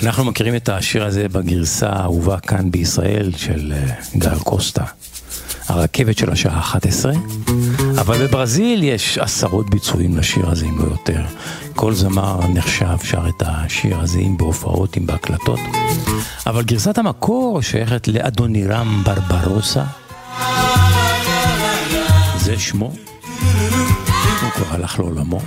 אנחנו 0.03 0.25
מכירים 0.25 0.55
את 0.55 0.69
השיר 0.69 1.05
הזה 1.05 1.29
בגרסה 1.29 1.89
האהובה 1.89 2.39
כאן 2.39 2.71
בישראל 2.71 3.31
של 3.37 3.73
אה, 3.75 3.95
גל 4.17 4.39
קוסטה. 4.39 4.83
הרכבת 5.73 6.17
של 6.17 6.31
השעה 6.31 6.59
11, 6.59 7.13
אבל 7.97 8.27
בברזיל 8.27 8.83
יש 8.83 9.17
עשרות 9.17 9.69
ביצועים 9.69 10.17
לשיר 10.17 10.49
הזה, 10.49 10.65
אם 10.65 10.79
לא 10.79 10.83
יותר. 10.83 11.21
כל 11.75 11.93
זמר 11.93 12.39
נחשב 12.47 12.97
שר 13.03 13.27
את 13.29 13.43
השיר 13.45 13.99
הזה, 13.99 14.19
אם 14.19 14.37
בהופעות, 14.37 14.97
אם 14.97 15.05
בהקלטות. 15.05 15.59
אבל 16.47 16.63
גרסת 16.63 16.97
המקור 16.97 17.61
שייכת 17.61 18.07
לאדונירם 18.07 19.03
ברברוסה. 19.05 19.83
זה 22.37 22.59
שמו. 22.59 22.91
הוא 24.41 24.51
כבר 24.51 24.75
הלך 24.75 24.99
לעולמו. 24.99 25.39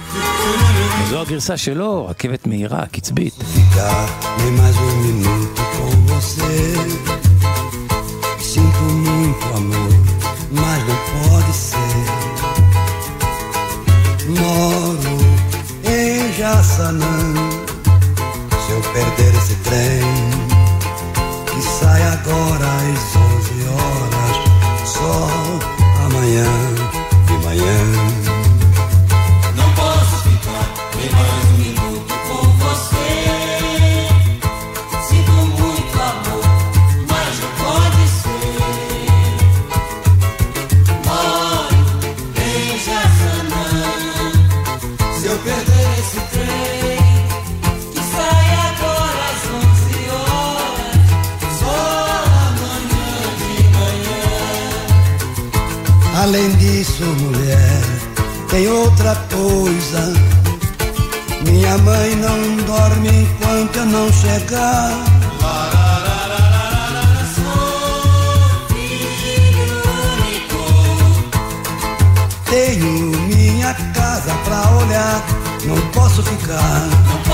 וזו 1.02 1.20
הגרסה 1.20 1.56
שלו, 1.56 2.06
רכבת 2.06 2.46
מהירה, 2.46 2.86
קצבית. 2.86 3.34
Sinto 8.56 8.84
muito 9.06 9.46
amor, 9.58 9.75
Moro 14.38 15.16
em 15.84 16.32
Jaçanã. 16.32 17.34
Se 18.66 18.72
eu 18.72 18.80
perder 18.92 19.34
esse 19.34 19.54
trem, 19.56 20.02
que 21.46 21.62
sai 21.62 22.02
agora 22.02 22.66
às 22.66 23.15
outra 59.06 59.14
coisa. 59.30 60.12
Minha 61.42 61.78
mãe 61.78 62.16
não 62.16 62.56
dorme 62.64 63.08
enquanto 63.08 63.76
eu 63.76 63.86
não 63.86 64.12
chegar. 64.12 64.90
Tenho 72.46 72.86
minha 73.28 73.74
casa 73.94 74.34
pra 74.44 74.70
olhar, 74.76 75.22
não 75.64 75.80
posso 75.92 76.22
ficar. 76.22 76.88
Não 77.08 77.25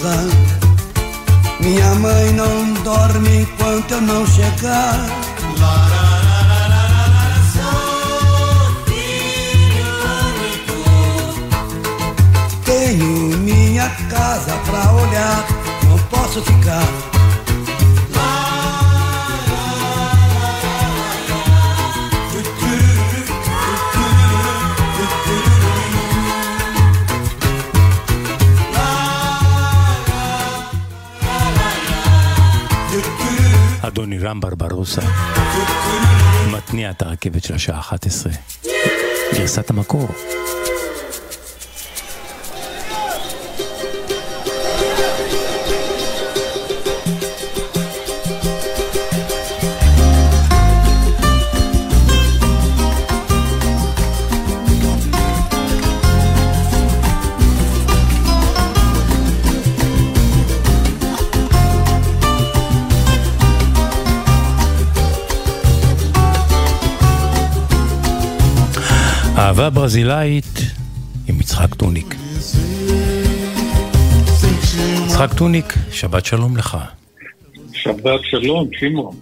coisa. 0.00 0.28
Minha 1.60 1.94
mãe 1.96 2.32
não 2.32 2.72
dorme 2.82 3.42
enquanto 3.42 3.92
eu 3.92 4.00
não 4.00 4.26
chegar. 4.26 5.06
Sou 7.52 8.84
filho. 8.86 9.92
Tenho 12.64 13.36
minha 13.38 13.88
casa 14.08 14.56
pra 14.66 14.92
olhar, 14.92 15.46
não 15.88 15.98
posso 16.08 16.40
ficar. 16.42 17.09
אדוני 34.30 34.40
רם 34.40 34.40
ברברוסה 34.40 35.02
מתניע 36.52 36.90
את 36.90 37.02
הרכבת 37.02 37.44
של 37.44 37.54
השעה 37.54 37.78
11. 37.80 38.32
גרסת 39.34 39.70
המקור. 39.70 40.08
ברזילאית 69.70 70.58
עם 71.28 71.40
יצחק 71.40 71.74
טוניק. 71.74 72.14
יצחק 75.04 75.34
טוניק, 75.34 75.74
שבת 75.92 76.24
שלום 76.24 76.56
לך. 76.56 76.78
שבת 77.72 78.20
שלום, 78.30 78.68
שמעון. 78.80 79.16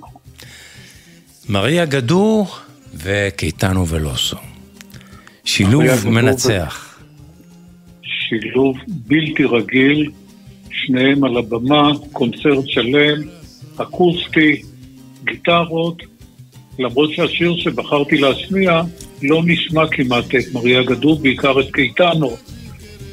מריה 1.49 1.85
גדור 1.85 2.47
וקייטנו 2.95 3.87
ולוסו. 3.89 4.37
שילוב 5.45 5.85
מנצח. 6.05 6.99
שילוב 8.03 8.77
בלתי 8.89 9.45
רגיל, 9.45 10.11
שניהם 10.71 11.25
על 11.25 11.37
הבמה, 11.37 11.91
קונצרט 12.13 12.65
שלם, 12.67 13.23
אקוסטי, 13.77 14.63
גיטרות, 15.25 16.03
למרות 16.79 17.11
שהשיר 17.13 17.57
שבחרתי 17.57 18.17
להשמיע 18.19 18.83
לא 19.23 19.43
נשמע 19.47 19.87
כמעט 19.91 20.25
את 20.25 20.55
מריה 20.55 20.83
גדור, 20.83 21.19
בעיקר 21.23 21.61
את 21.61 21.71
קייטנו. 21.73 22.37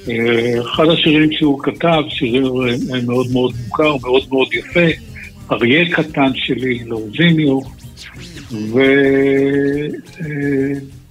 אה, 0.09 0.61
אחד 0.61 0.83
השירים 0.89 1.31
שהוא 1.31 1.63
כתב, 1.63 2.01
שיר 2.09 2.53
אה, 2.93 3.01
מאוד 3.05 3.27
מאוד 3.31 3.53
מוכר, 3.65 3.95
מאוד 4.01 4.23
מאוד 4.29 4.47
יפה, 4.53 4.85
אריה 5.51 5.91
קטן 5.91 6.31
שלי, 6.35 6.79
לאוזיניו, 6.85 7.59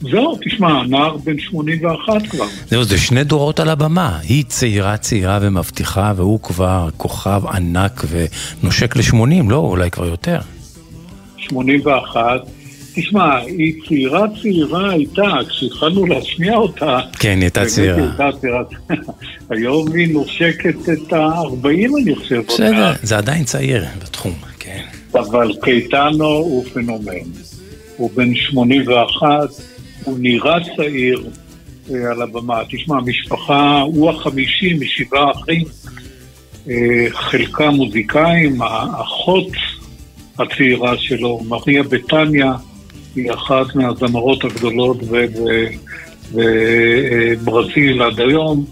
וזהו, 0.01 0.39
תשמע, 0.45 0.83
נער 0.87 1.17
בן 1.17 1.39
81 1.39 2.27
כבר. 2.31 2.45
זהו, 2.67 2.85
זה 2.85 2.99
שני 2.99 3.25
דורות 3.25 3.61
על 3.61 3.71
הבמה. 3.71 4.19
היא 4.29 4.45
צעירה 4.45 4.97
צעירה 4.97 5.39
ומבטיחה, 5.43 6.13
והוא 6.17 6.41
כבר 6.41 6.89
כוכב 6.97 7.43
ענק 7.47 8.05
ונושק 8.11 8.97
ל-80, 8.97 9.51
לא, 9.51 9.57
אולי 9.57 9.91
כבר 9.91 10.07
יותר. 10.07 10.39
81. 11.37 12.21
תשמע, 12.95 13.37
היא 13.37 13.75
צעירה 13.89 14.27
צעירה 14.43 14.91
הייתה, 14.91 15.31
כשהתחלנו 15.49 16.07
להשמיע 16.07 16.57
אותה... 16.57 16.99
כן, 17.19 17.29
היא 17.29 17.43
הייתה 17.43 17.67
צעירה. 17.67 17.97
הייתה 17.97 18.39
צעירה. 18.41 18.63
היום 19.51 19.93
היא 19.93 20.13
נושקת 20.13 20.89
את 20.93 21.13
ה-40, 21.13 22.03
אני 22.03 22.15
חושב. 22.17 22.43
בסדר. 22.49 22.93
זה 23.03 23.19
עדיין 23.19 23.45
צעיר 23.45 23.85
בתחום, 24.03 24.33
כן. 24.59 24.85
אבל 25.15 25.53
קייטנו 25.63 26.25
הוא 26.25 26.65
פנומן. 26.73 27.29
הוא 27.97 28.11
בן 28.15 28.35
81, 28.35 29.27
הוא 30.05 30.19
נראה 30.21 30.57
צעיר 30.77 31.25
אה, 31.91 32.11
על 32.11 32.23
הבמה. 32.23 32.63
תשמע, 32.71 32.97
המשפחה, 32.97 33.81
הוא 33.81 34.11
החמישי 34.11 34.75
משבעה 34.81 35.31
אחים, 35.31 35.65
אה, 36.71 37.07
חלקם 37.11 37.69
מוזיקאים, 37.69 38.63
האחות 38.63 39.49
הצעירה 40.39 40.99
שלו, 40.99 41.41
מריה 41.49 41.83
בטניה, 41.83 42.53
היא 43.17 43.33
אחת 43.33 43.75
מהזמרות 43.75 44.45
הגדולות 44.45 44.97
בברזיל 46.33 48.03
עד 48.03 48.21
היום. 48.21 48.65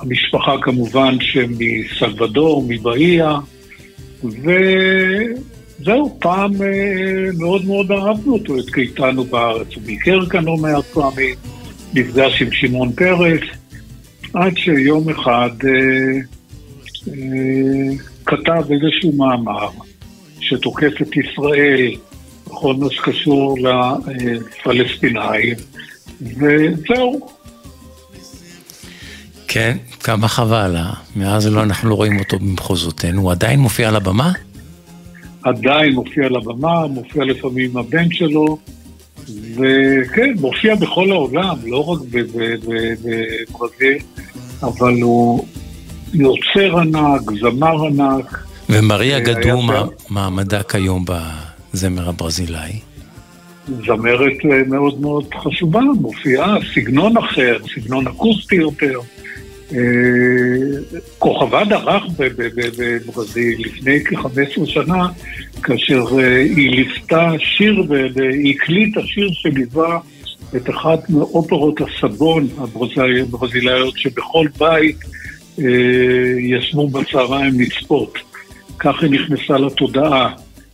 המשפחה 0.00 0.56
כמובן 0.62 1.16
שמסלבדור, 1.20 2.64
מבאיה, 2.68 3.38
וזהו, 4.24 6.16
פעם 6.20 6.62
אה, 6.62 7.32
מאוד 7.38 7.64
מאוד 7.64 7.92
אהבנו 7.92 8.32
אותו, 8.32 8.58
את 8.58 8.70
קייטנו 8.70 9.24
בארץ. 9.24 9.66
הוא 9.74 9.82
ביקר 9.82 10.26
כאן 10.26 10.44
לא 10.44 10.56
מעט 10.56 10.84
פעמים, 10.84 11.34
נפגש 11.94 12.42
עם 12.42 12.52
שמעון 12.52 12.92
פרס, 12.92 13.40
עד 14.34 14.56
שיום 14.56 15.08
אחד 15.08 15.50
אה, 15.64 16.20
אה, 17.08 17.96
כתב 18.26 18.72
איזשהו 18.72 19.12
מאמר 19.16 19.68
שתוקף 20.40 21.02
את 21.02 21.16
ישראל 21.16 21.90
בכל 22.50 22.74
מה 22.78 22.86
שקשור 22.90 23.56
לפלסטינאים, 24.64 25.54
וזהו. 26.22 27.28
כן, 29.48 29.76
כמה 30.00 30.28
חבל, 30.28 30.76
אה? 30.76 30.90
מאז 31.16 31.46
לא, 31.46 31.62
אנחנו 31.62 31.90
לא 31.90 31.94
רואים 31.94 32.18
אותו 32.18 32.38
במחוזותינו. 32.38 33.22
הוא 33.22 33.30
עדיין 33.32 33.60
מופיע 33.60 33.88
על 33.88 33.96
הבמה? 33.96 34.32
עדיין 35.42 35.92
מופיע 35.94 36.26
על 36.26 36.36
הבמה, 36.36 36.86
מופיע 36.86 37.24
לפעמים 37.24 37.76
הבן 37.76 38.12
שלו, 38.12 38.58
וכן, 39.54 40.32
מופיע 40.40 40.74
בכל 40.74 41.10
העולם, 41.12 41.56
לא 41.66 41.84
רק 41.88 42.00
ב- 42.10 42.18
ב- 42.18 42.54
ב- 42.66 42.94
בברזיל, 43.02 43.98
אבל 44.62 45.02
הוא 45.02 45.46
יוצר 46.14 46.78
ענק, 46.78 47.20
זמר 47.40 47.86
ענק. 47.86 48.38
ומריה 48.70 49.20
מה- 49.66 49.84
מעמדה 50.10 50.62
כיום 50.62 51.04
בזמר 51.74 52.08
הברזילאי? 52.08 52.72
זמרת 53.86 54.36
אה, 54.52 54.62
מאוד 54.66 55.00
מאוד 55.00 55.24
חשובה, 55.42 55.80
מופיעה, 55.80 56.56
סגנון 56.74 57.16
אחר, 57.16 57.58
סגנון 57.74 58.06
אקוסטי 58.06 58.54
יותר. 58.56 58.98
אה, 59.74 59.78
כוכבה 61.18 61.64
דרך 61.64 62.02
בברזיל 62.18 63.60
לפני 63.66 64.04
כ-15 64.04 64.66
שנה, 64.66 65.08
כאשר 65.62 66.04
אה, 66.18 66.40
היא 66.40 66.70
ליוותה 66.70 67.30
שיר, 67.38 67.84
והיא 68.14 68.54
הקליטה 68.54 69.00
שיר 69.04 69.28
שליווה 69.32 69.98
את 70.56 70.70
אחת 70.70 71.10
מאופרות 71.10 71.80
הסבון 71.80 72.48
הברזיל- 72.58 73.22
הברזילאיות, 73.22 73.98
שבכל 73.98 74.46
בית 74.58 74.96
ישבו 76.38 76.88
בצהריים 76.88 77.60
לצפות. 77.60 78.18
כך 78.78 79.02
היא 79.02 79.10
נכנסה 79.10 79.58
לתודעה, 79.58 80.32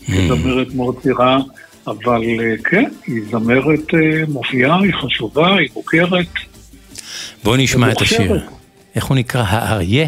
זמרת 0.09 0.75
מאוד 0.75 0.97
צעירה. 1.03 1.39
אבל 1.87 2.23
אה, 2.41 2.55
כן, 2.65 2.85
היא 3.07 3.23
זמרת 3.31 3.95
אה, 3.95 4.27
מופיעה, 4.29 4.81
היא 4.81 4.93
חשובה, 4.93 5.57
היא 5.57 5.69
מוכרת. 5.75 6.27
בואו 7.45 7.57
נשמע 7.57 7.93
את 7.93 8.01
השיר. 8.01 8.41
איך 8.95 9.05
הוא 9.05 9.17
נקרא? 9.17 9.43
האריה? 9.43 10.07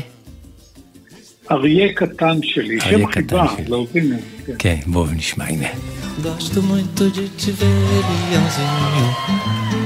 אריה 1.51 1.93
קטן 1.93 2.39
שלי, 2.43 2.79
אריה 2.81 2.99
שם 2.99 3.07
קטן 3.07 3.47
חיבה, 3.47 3.55
שלי. 3.57 3.65
לא 3.69 3.87
הנה. 3.95 4.17
כן, 4.59 4.77
בואו 4.87 5.07
נשמע, 5.17 5.45
הנה. 5.45 5.69
Gosto 6.23 6.63
muito 6.63 7.11
de 7.11 7.29
te 7.41 7.51
ver, 7.61 8.03
leãozinho, 8.31 9.07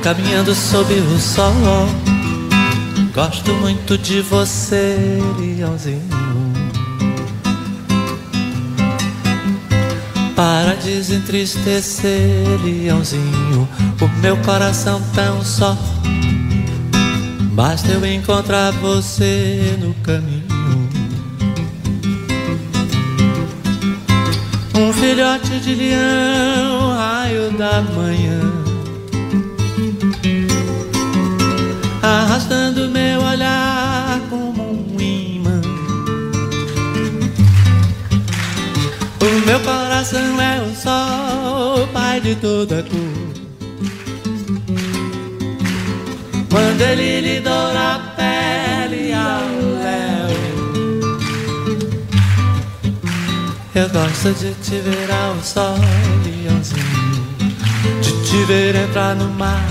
caminhando 0.04 0.54
sob 0.54 0.92
o 1.14 1.18
sol. 1.34 1.88
Gosto 3.12 3.50
muito 3.62 3.98
de 3.98 4.20
você, 4.20 4.96
leãozinho. 5.40 6.49
Para 10.40 10.74
desentristecer, 10.74 12.46
leãozinho, 12.64 13.68
o 14.00 14.08
meu 14.22 14.38
coração 14.38 15.02
tão 15.14 15.44
só. 15.44 15.76
Basta 17.52 17.88
eu 17.92 18.06
encontrar 18.06 18.72
você 18.72 19.76
no 19.78 19.92
caminho. 19.96 20.88
Um 24.74 24.90
filhote 24.94 25.60
de 25.60 25.74
leão, 25.74 26.88
raio 26.94 27.50
da 27.58 27.82
manhã, 27.82 28.40
arrastando 32.02 32.88
meu 32.88 33.20
olhar 33.20 33.69
O 39.20 39.46
meu 39.46 39.60
coração 39.60 40.40
é 40.40 40.62
o 40.62 40.74
sol, 40.74 41.86
pai 41.92 42.20
de 42.20 42.34
toda 42.36 42.82
cor. 42.82 43.40
Quando 46.48 46.80
ele 46.80 47.20
lhe 47.20 47.40
doura 47.40 47.96
a 47.96 47.98
pele 48.16 49.12
ao 49.12 49.44
léu. 49.82 50.10
Eu 53.72 53.88
gosto 53.90 54.32
de 54.32 54.52
te 54.54 54.80
ver 54.80 55.10
ao 55.12 55.40
sol, 55.44 55.76
leãozinho 56.24 57.30
De 58.02 58.28
te 58.28 58.44
ver 58.44 58.74
entrar 58.74 59.14
no 59.14 59.28
mar 59.28 59.64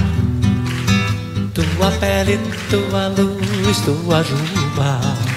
Tua 1.53 1.91
pele, 1.99 2.39
tua 2.69 3.09
luz, 3.09 3.81
tua 3.81 4.23
juba 4.23 5.28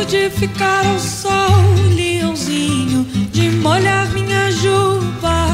Gosto 0.00 0.16
de 0.16 0.30
ficar 0.30 0.86
ao 0.86 0.98
sol, 0.98 1.74
leãozinho, 1.94 3.04
de 3.32 3.50
molhar 3.50 4.08
minha 4.14 4.50
juba, 4.50 5.46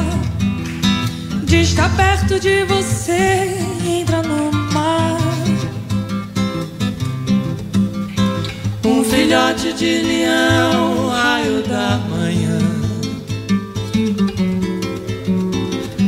de 1.42 1.62
estar 1.62 1.88
perto 1.97 2.38
de 2.38 2.62
você, 2.64 3.59
entrar 3.84 4.22
no 4.22 4.53
mar. 4.72 5.18
Um 8.84 9.03
filhote 9.03 9.72
de 9.72 10.03
leão, 10.03 11.09
raio 11.09 11.62
da 11.62 11.99
manhã. 12.09 12.59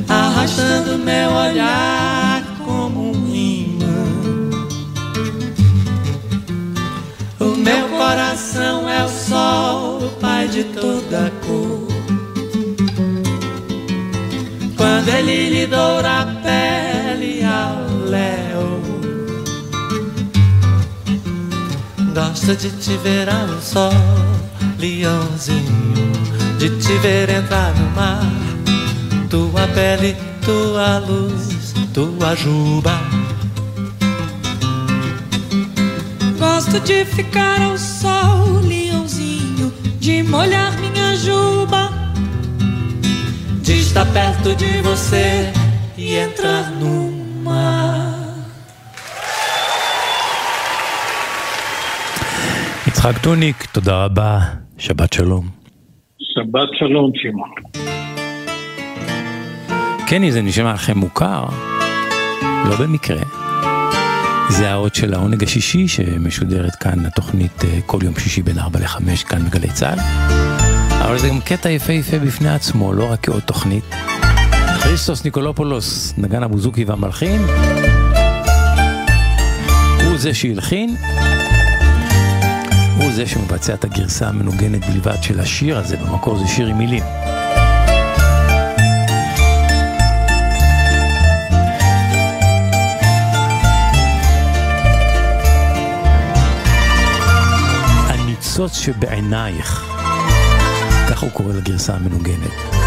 Arrastando 0.09 0.97
meu 0.99 1.31
olhar 1.33 2.08
sol, 9.39 10.05
o 10.07 10.09
pai 10.21 10.49
de 10.49 10.65
toda 10.65 11.33
cor 11.45 11.89
Quando 14.77 15.09
ele 15.09 15.51
lhe 15.51 15.67
doura 15.67 16.23
a 16.23 16.27
pele 16.45 17.45
ao 17.45 18.09
léu 18.09 18.81
Gosto 22.15 22.57
de 22.57 22.71
te 22.71 22.97
ver 22.97 23.29
ao 23.29 23.61
sol, 23.61 23.93
leãozinho, 24.79 26.13
de 26.59 26.69
te 26.71 26.99
ver 26.99 27.31
entrar 27.31 27.73
no 27.77 27.91
mar. 27.91 28.27
Tua 29.31 29.69
pele, 29.69 30.17
tua 30.45 30.99
luz, 30.99 31.75
tua 31.95 32.35
juba. 32.35 32.99
Gosto 36.39 36.81
de 36.81 37.05
ficar 37.05 37.63
ao 37.63 37.79
sol, 37.79 38.61
de 40.01 40.23
molhar 40.23 40.73
minha 40.81 41.17
juba, 41.17 41.83
De 43.67 43.75
estar 43.87 44.07
perto 44.17 44.55
de 44.55 44.81
você 44.89 45.53
e 45.97 46.15
entrar 46.15 46.65
no 46.81 46.95
mar. 47.45 48.19
יצחק 52.89 53.19
טוניק, 53.19 53.65
תודה 53.73 54.05
רבה, 54.05 54.39
שבת 54.79 55.13
שלום. 55.13 55.49
שבת 56.19 56.69
שלום, 56.79 57.13
שמעון. 57.15 57.51
קני, 60.07 60.33
זה 60.33 60.43
נשמע 60.43 60.73
לכם 60.73 60.99
מוכר? 60.99 61.45
לא 62.43 62.77
במקרה. 62.77 63.48
זה 64.51 64.71
האות 64.71 64.95
של 64.95 65.15
העונג 65.15 65.45
השישי 65.45 65.89
שמשודרת 65.89 66.75
כאן 66.75 67.07
התוכנית 67.07 67.65
אה, 67.65 67.79
כל 67.87 67.99
יום 68.03 68.15
שישי 68.19 68.43
בין 68.43 68.59
4 68.59 68.81
ל-5 68.81 69.27
כאן 69.29 69.45
בגלי 69.45 69.73
צה"ל. 69.73 69.99
אבל 71.05 71.19
זה 71.19 71.29
גם 71.29 71.41
קטע 71.41 71.71
יפהפה 71.71 72.19
בפני 72.19 72.49
עצמו, 72.49 72.93
לא 72.93 73.13
רק 73.13 73.19
כעוד 73.23 73.43
תוכנית. 73.43 73.85
כריסטוס 74.83 75.25
ניקולופולוס, 75.25 76.15
נגן 76.19 76.43
הבוזוקי 76.43 76.85
והמלחין, 76.85 77.41
הוא 80.05 80.19
זה 80.19 80.35
שהלחין, 80.35 80.97
הוא 82.97 83.13
זה 83.13 83.27
שמבצע 83.27 83.75
את 83.75 83.85
הגרסה 83.85 84.29
המנוגנת 84.29 84.85
בלבד 84.85 85.23
של 85.23 85.41
השיר 85.41 85.79
הזה, 85.79 85.97
במקור 85.97 86.39
זה 86.39 86.49
שיר 86.49 86.67
עם 86.67 86.79
מילים. 86.79 87.03
הניצוץ 98.59 98.79
שבעינייך, 98.79 99.87
ככה 101.11 101.27
הוא 101.27 101.33
קורא 101.33 101.53
לגרסה 101.53 101.95
המנוגנת. 101.95 102.78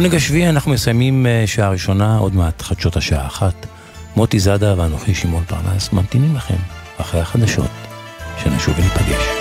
העונג 0.00 0.14
השביעי 0.14 0.48
אנחנו 0.48 0.70
מסיימים 0.70 1.26
אה, 1.26 1.42
שעה 1.46 1.70
ראשונה, 1.70 2.16
עוד 2.16 2.34
מעט 2.34 2.62
חדשות 2.62 2.96
השעה 2.96 3.26
אחת. 3.26 3.66
מוטי 4.16 4.38
זאדה 4.38 4.74
ואנוכי 4.78 5.14
שמעון 5.14 5.44
פרנס 5.44 5.92
ממתינים 5.92 6.36
לכם 6.36 6.56
אחרי 6.98 7.20
החדשות, 7.20 7.70
שנשוב 8.42 8.74
וניפגש. 8.78 9.39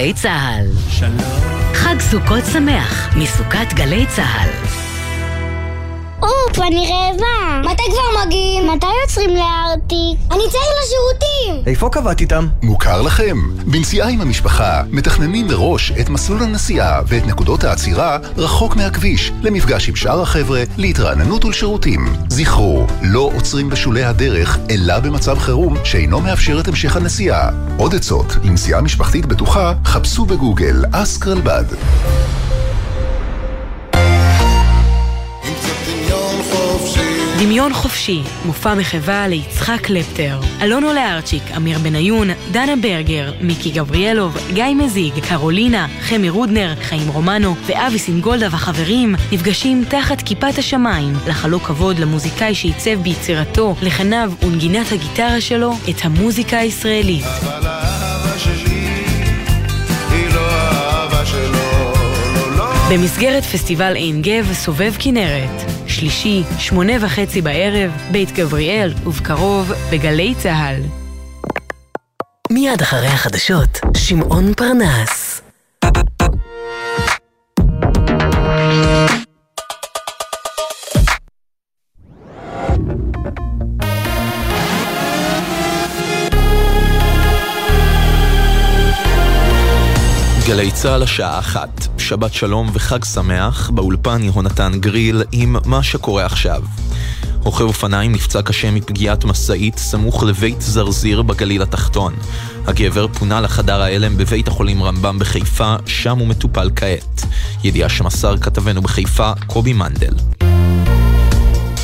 בגלי 0.00 0.14
צה"ל. 0.14 0.66
שלום. 0.90 1.18
חג 1.74 2.00
סוכות 2.00 2.44
שמח, 2.52 3.16
מסוכת 3.16 3.72
גלי 3.74 4.06
צה"ל. 4.06 4.50
אופ, 6.22 6.58
אני 6.58 6.92
רעבה. 6.92 7.70
מתי 7.70 7.82
כבר 7.90 8.24
מגיעים? 8.26 8.70
מתי 8.70 8.86
יוצרים 9.02 9.30
לארטיק? 9.36 10.18
אני 10.30 10.42
צריך 10.50 10.68
לשירותים! 10.82 11.19
איפה 11.66 11.88
קבעת 11.92 12.20
איתם? 12.20 12.46
מוכר 12.62 13.02
לכם. 13.02 13.36
בנסיעה 13.66 14.08
עם 14.08 14.20
המשפחה 14.20 14.82
מתכננים 14.90 15.46
מראש 15.46 15.92
את 16.00 16.08
מסלול 16.08 16.42
הנסיעה 16.42 17.00
ואת 17.06 17.26
נקודות 17.26 17.64
העצירה 17.64 18.18
רחוק 18.36 18.76
מהכביש, 18.76 19.32
למפגש 19.42 19.88
עם 19.88 19.96
שאר 19.96 20.22
החבר'ה, 20.22 20.62
להתרעננות 20.76 21.44
ולשירותים. 21.44 22.06
זכרו, 22.28 22.86
לא 23.02 23.30
עוצרים 23.34 23.70
בשולי 23.70 24.04
הדרך, 24.04 24.58
אלא 24.70 24.98
במצב 25.00 25.38
חירום 25.38 25.76
שאינו 25.84 26.20
מאפשר 26.20 26.60
את 26.60 26.68
המשך 26.68 26.96
הנסיעה. 26.96 27.50
עוד 27.76 27.94
עצות 27.94 28.36
לנסיעה 28.44 28.80
משפחתית 28.80 29.26
בטוחה, 29.26 29.74
חפשו 29.84 30.26
בגוגל 30.26 30.84
אסק 30.92 31.26
רלב"ד. 37.70 37.80
דמיון 37.80 37.82
חופשי, 37.82 38.22
מופע 38.44 38.74
מחווה 38.74 39.28
ליצחק 39.28 39.80
קלפטר. 39.82 40.40
אלונו 40.62 40.92
לארצ'יק, 40.92 41.42
אמיר 41.56 41.78
בניון, 41.78 42.28
דנה 42.50 42.76
ברגר, 42.76 43.32
מיקי 43.40 43.70
גבריאלוב, 43.70 44.36
גיא 44.52 44.74
מזיג, 44.74 45.12
קרולינה, 45.28 45.86
חמי 46.00 46.30
רודנר, 46.30 46.74
חיים 46.82 47.08
רומנו 47.08 47.54
ואבי 47.66 47.98
סינגולדה 47.98 48.48
והחברים 48.50 49.14
נפגשים 49.32 49.84
תחת 49.88 50.22
כיפת 50.22 50.58
השמיים 50.58 51.14
לחלוק 51.26 51.62
כבוד 51.62 51.98
למוזיקאי 51.98 52.54
שעיצב 52.54 53.02
ביצירתו, 53.02 53.74
לחניו 53.82 54.32
ונגינת 54.42 54.92
הגיטרה 54.92 55.40
שלו 55.40 55.74
את 55.90 55.96
המוזיקה 56.02 56.58
הישראלית. 56.58 57.24
אבל 57.24 57.66
האהבה 57.66 58.38
שלי 58.38 59.04
היא 60.10 60.34
לא 60.34 60.40
האהבה 60.40 61.26
שלו, 61.26 61.92
לא, 62.34 62.56
לא. 62.56 62.72
במסגרת 62.90 63.44
פסטיבל 63.44 63.96
עין 63.96 64.22
גב 64.22 64.52
סובב 64.52 64.92
כנרת, 64.98 65.69
שלישי, 66.00 66.42
שמונה 66.58 66.92
וחצי 67.00 67.42
בערב, 67.42 67.90
בית 68.10 68.32
גבריאל, 68.32 68.92
ובקרוב 69.06 69.72
בגלי 69.92 70.34
צה"ל. 70.34 70.82
מיד 72.50 72.80
אחרי 72.82 73.06
החדשות, 73.06 73.80
שמעון 73.96 74.54
פרנס. 74.54 75.42
גלי 90.46 90.70
צה"ל 90.70 91.02
השעה 91.02 91.38
אחת, 91.38 91.89
שבת 92.10 92.34
שלום 92.34 92.70
וחג 92.72 93.04
שמח, 93.04 93.70
באולפן 93.70 94.22
יהונתן 94.22 94.72
גריל 94.80 95.22
עם 95.32 95.56
מה 95.64 95.82
שקורה 95.82 96.26
עכשיו. 96.26 96.62
רוכב 97.42 97.64
אופניים 97.64 98.12
נפצע 98.12 98.42
קשה 98.42 98.70
מפגיעת 98.70 99.24
משאית 99.24 99.78
סמוך 99.78 100.22
לבית 100.22 100.60
זרזיר 100.60 101.22
בגליל 101.22 101.62
התחתון. 101.62 102.14
הגבר 102.66 103.06
פונה 103.08 103.40
לחדר 103.40 103.80
ההלם 103.80 104.16
בבית 104.16 104.48
החולים 104.48 104.82
רמב"ם 104.82 105.18
בחיפה, 105.18 105.74
שם 105.86 106.18
הוא 106.18 106.28
מטופל 106.28 106.70
כעת. 106.76 107.24
ידיעה 107.64 107.88
שמסר 107.88 108.36
כתבנו 108.36 108.82
בחיפה, 108.82 109.32
קובי 109.46 109.72
מנדל. 109.72 110.14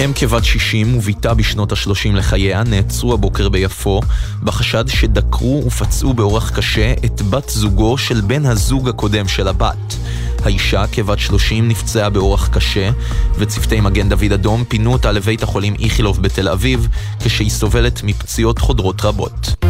אם 0.06 0.12
כבת 0.14 0.44
60 0.44 0.96
וביתה 0.96 1.34
בשנות 1.34 1.72
ה-30 1.72 2.12
לחייה 2.12 2.62
נעצרו 2.64 3.14
הבוקר 3.14 3.48
ביפו 3.48 4.00
בחשד 4.42 4.84
שדקרו 4.88 5.62
ופצעו 5.66 6.14
באורח 6.14 6.50
קשה 6.56 6.92
את 7.04 7.22
בת 7.22 7.48
זוגו 7.48 7.98
של 7.98 8.20
בן 8.20 8.46
הזוג 8.46 8.88
הקודם 8.88 9.28
של 9.28 9.48
הבת. 9.48 9.96
האישה, 10.44 10.84
כבת 10.92 11.18
30, 11.18 11.68
נפצעה 11.68 12.10
באורח 12.10 12.48
קשה, 12.48 12.90
וצוותי 13.34 13.80
מגן 13.80 14.08
דוד 14.08 14.32
אדום 14.32 14.64
פינו 14.64 14.92
אותה 14.92 15.12
לבית 15.12 15.42
החולים 15.42 15.74
איכילוב 15.82 16.22
בתל 16.22 16.48
אביב, 16.48 16.88
כשהיא 17.24 17.50
סובלת 17.50 18.02
מפציעות 18.04 18.58
חודרות 18.58 19.04
רבות. 19.04 19.66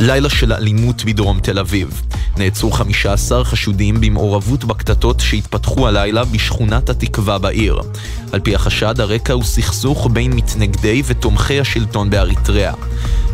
לילה 0.00 0.28
של 0.28 0.52
אלימות 0.52 1.04
בדרום 1.04 1.40
תל 1.40 1.58
אביב. 1.58 2.02
נעצרו 2.36 2.70
15 2.72 3.44
חשודים 3.44 4.00
במעורבות 4.00 4.64
בקטטות 4.64 5.20
שהתפתחו 5.20 5.88
הלילה 5.88 6.24
בשכונת 6.24 6.90
התקווה 6.90 7.38
בעיר. 7.38 7.80
על 8.32 8.40
פי 8.40 8.54
החשד, 8.54 9.00
הרקע 9.00 9.32
הוא 9.32 9.44
סכסוך 9.44 10.08
בין 10.12 10.32
מתנגדי 10.32 11.02
ותומכי 11.06 11.60
השלטון 11.60 12.10
באריתריאה. 12.10 12.72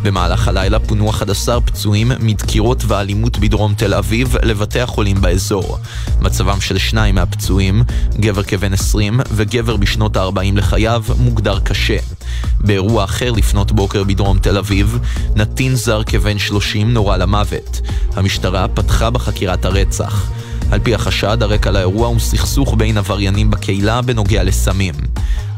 במהלך 0.03 0.49
הלילה 0.49 0.79
פונו 0.79 1.11
11 1.11 1.61
פצועים 1.61 2.13
מדקירות 2.21 2.85
ואלימות 2.87 3.39
בדרום 3.39 3.75
תל 3.75 3.95
אביב 3.95 4.37
לבתי 4.43 4.81
החולים 4.81 5.21
באזור. 5.21 5.79
מצבם 6.21 6.61
של 6.61 6.79
שניים 6.79 7.15
מהפצועים, 7.15 7.83
גבר 8.21 8.43
כבן 8.43 8.73
20 8.73 9.21
וגבר 9.31 9.77
בשנות 9.77 10.17
ה-40 10.17 10.55
לחייו, 10.55 11.05
מוגדר 11.19 11.61
קשה. 11.61 11.97
באירוע 12.61 13.05
אחר 13.05 13.33
לפנות 13.33 13.73
בוקר 13.73 14.05
בדרום 14.05 14.39
תל 14.39 14.59
אביב, 14.59 14.99
נתין 15.37 15.75
זר 15.75 16.03
כבן 16.03 16.39
30 16.39 16.93
נורה 16.93 17.17
למוות. 17.17 17.81
המשטרה 18.17 18.69
פתחה 18.69 19.11
בחקירת 19.11 19.65
הרצח. 19.65 20.31
על 20.71 20.81
פי 20.83 20.95
החשד, 20.95 21.43
הרקע 21.43 21.71
לאירוע 21.71 22.07
הוא 22.07 22.19
סכסוך 22.19 22.75
בין 22.79 22.99
עבריינים 22.99 23.51
בקהילה 23.51 24.03
בנוגע 24.03 24.43
לסמים. 24.43 24.95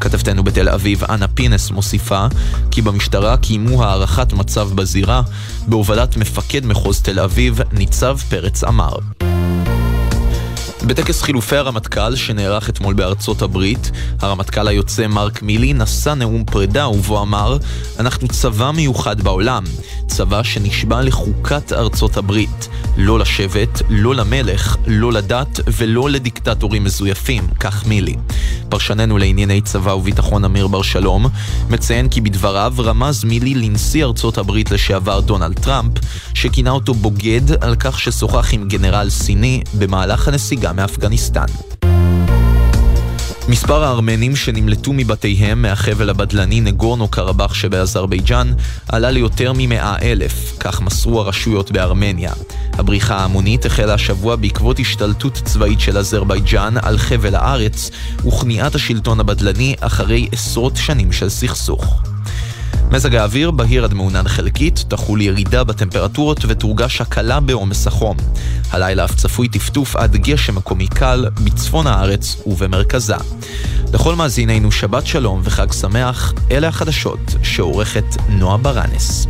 כתבתנו 0.01 0.45
בתל 0.45 0.69
אביב, 0.69 1.05
אנה 1.05 1.29
פינס, 1.29 1.71
מוסיפה 1.71 2.27
כי 2.71 2.83
במשטרה 2.83 3.37
קיימו 3.37 3.85
הערכת 3.85 4.33
מצב 4.33 4.69
בזירה 4.75 5.23
בהובלת 5.67 6.17
מפקד 6.17 6.67
מחוז 6.67 7.03
תל 7.03 7.21
אביב, 7.21 7.61
ניצב 7.73 8.17
פרץ 8.29 8.65
אמר. 8.65 8.93
בטקס 10.87 11.23
חילופי 11.23 11.57
הרמטכ"ל 11.57 12.17
שנערך 12.17 12.69
אתמול 12.69 12.95
בארצות 12.95 13.43
הברית, 13.43 13.91
הרמטכ"ל 14.21 14.69
היוצא 14.69 15.07
מרק 15.07 15.43
מילי 15.43 15.73
נשא 15.73 16.11
נאום 16.11 16.45
פרידה 16.45 16.89
ובו 16.89 17.23
אמר 17.23 17.57
אנחנו 17.99 18.29
צבא 18.29 18.71
מיוחד 18.71 19.21
בעולם, 19.21 19.65
צבא 20.07 20.43
שנשבע 20.43 21.03
לחוקת 21.03 21.73
ארצות 21.73 22.17
הברית, 22.17 22.69
לא 22.97 23.19
לשבט, 23.19 23.83
לא 23.89 24.15
למלך, 24.15 24.77
לא 24.87 25.13
לדת 25.13 25.61
ולא 25.67 26.11
לדיקטטורים 26.11 26.85
מזויפים, 26.85 27.49
כך 27.61 27.87
מילי. 27.87 28.17
פרשננו 28.69 29.19
לענייני 29.19 29.61
צבא 29.61 29.91
וביטחון 29.91 30.45
אמיר 30.45 30.67
בר 30.67 30.83
שלום 30.83 31.27
מציין 31.71 32.09
כי 32.09 32.21
בדבריו 32.21 32.75
רמז 32.79 33.25
מילי 33.25 33.55
לנשיא 33.55 34.05
ארצות 34.05 34.39
הברית 34.39 34.71
לשעבר 34.71 35.21
דונלד 35.21 35.61
טראמפ, 35.61 35.93
שכינה 36.35 36.71
אותו 36.71 36.95
בוגד 36.95 37.65
על 37.65 37.75
כך 37.75 38.01
ששוחח 38.01 38.55
עם 38.55 38.69
גנרל 38.69 39.11
סיני 39.11 39.63
במהלך 39.79 40.29
הנסיגה 40.29 40.72
מאפגניסטן. 40.73 41.47
מספר 43.49 43.85
הארמנים 43.85 44.37
שנמלטו 44.37 44.93
מבתיהם 44.93 45.63
מהחבל 45.63 46.11
הבדלני 46.11 46.61
נגורנו 46.61 47.09
קרבאח 47.09 47.55
שבאזרבייג'אן 47.55 48.53
עלה 48.89 49.11
ליותר 49.11 49.53
ממאה 49.57 49.97
אלף, 50.03 50.57
כך 50.61 50.81
מסרו 50.81 51.21
הרשויות 51.21 51.71
בארמניה. 51.71 52.33
הבריחה 52.73 53.17
ההמונית 53.17 53.67
החלה 53.67 53.95
השבוע 53.95 54.37
בעקבות 54.37 54.79
השתלטות 54.79 55.35
צבאית 55.45 55.81
של 55.81 55.99
אזרבייג'אן 55.99 56.75
על 56.83 56.99
חבל 56.99 57.35
הארץ 57.35 57.91
וכניעת 58.27 58.75
השלטון 58.75 59.21
הבדלני 59.21 59.75
אחרי 59.81 60.29
עשרות 60.33 60.77
שנים 60.77 61.13
של 61.13 61.29
סכסוך. 61.29 62.12
מזג 62.93 63.15
האוויר 63.15 63.51
בהיר 63.51 63.85
עד 63.85 63.95
מעונן 63.95 64.29
חלקית, 64.29 64.85
תחול 64.89 65.21
ירידה 65.21 65.65
בטמפרטורות 65.65 66.45
ותורגש 66.49 67.01
הקלה 67.01 67.41
בעומס 67.41 67.87
החום. 67.87 68.17
הלילה 68.71 69.05
אף 69.05 69.15
צפוי 69.15 69.49
טפטוף 69.49 69.97
עד 69.97 70.17
גשם 70.17 70.55
מקומי 70.55 70.89
קל 70.89 71.27
בצפון 71.45 71.87
הארץ 71.87 72.37
ובמרכזה. 72.47 73.17
לכל 73.93 74.15
מאזינינו 74.15 74.73
שבת 74.73 75.07
שלום 75.07 75.41
וחג 75.45 75.73
שמח, 75.73 76.33
אלה 76.51 76.69
החדשות 76.69 77.35
שעורכת 77.43 78.17
נועה 78.29 78.57
ברנס. 78.57 79.27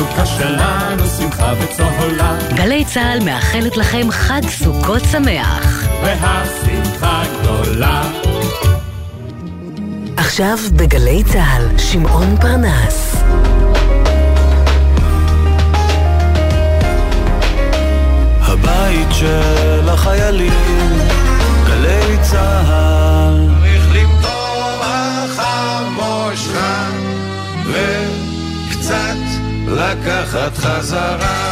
בסוכה 0.00 0.26
שלנו 0.26 1.06
שמחה 1.06 1.52
וצהולה 1.60 2.36
גלי 2.54 2.84
צה"ל 2.84 3.24
מאחלת 3.24 3.76
לכם 3.76 4.10
חג 4.10 4.40
סוכות 4.48 5.02
שמח. 5.12 5.88
והשמחה 6.02 7.22
גדולה 7.40 8.02
עכשיו 10.16 10.58
בגלי 10.72 11.22
צה"ל, 11.24 11.78
שמעון 11.78 12.36
פרנס. 12.40 13.16
הבית 18.40 19.08
של 19.10 19.88
החיילים, 19.88 20.98
גלי 21.66 22.16
צה"ל. 22.22 23.48
צריך 23.60 23.88
למטור 23.94 24.82
החמושך 24.82 26.60
לקחת 29.70 30.56
חזרה. 30.56 31.50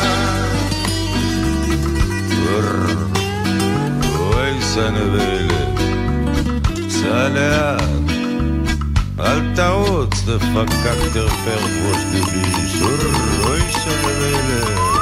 אוי 4.18 4.62
סנבלת, 4.62 5.78
סע 6.88 7.28
לאט, 7.28 7.82
אל 9.20 9.54
תעוץ 9.56 10.22
דפקקטר 10.24 11.28
פרד 11.28 11.70
ווש 11.84 12.02
דיבי 12.12 12.68
סור 12.78 13.48
אוי 13.48 13.60
סבלת 13.70 14.97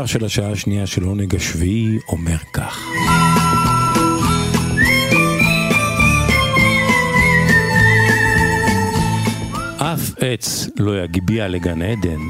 הפותח 0.00 0.12
של 0.12 0.24
השעה 0.24 0.50
השנייה 0.50 0.86
של 0.86 1.04
עונג 1.04 1.36
השביעי 1.36 1.98
אומר 2.08 2.36
כך: 2.52 2.80
אף 9.76 10.10
עץ 10.20 10.68
לא 10.78 11.04
יגביה 11.04 11.48
לגן 11.48 11.82
עדן, 11.82 12.20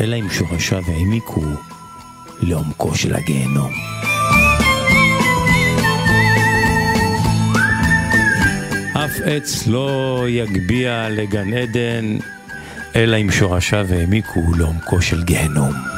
אלא 0.00 0.16
אם 0.16 0.30
שורשיו 0.30 0.82
העמיקו 0.86 1.44
לעומקו 2.42 2.94
של 2.94 3.14
הגיהנום. 3.14 3.72
אף 8.92 9.20
עץ 9.24 9.66
לא 9.66 10.24
יגביה 10.28 11.08
לגן 11.08 11.54
עדן, 11.54 12.16
אלא 12.96 13.16
אם 13.16 13.30
שורשיו 13.30 13.86
העמיקו 13.90 14.40
לעומקו 14.58 15.02
של 15.02 15.24
גיהנום. 15.24 15.95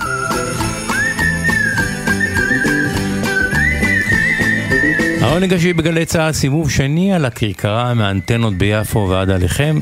העונג 5.29 5.55
השביעי 5.55 5.72
בגלי 5.72 6.07
צה"ל, 6.07 6.33
סיבוב 6.33 6.70
שני 6.70 7.14
על 7.14 7.24
הכרכרה 7.24 7.95
מהאנטנות 7.95 8.55
ביפו 8.55 9.07
ועד 9.11 9.31
עליכם. 9.31 9.81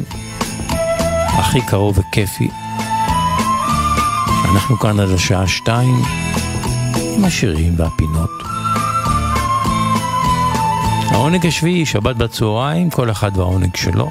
הכי 1.38 1.60
קרוב 1.60 1.98
וכיפי. 1.98 2.48
אנחנו 4.52 4.78
כאן 4.78 5.00
עד 5.00 5.08
השעה 5.08 5.48
שתיים, 5.48 6.02
עם 7.16 7.24
השירים 7.24 7.74
והפינות. 7.76 8.30
העונג 11.10 11.46
השביעי, 11.46 11.86
שבת 11.86 12.16
בצהריים, 12.16 12.90
כל 12.90 13.10
אחד 13.10 13.36
והעונג 13.36 13.76
שלו. 13.76 14.10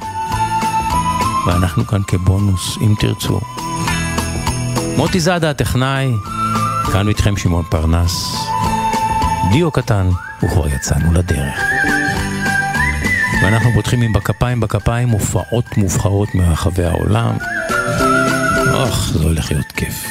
ואנחנו 1.46 1.86
כאן 1.86 2.00
כבונוס, 2.06 2.78
אם 2.80 2.94
תרצו. 3.00 3.40
מוטי 4.96 5.20
זאדה 5.20 5.50
הטכנאי, 5.50 6.08
כאן 6.92 7.08
איתכם 7.08 7.36
שמעון 7.36 7.64
פרנס. 7.70 8.45
דיו 9.52 9.70
קטן, 9.70 10.08
וכבר 10.42 10.68
יצאנו 10.68 11.12
לדרך. 11.12 11.60
ואנחנו 13.42 13.70
פותחים 13.74 14.02
עם 14.02 14.12
בכפיים 14.12 14.60
בכפיים 14.60 15.08
הופעות 15.08 15.76
מובחרות 15.76 16.34
מרחבי 16.34 16.84
העולם. 16.84 17.36
אוח, 18.74 19.12
זה 19.12 19.24
הולך 19.24 19.52
להיות 19.52 19.72
כיף. 19.72 20.06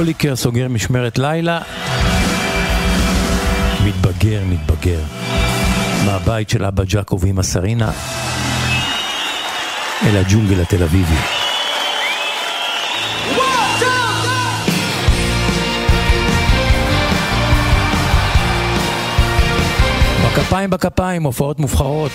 יהודה 0.00 0.12
פוליקר 0.12 0.36
סוגר 0.36 0.68
משמרת 0.68 1.18
לילה. 1.18 1.60
מתבגר, 3.84 4.42
מתבגר. 4.46 5.00
מהבית 6.06 6.50
של 6.50 6.64
אבא 6.64 6.84
ג'אקו 6.84 7.20
ואמא 7.20 7.42
סרינה 7.42 7.92
אל 10.06 10.16
הג'ונגל 10.16 10.60
התל 10.60 10.82
אביבי. 10.82 11.14
בכפיים 20.24 20.70
בכפיים, 20.70 21.22
הופעות 21.22 21.58
מובחרות. 21.58 22.12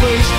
place 0.00 0.35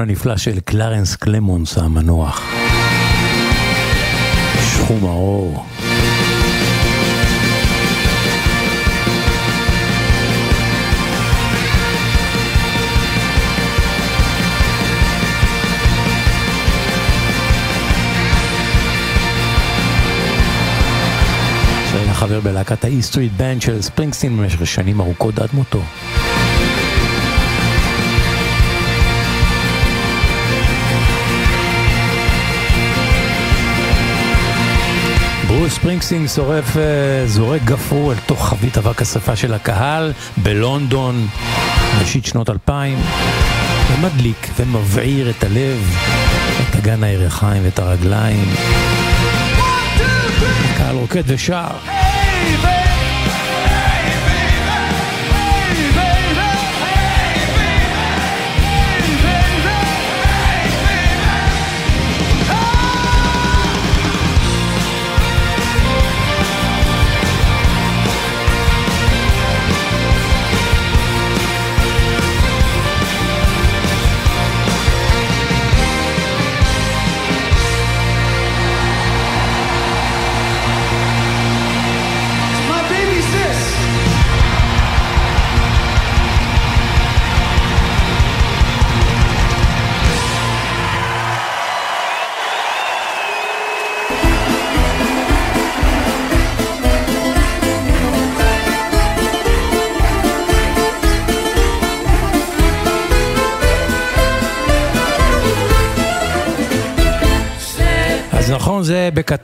הנפלא 0.00 0.36
של 0.36 0.60
קלרנס 0.60 1.16
קלמונס 1.16 1.78
המנוח. 1.78 2.42
שחום 4.72 5.04
העור. 5.04 5.64
שהיה 21.90 22.14
חבר 22.14 22.40
בלהקת 22.40 22.84
ה 22.84 23.02
E 23.02 23.06
Street 23.06 23.32
Band 23.36 23.62
של 23.62 23.82
ספרינגסטין 23.82 24.36
במשך 24.36 24.66
שנים 24.66 25.00
ארוכות 25.00 25.38
עד 25.38 25.48
מותו. 25.52 25.82
ברוס 35.78 36.12
שורף, 36.34 36.76
אה, 36.76 37.26
זורק 37.26 37.62
גפרור 37.64 38.12
אל 38.12 38.16
תוך 38.26 38.48
חבית 38.48 38.78
אבק 38.78 39.02
השרפה 39.02 39.36
של 39.36 39.54
הקהל 39.54 40.12
בלונדון, 40.36 41.28
ראשית 42.00 42.26
שנות 42.26 42.50
אלפיים, 42.50 42.98
ומדליק 43.92 44.48
ומבעיר 44.56 45.30
את 45.30 45.44
הלב, 45.44 45.96
את 46.60 46.76
אגן 46.76 47.04
הירכיים 47.04 47.64
ואת 47.64 47.78
הרגליים. 47.78 48.54
הקהל 50.74 50.96
רוקד 50.96 51.22
ושר. 51.26 51.66
My 52.62 52.79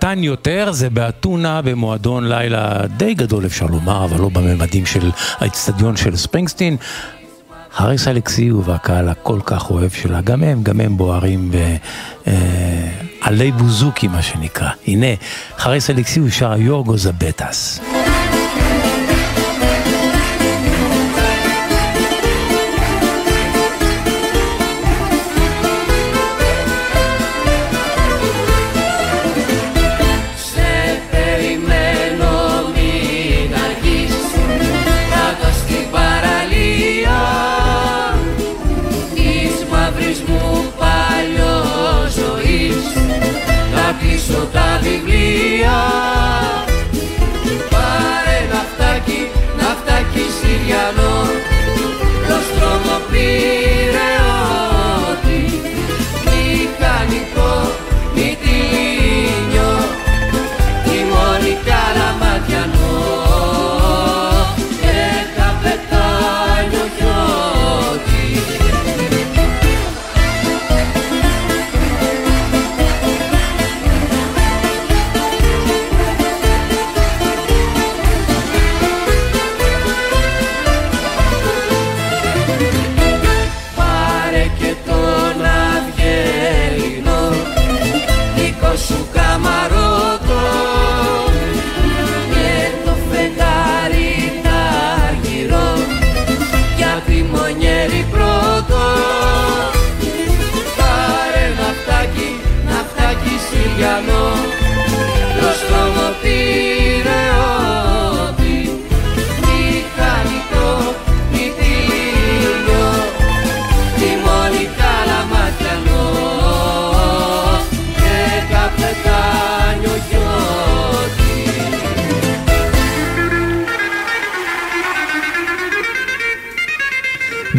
זה 0.06 0.12
בקטן 0.12 0.24
יותר, 0.24 0.72
זה 0.72 0.90
באתונה, 0.90 1.62
במועדון 1.62 2.28
לילה 2.28 2.86
די 2.96 3.14
גדול 3.14 3.46
אפשר 3.46 3.66
לומר, 3.66 4.04
אבל 4.04 4.20
לא 4.20 4.28
בממדים 4.28 4.86
של 4.86 5.10
האצטדיון 5.38 5.96
של 5.96 6.16
ספרינגסטין. 6.16 6.76
האריס 7.76 8.08
אלכסיו 8.08 8.64
והקהל 8.64 9.08
הכל 9.08 9.40
כך 9.44 9.70
אוהב 9.70 9.90
שלה, 9.90 10.20
גם 10.20 10.42
הם, 10.42 10.62
גם 10.62 10.80
הם 10.80 10.96
בוערים 10.96 11.50
בעלי 12.26 13.52
בוזוקי 13.52 14.08
מה 14.08 14.22
שנקרא. 14.22 14.70
הנה, 14.86 15.06
האריס 15.58 15.90
אלכסיו 15.90 16.30
שר 16.30 16.54
יורגו 16.58 16.96
זבטס. 16.96 17.80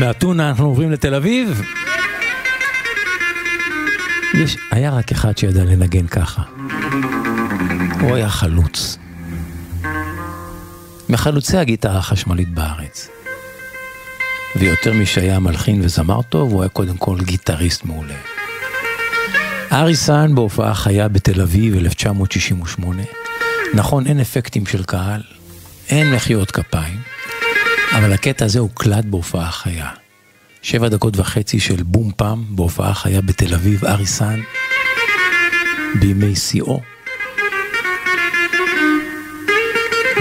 מאתונה 0.08 0.50
אנחנו 0.50 0.66
עוברים 0.66 0.92
לתל 0.92 1.16
אביב. 1.16 1.62
יש, 4.34 4.58
היה 4.72 4.92
רק 4.92 5.12
אחד 5.12 5.38
שידע 5.38 5.64
לנגן 5.64 6.08
ככה. 6.08 6.42
הוא 8.00 8.16
היה 8.16 8.30
חלוץ. 8.30 8.98
מחלוצי 11.10 11.58
הגיטרה 11.58 11.98
החשמלית 11.98 12.50
בארץ. 12.50 13.10
ויותר 14.56 14.94
משהיה 14.94 15.40
מלחין 15.40 15.82
וזמר 15.82 16.22
טוב, 16.22 16.52
הוא 16.52 16.62
היה 16.62 16.70
קודם 16.70 16.98
כל 16.98 17.18
גיטריסט 17.22 17.86
מעולה. 17.86 18.16
ארי 19.72 19.96
סאן 19.96 20.36
בהופעה 20.36 20.74
חיה 20.74 21.08
בתל 21.08 21.42
אביב 21.42 21.76
1968. 21.76 23.04
נכון, 23.74 24.08
אין 24.08 24.20
אפקטים 24.20 24.66
של 24.66 24.84
קהל, 24.84 25.22
אין 25.90 26.12
מחיאות 26.14 26.52
כפיים, 26.52 27.00
אבל 27.92 28.14
הקטע 28.14 28.46
הזה 28.46 28.60
הוקלט 28.60 29.06
בהופעה 29.06 29.52
חיה. 29.52 29.90
שבע 30.62 30.90
דקות 30.90 31.18
וחצי 31.18 31.60
של 31.60 31.84
בום 31.84 32.12
פעם 32.18 32.46
בהופעה 32.50 32.94
חיה 32.94 33.22
בתל 33.22 33.54
אביב, 33.54 33.86
ארי 33.86 34.06
סאן, 34.06 34.40
בימי 36.00 36.36
שיאו. 36.36 36.82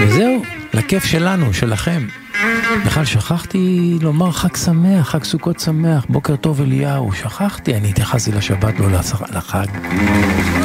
וזהו, 0.01 0.43
לכיף 0.73 1.05
שלנו, 1.05 1.53
שלכם. 1.53 2.07
בכלל 2.85 3.05
שכחתי 3.05 3.97
לומר 4.01 4.31
חג 4.31 4.55
שמח, 4.55 5.09
חג 5.09 5.23
סוכות 5.23 5.59
שמח, 5.59 6.05
בוקר 6.09 6.35
טוב 6.35 6.61
אליהו, 6.61 7.13
שכחתי, 7.13 7.75
אני 7.75 7.89
התייחסתי 7.89 8.31
לשבת, 8.31 8.79
לא 8.79 8.87
לחג. 9.35 9.65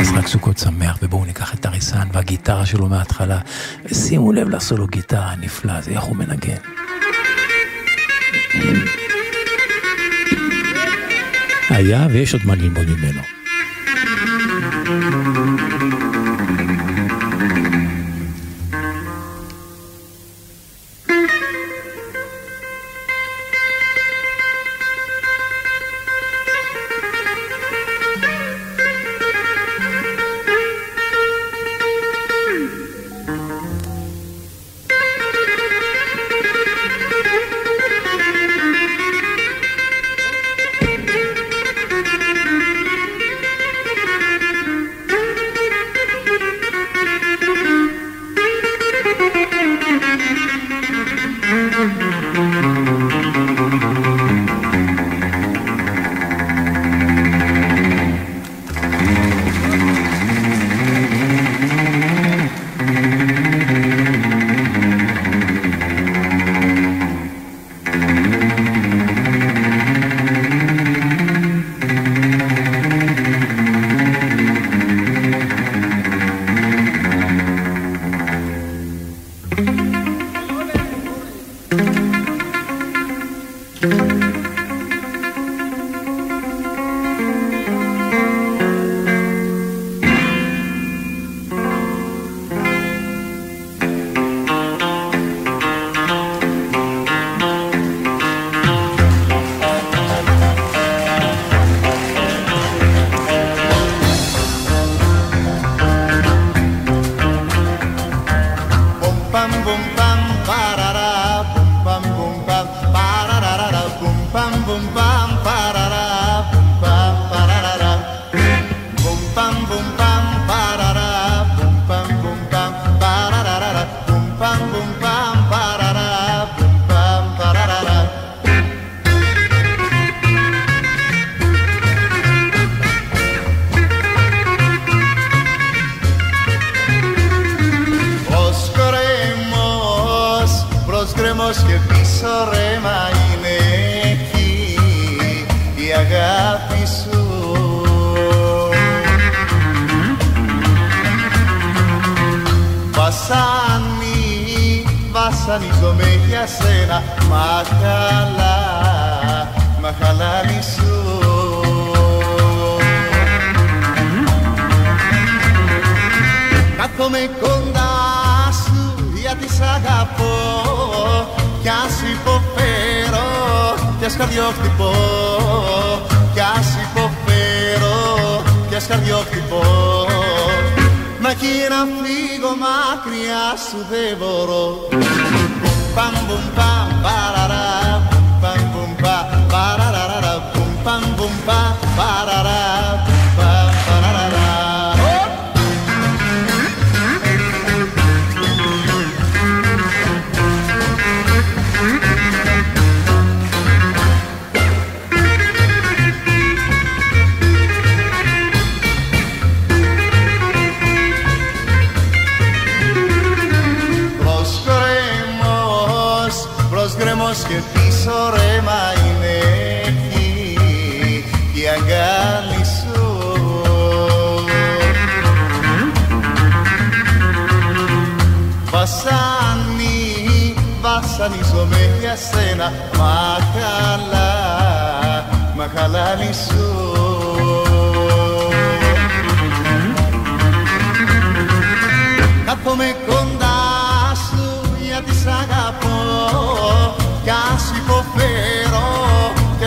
אז 0.00 0.10
חג 0.10 0.26
סוכות 0.26 0.58
שמח, 0.58 0.98
ובואו 1.02 1.24
ניקח 1.24 1.54
את 1.54 1.66
הריסן 1.66 2.08
והגיטרה 2.12 2.66
שלו 2.66 2.88
מההתחלה, 2.88 3.38
ושימו 3.84 4.32
לב 4.32 4.48
לסולו 4.48 4.86
גיטרה 4.86 5.30
הנפלא 5.30 5.72
הזה, 5.72 5.90
איך 5.90 6.02
הוא 6.02 6.16
מנגן. 6.16 6.56
היה 11.70 12.06
ויש 12.10 12.34
עוד 12.34 12.42
מה 12.46 12.54
ללמוד 12.54 12.86
ממנו. 12.86 13.41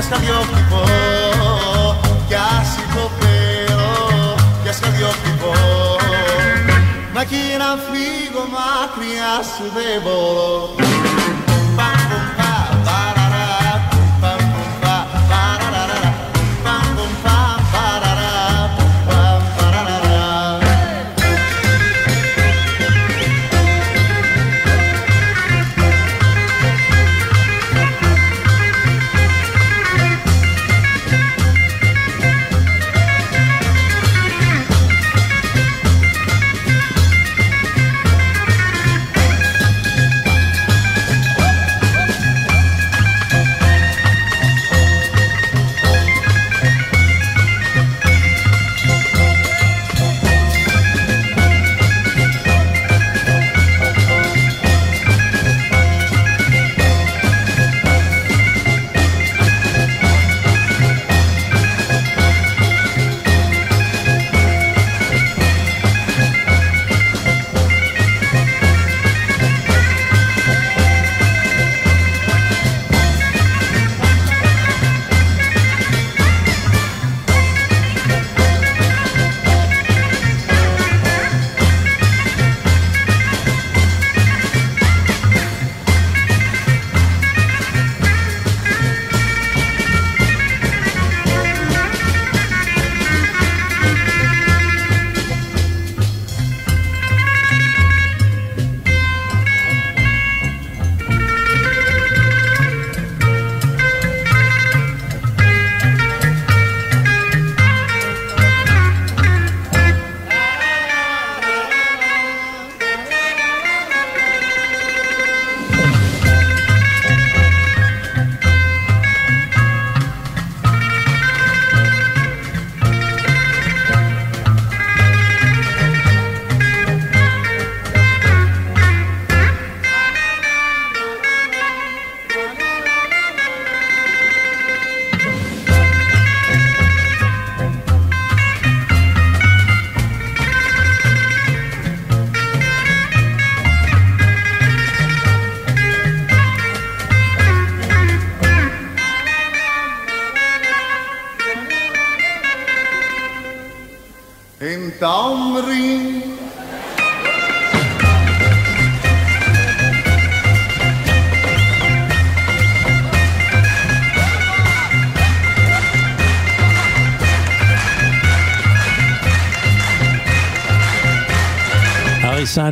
ας 0.06 0.12
χαδιόπτυπο, 0.12 0.84
κι 2.28 2.34
ας 2.34 2.78
υποπέω, 2.84 4.36
κι 4.64 4.70
ας 4.70 4.80
χαδιόπτυπο. 4.84 5.52
Μα 7.14 7.24
κι 7.24 7.44
να 7.58 7.72
φύγω 7.86 8.44
μακριά 8.56 9.34
σου 9.52 9.66
δεν 9.76 10.02
μπορώ. 10.04 10.76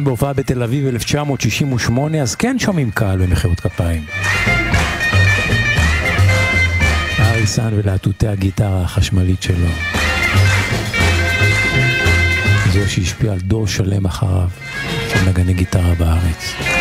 סאן 0.03 0.09
בהופעה 0.09 0.34
בתל 0.34 0.63
אביב 0.63 0.88
1968, 0.88 2.21
אז 2.21 2.35
כן 2.35 2.59
שומעים 2.59 2.91
קהל 2.91 3.25
במחיאות 3.25 3.59
כפיים. 3.59 4.05
ארי 7.19 7.47
סאן 7.47 7.73
ולהטוטי 7.73 8.27
הגיטרה 8.27 8.81
החשמלית 8.81 9.43
שלו. 9.43 9.67
זו 12.73 12.89
שהשפיעה 12.89 13.34
על 13.34 13.39
דור 13.39 13.67
שלם 13.67 14.05
אחריו 14.05 14.49
של 15.09 15.30
נגני 15.30 15.53
גיטרה 15.53 15.93
בארץ. 15.95 16.72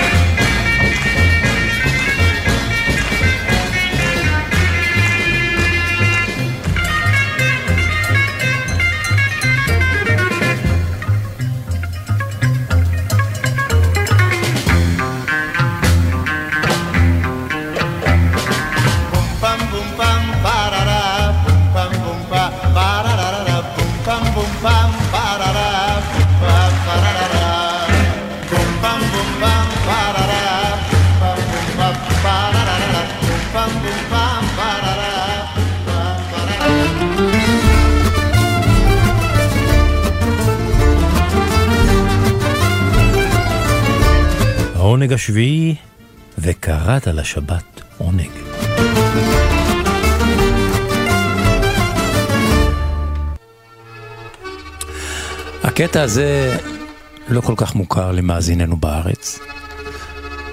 העונג 45.12 45.20
השביעי, 45.20 45.74
וקראת 46.39 47.06
לשבת 47.06 47.80
עונג. 47.98 48.30
הקטע 55.64 56.02
הזה 56.02 56.56
לא 57.28 57.40
כל 57.40 57.55
כך 57.56 57.74
מוכר 57.74 58.12
למאזיננו 58.12 58.76
בארץ, 58.76 59.39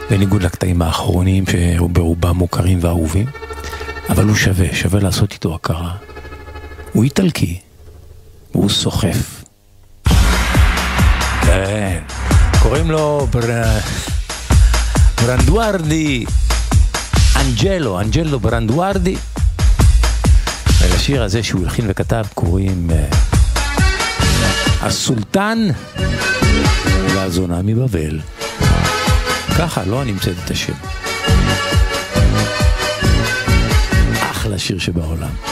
בניגוד 0.10 0.44
לקטעים 0.44 0.82
האחרונים 0.82 1.44
שברובם 1.48 2.36
מוכרים 2.36 2.80
ואהובים, 2.82 3.26
אבל 4.10 4.28
הוא 4.28 4.36
שווה, 4.36 4.76
שווה 4.76 5.00
לעשות 5.00 5.32
איתו 5.34 5.56
הכרה. 5.56 5.96
הוא 6.94 7.04
איטלקי, 7.04 7.60
והוא 8.52 8.70
סוחף. 8.70 9.44
כן, 11.42 12.00
קוראים 12.62 12.92
לו. 12.92 13.28
ברנדוארדי 15.22 16.26
אנג'לו, 17.36 18.00
אנג'לו 18.00 18.40
ברנדוארדי. 18.40 19.16
ולשיר 20.82 21.24
הזה 21.24 21.44
שהוא 21.44 21.64
הלחין 21.64 21.86
וכתב 21.88 22.26
קוראים 22.34 22.90
אה, 22.92 23.06
הסולטן 24.82 25.68
והזונה 27.14 27.62
מבבל. 27.62 28.20
ככה, 29.58 29.84
לא 29.84 30.02
אני 30.02 30.12
המצאתי 30.12 30.40
את 30.46 30.52
השם. 30.52 30.74
אחלה 34.32 34.58
שיר 34.58 34.80
שבעולם. 34.80 35.49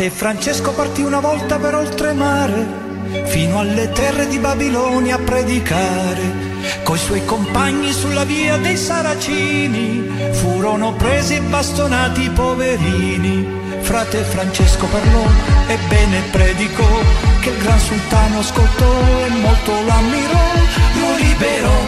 Frate 0.00 0.16
Francesco 0.16 0.72
partì 0.72 1.02
una 1.02 1.20
volta 1.20 1.58
per 1.58 1.74
oltremare, 1.74 2.66
fino 3.26 3.58
alle 3.58 3.90
terre 3.92 4.26
di 4.28 4.38
Babilonia 4.38 5.16
a 5.16 5.18
predicare. 5.18 6.22
Coi 6.84 6.96
suoi 6.96 7.22
compagni 7.26 7.92
sulla 7.92 8.24
via 8.24 8.56
dei 8.56 8.78
Saracini 8.78 10.08
furono 10.32 10.94
presi 10.94 11.34
e 11.34 11.42
bastonati 11.42 12.22
i 12.22 12.30
poverini. 12.30 13.46
Frate 13.82 14.22
Francesco 14.22 14.86
parlò 14.86 15.26
e 15.66 15.76
bene 15.88 16.22
predicò 16.30 16.88
che 17.40 17.50
il 17.50 17.58
gran 17.58 17.78
sultano 17.78 18.38
ascoltò 18.38 19.26
e 19.26 19.28
molto 19.28 19.70
lo 19.82 19.90
ammirò, 19.90 20.48
lo 20.94 21.16
liberò 21.16 21.80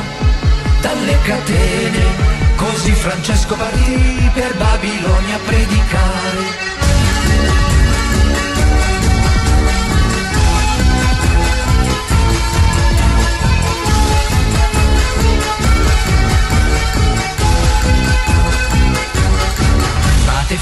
dalle 0.82 1.18
catene. 1.22 2.30
Così 2.56 2.92
Francesco 2.92 3.54
partì 3.54 4.30
per 4.34 4.54
Babilonia 4.58 5.34
a 5.34 5.40
predicare. 5.46 6.81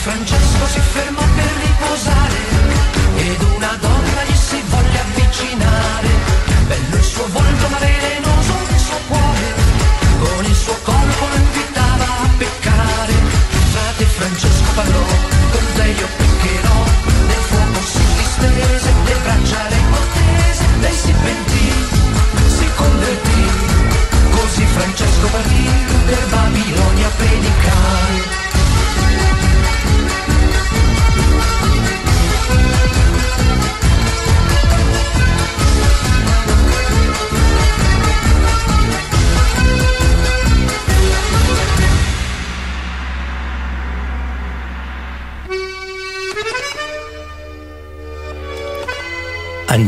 French. 0.03 0.40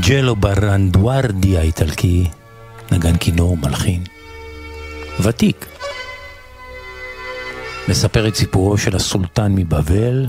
אנג'לו 0.02 0.36
ברנדוארדי 0.36 1.58
האיטלקי, 1.58 2.30
נגן 2.92 3.16
כינור, 3.16 3.56
מלחין. 3.56 4.02
ותיק. 5.20 5.66
מספר 7.88 8.28
את 8.28 8.34
סיפורו 8.34 8.78
של 8.78 8.96
הסולטן 8.96 9.52
מבבל 9.54 10.26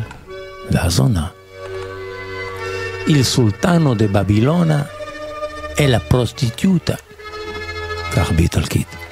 והזונה. 0.72 1.28
Sultano 3.36 3.96
de 3.96 4.08
Babilona 4.08 4.80
è 5.76 5.88
la 5.88 6.00
prostituta. 6.00 6.96
כך 8.16 8.32
באיטלקית. 8.32 9.03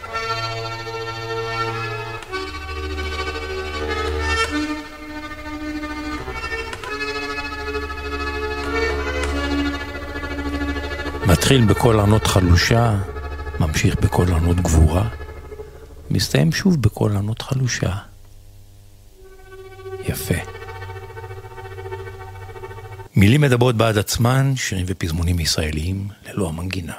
מתחיל 11.41 11.65
בקול 11.65 11.99
ענות 11.99 12.27
חלושה, 12.27 12.97
ממשיך 13.59 13.95
בקול 13.95 14.33
ענות 14.33 14.57
גבורה, 14.57 15.09
מסתיים 16.09 16.51
שוב 16.51 16.81
בקול 16.81 17.17
ענות 17.17 17.41
חלושה. 17.41 17.95
יפה. 20.07 20.35
מילים 23.15 23.41
מדברות 23.41 23.75
בעד 23.75 23.97
עצמן, 23.97 24.53
שירים 24.55 24.85
ופזמונים 24.87 25.39
ישראליים, 25.39 26.07
ללא 26.25 26.49
המנגינה. 26.49 26.93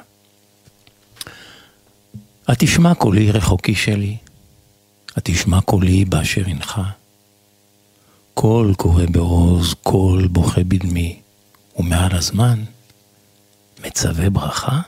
התשמע 2.49 2.95
קולי 2.95 3.31
רחוקי 3.31 3.75
שלי, 3.75 4.17
התשמע 5.17 5.61
קולי 5.61 6.05
באשר 6.05 6.43
הנך. 6.47 6.81
קול 8.35 8.75
קורא 8.75 9.05
בעוז, 9.11 9.75
קול 9.83 10.27
בוכה 10.27 10.65
בדמי, 10.65 11.21
ומעל 11.77 12.17
הזמן 12.17 12.65
מצווה 13.87 14.31
ברכה? 14.31 14.81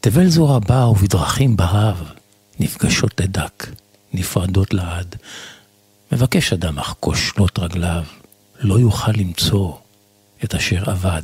תבל 0.00 0.28
זו 0.28 0.48
רבה 0.48 0.86
ובדרכים 0.86 1.56
ברב, 1.56 2.12
נפגשות 2.60 3.20
לדק, 3.20 3.66
נפרדות 4.12 4.74
לעד. 4.74 5.16
מבקש 6.12 6.52
אדם 6.52 6.78
אך 6.78 6.94
כושלות 7.00 7.58
רגליו, 7.58 8.04
לא 8.60 8.78
יוכל 8.78 9.12
למצוא 9.12 9.72
את 10.44 10.54
אשר 10.54 10.82
אבד. 10.92 11.22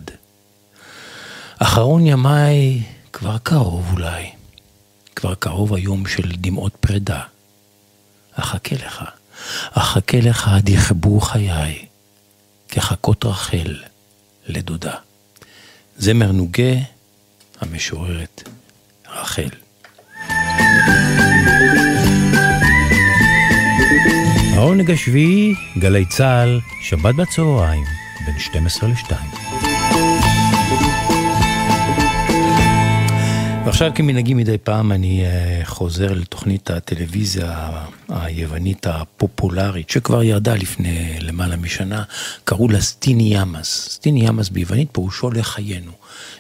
אחרון 1.59 2.07
ימיי 2.07 2.83
כבר 3.13 3.39
קרוב 3.39 3.93
אולי, 3.93 4.31
כבר 5.17 5.35
קרוב 5.35 5.75
היום 5.75 6.07
של 6.07 6.33
דמעות 6.37 6.77
פרידה. 6.81 7.21
אחכה 8.33 8.77
לך, 8.77 9.05
אחכה 9.73 10.21
לך 10.21 10.49
עד 10.49 10.69
יכבו 10.69 11.21
חיי, 11.21 11.87
כחכות 12.69 13.25
רחל 13.25 13.77
לדודה. 14.47 14.95
זמר 15.97 16.33
נוגה, 16.33 16.75
המשוררת 17.61 18.49
רחל. 19.09 19.49
העונג 24.55 24.91
השביעי, 24.91 25.55
גלי 25.79 26.05
צה"ל, 26.05 26.61
שבת 26.83 27.15
בצהריים, 27.15 27.85
בין 28.27 28.39
12 28.39 28.89
ל-2. 28.89 29.44
ועכשיו 33.75 33.93
כמנהגי 33.95 34.35
מדי 34.35 34.59
פעם 34.59 34.93
אני 34.93 35.25
uh, 35.25 35.67
חוזר 35.67 36.13
לתוכנית 36.13 36.71
הטלוויזיה 36.71 37.71
היוונית 38.09 38.87
הפופולרית 38.87 39.91
שכבר 39.91 40.23
ירדה 40.23 40.55
לפני 40.55 41.17
למעלה 41.21 41.57
משנה, 41.57 42.03
קראו 42.45 42.69
לה 42.69 42.81
סטיני 42.81 43.37
ימאס. 43.37 43.89
סטיני 43.91 44.27
ימאס 44.27 44.49
ביוונית 44.49 44.89
פירושו 44.93 45.31
לחיינו. 45.31 45.91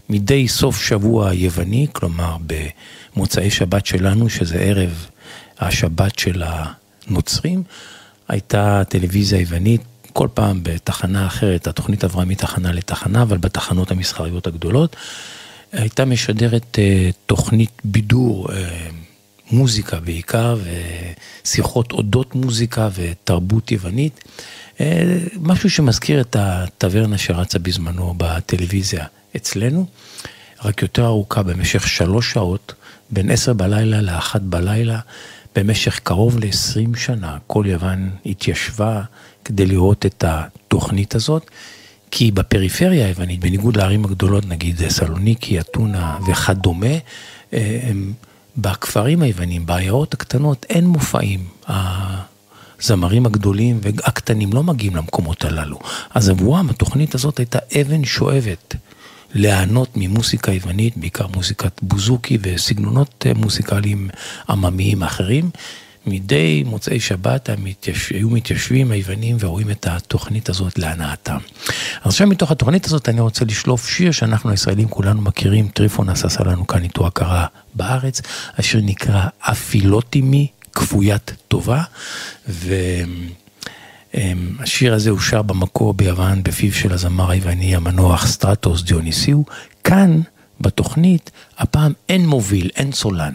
מדי 0.09 0.49
סוף 0.49 0.83
שבוע 0.83 1.35
יווני, 1.35 1.87
כלומר 1.93 2.37
במוצאי 2.47 3.51
שבת 3.51 3.87
שלנו, 3.87 4.31
שזה 4.31 4.59
ערב 4.59 5.07
השבת 5.59 6.19
של 6.19 6.43
הנוצרים, 6.47 7.63
הייתה 8.29 8.83
טלוויזיה 8.89 9.41
יוונית, 9.41 9.81
כל 10.13 10.29
פעם 10.35 10.61
בתחנה 10.63 11.27
אחרת, 11.27 11.67
התוכנית 11.67 12.05
עברה 12.05 12.25
מתחנה 12.25 12.73
לתחנה, 12.73 13.23
אבל 13.23 13.39
בתחנות 13.39 13.91
המסחריות 13.91 14.47
הגדולות. 14.47 14.97
הייתה 15.75 16.05
משדרת 16.05 16.79
uh, 16.79 17.13
תוכנית 17.27 17.71
בידור, 17.85 18.49
uh, 18.49 18.53
מוזיקה 19.51 20.01
בעיקר, 20.01 20.57
ושיחות 21.45 21.93
אודות 21.93 22.35
מוזיקה 22.35 22.89
ותרבות 22.95 23.73
יוונית. 23.73 24.25
Uh, 24.77 24.81
משהו 25.41 25.71
שמזכיר 25.71 26.21
את 26.21 26.37
הטברנה 26.39 27.19
שרצה 27.19 27.59
בזמנו 27.59 28.15
בטלוויזיה 28.17 29.07
אצלנו, 29.37 29.87
רק 30.65 30.83
יותר 30.83 31.05
ארוכה 31.05 31.43
במשך 31.43 31.89
שלוש 31.89 32.33
שעות, 32.33 32.75
בין 33.11 33.31
עשר 33.31 33.53
בלילה 33.53 34.01
לאחת 34.01 34.41
בלילה, 34.41 34.99
במשך 35.57 35.99
קרוב 35.99 36.39
ל-20 36.39 36.99
שנה. 36.99 37.39
כל 37.47 37.65
יוון 37.67 38.11
התיישבה 38.27 39.03
כדי 39.45 39.67
לראות 39.67 40.07
את 40.07 40.25
התוכנית 40.27 41.15
הזאת. 41.15 41.51
כי 42.17 42.31
בפריפריה 42.31 43.07
היוונית, 43.07 43.41
בניגוד 43.41 43.77
לערים 43.77 44.05
הגדולות, 44.05 44.47
נגיד 44.47 44.89
סלוניקי, 44.89 45.61
אתונה 45.61 46.19
וכדומה, 46.27 46.87
הם, 47.53 48.13
בכפרים 48.57 49.23
היוונים, 49.23 49.67
בעיירות 49.67 50.15
הקטנות, 50.15 50.67
אין 50.71 50.87
מופעים. 50.87 51.47
הזמרים 51.69 53.27
הגדולים 53.27 53.81
והקטנים 53.83 54.53
לא 54.53 54.63
מגיעים 54.63 54.97
למקומות 54.97 55.45
הללו. 55.45 55.79
אז 56.15 56.29
עבורם 56.29 56.71
התוכנית 56.71 57.15
הזאת 57.15 57.39
הייתה 57.39 57.59
אבן 57.81 58.05
שואבת 58.05 58.75
ליהנות 59.35 59.89
ממוסיקה 59.97 60.53
יוונית, 60.53 60.97
בעיקר 60.97 61.27
מוסיקת 61.27 61.81
בוזוקי 61.83 62.39
וסגנונות 62.43 63.27
מוזיקליים 63.37 64.09
עממיים 64.49 65.03
אחרים. 65.03 65.51
מדי 66.07 66.63
מוצאי 66.67 67.01
שבת 67.01 67.49
המתייש... 67.49 68.11
היו 68.11 68.31
מתיישבים 68.31 68.91
היוונים 68.91 69.37
ורואים 69.41 69.71
את 69.71 69.87
התוכנית 69.87 70.49
הזאת 70.49 70.79
להנאתם. 70.79 71.37
אז 72.03 72.07
עכשיו 72.07 72.27
מתוך 72.27 72.51
התוכנית 72.51 72.87
הזאת 72.87 73.09
אני 73.09 73.21
רוצה 73.21 73.45
לשלוף 73.45 73.89
שיר 73.89 74.13
שאנחנו 74.13 74.51
הישראלים 74.51 74.89
כולנו 74.89 75.23
מכירים, 75.23 75.69
טריפון 75.69 76.09
עשה 76.09 76.45
לנו 76.45 76.67
כאן 76.67 76.83
איתו 76.83 77.07
הכרה 77.07 77.47
בארץ, 77.75 78.21
השיר 78.57 78.81
נקרא 78.85 79.27
אפילוטימי, 79.41 80.47
כפוית 80.73 81.33
טובה, 81.49 81.83
והשיר 84.15 84.95
הזה 84.95 85.11
הושר 85.11 85.43
במקור 85.43 85.95
ביוון 85.95 86.43
בפיו 86.43 86.73
של 86.73 86.93
הזמר 86.93 87.31
היווני 87.31 87.77
המנוח 87.77 88.27
סטרטוס 88.27 88.83
דיוניסיו, 88.83 89.43
כאן 89.85 90.21
בתוכנית 90.61 91.31
הפעם 91.59 91.93
אין 92.09 92.27
מוביל, 92.27 92.71
אין 92.77 92.93
סולן. 92.93 93.33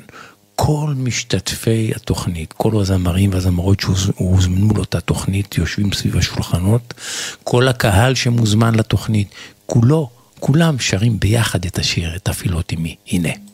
כל 0.61 0.93
משתתפי 0.97 1.91
התוכנית, 1.95 2.53
כל 2.53 2.81
הזמרים 2.81 3.29
והזמרות 3.33 3.79
שהוזמנו 3.79 4.73
לאותה 4.75 5.01
תוכנית 5.01 5.57
יושבים 5.57 5.93
סביב 5.93 6.17
השולחנות, 6.17 6.93
כל 7.43 7.67
הקהל 7.67 8.15
שמוזמן 8.15 8.75
לתוכנית, 8.75 9.27
כולו, 9.65 10.09
כולם 10.39 10.79
שרים 10.79 11.19
ביחד 11.19 11.65
את 11.65 11.79
השיר, 11.79 12.15
את 12.15 12.27
הפילות 12.27 12.71
עימי. 12.71 12.95
הנה. 13.07 13.48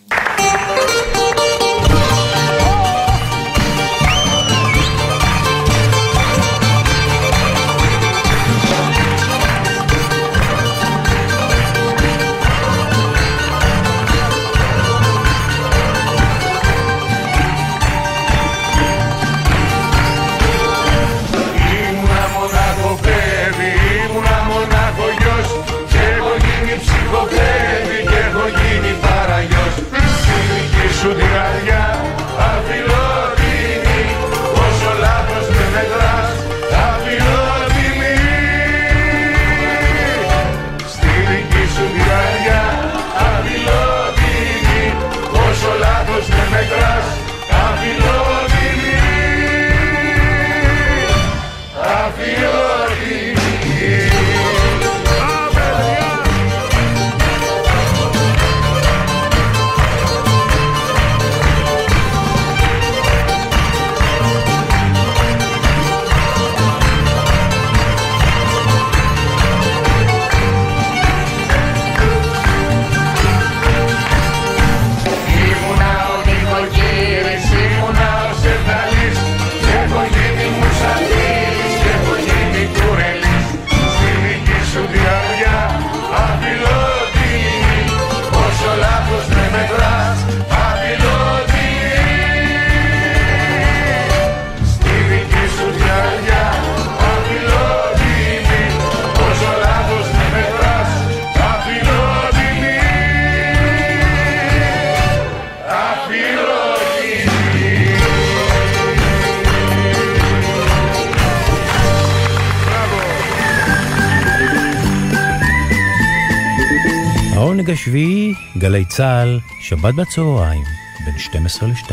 העונג 117.66 117.80
השביעי, 117.80 118.34
גלי 118.58 118.86
צה"ל, 118.86 119.40
שבת 119.60 119.94
בצהריים, 119.96 120.64
בין 121.06 121.18
12 121.18 121.70
ל-2. 121.70 121.92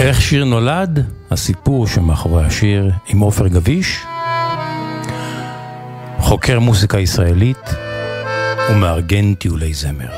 איך 0.00 0.20
שיר 0.20 0.44
נולד? 0.44 1.06
הסיפור 1.30 1.86
שמאחורי 1.86 2.44
השיר 2.44 2.90
עם 3.08 3.20
עופר 3.20 3.48
גביש, 3.48 4.00
חוקר 6.18 6.60
מוזיקה 6.60 6.98
ישראלית 6.98 7.85
ומארגן 8.70 9.34
טיולי 9.34 9.74
זמר. 9.74 10.10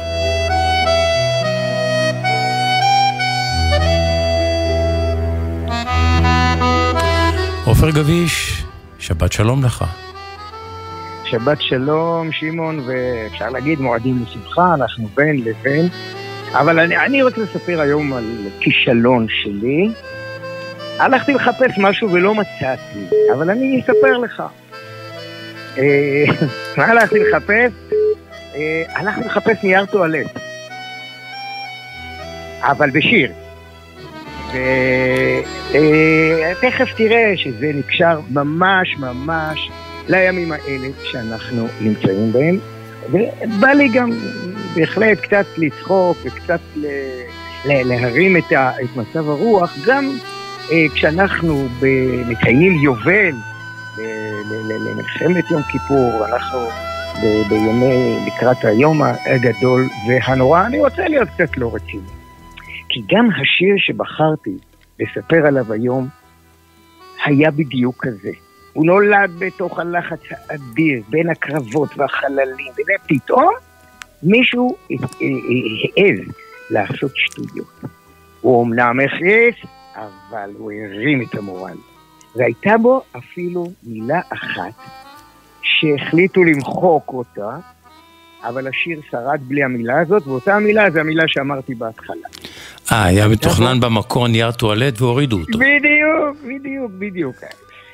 עופר 7.64 7.90
גביש, 7.90 8.64
שבת 8.98 9.32
שלום 9.32 9.64
לך. 9.64 9.84
שבת 11.24 11.60
שלום, 11.60 12.32
שמעון, 12.32 12.80
ואפשר 12.86 13.50
להגיד 13.50 13.80
מועדים 13.80 14.22
לשמחה, 14.22 14.74
אנחנו 14.74 15.08
בין 15.14 15.44
לבין. 15.44 15.88
אבל 16.52 16.78
אני, 16.78 16.96
אני 16.96 17.22
רוצה 17.22 17.40
לספר 17.40 17.80
היום 17.80 18.12
על 18.12 18.24
כישלון 18.60 19.26
שלי. 19.28 19.92
הלכתי 20.98 21.34
לחפש 21.34 21.78
משהו 21.78 22.12
ולא 22.12 22.34
מצאתי, 22.34 23.06
אבל 23.34 23.50
אני 23.50 23.80
אספר 23.80 24.18
לך. 24.18 24.42
אה, 25.78 26.24
מה 26.76 26.84
הלכתי 26.84 27.18
לחפש? 27.18 27.97
אה, 28.54 28.82
הלכתי 28.88 29.24
לחפש 29.24 29.56
נייר 29.62 29.86
טואלט. 29.86 30.38
אבל 32.62 32.90
בשיר. 32.90 33.32
ותכף 35.70 36.88
תראה 36.96 37.32
שזה 37.36 37.70
נקשר 37.74 38.20
ממש 38.30 38.96
ממש 38.98 39.70
לימים 40.08 40.52
האלה 40.52 40.88
שאנחנו 41.04 41.66
נמצאים 41.80 42.32
בהם. 42.32 42.58
ובא 43.10 43.68
לי 43.68 43.88
גם 43.88 44.10
בהחלט 44.74 45.20
קצת 45.20 45.46
לצחוק 45.56 46.16
וקצת 46.24 46.60
ל... 46.76 46.86
להרים 47.64 48.36
את, 48.36 48.52
ה... 48.52 48.70
את 48.70 48.96
מצב 48.96 49.28
הרוח, 49.28 49.76
גם 49.86 50.10
אה, 50.72 50.86
כשאנחנו. 50.94 51.68
מקיימים 52.28 52.72
יובל 52.72 53.32
למלחמת 54.68 55.50
יום 55.50 55.62
כיפור, 55.62 56.26
אנחנו 56.26 56.87
ב... 57.22 57.48
בימי, 57.48 58.18
לקראת 58.26 58.64
היום 58.64 59.02
הגדול 59.02 59.88
והנורא, 60.08 60.66
אני 60.66 60.80
רוצה 60.80 61.08
להיות 61.08 61.28
קצת 61.28 61.56
לא 61.56 61.74
רציני. 61.74 62.10
כי 62.88 63.00
גם 63.08 63.28
השיר 63.30 63.74
שבחרתי 63.78 64.58
לספר 65.00 65.46
עליו 65.46 65.72
היום 65.72 66.08
היה 67.24 67.50
בדיוק 67.50 68.06
כזה. 68.06 68.30
הוא 68.72 68.86
נולד 68.86 69.30
בתוך 69.38 69.78
הלחץ 69.78 70.20
האדיר, 70.30 71.02
בין 71.08 71.30
הקרבות 71.30 71.88
והחללים, 71.96 72.72
ופתאום 72.72 73.54
מישהו 74.22 74.76
העז 74.90 76.34
לעשות 76.70 77.12
שטויות. 77.14 77.80
הוא 78.40 78.64
אמנם 78.64 79.00
הכריס, 79.00 79.54
אבל 79.94 80.50
הוא 80.58 80.72
הרים 80.72 81.22
את 81.22 81.34
המורל. 81.34 81.76
והייתה 82.36 82.78
בו 82.78 83.02
אפילו 83.16 83.70
מילה 83.82 84.20
אחת 84.32 84.72
שהחליטו 85.80 86.44
למחוק 86.44 87.12
אותה, 87.12 87.56
אבל 88.44 88.68
השיר 88.68 89.00
שרד 89.10 89.40
בלי 89.48 89.62
המילה 89.62 90.00
הזאת, 90.00 90.26
ואותה 90.26 90.54
המילה 90.54 90.90
זה 90.90 91.00
המילה 91.00 91.24
שאמרתי 91.26 91.74
בהתחלה. 91.74 92.28
אה, 92.92 93.04
היה 93.04 93.28
מתוכנן 93.28 93.80
במקור 93.80 94.28
נייר 94.28 94.50
טואלט 94.50 95.02
והורידו 95.02 95.40
אותו. 95.40 95.58
בדיוק, 95.58 96.36
בדיוק, 96.46 96.92
בדיוק. 96.98 97.36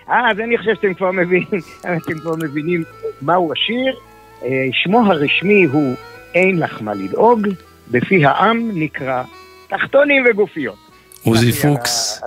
אה, 0.09 0.31
אז 0.31 0.40
אני 0.40 0.59
חושב 0.59 0.74
שאתם 0.74 0.94
כבר 0.94 1.12
מבינים, 1.12 1.47
אתם 1.97 2.19
כבר 2.19 2.35
מבינים 2.36 2.85
מהו 3.23 3.52
השיר. 3.52 3.97
אה, 4.43 4.48
שמו 4.73 5.06
הרשמי 5.06 5.65
הוא 5.65 5.94
אין 6.35 6.59
לך 6.59 6.82
מה 6.82 6.94
לדאוג, 6.94 7.48
בפי 7.90 8.27
העם 8.27 8.70
נקרא 8.74 9.23
תחתונים 9.69 10.24
וגופיות. 10.31 10.78
עוזי 11.24 11.52
פוקס, 11.52 12.23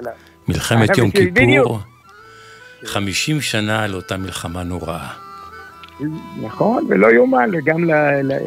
מלחמת 0.48 0.98
יום 0.98 1.12
כיפור, 1.12 1.80
50 2.86 3.42
שנה 3.42 3.84
על 3.84 3.96
אותה 3.96 4.18
מלחמה 4.18 4.64
נוראה. 4.64 5.27
נכון, 6.42 6.86
ולא 6.90 7.08
יאומן, 7.14 7.50
וגם 7.54 7.84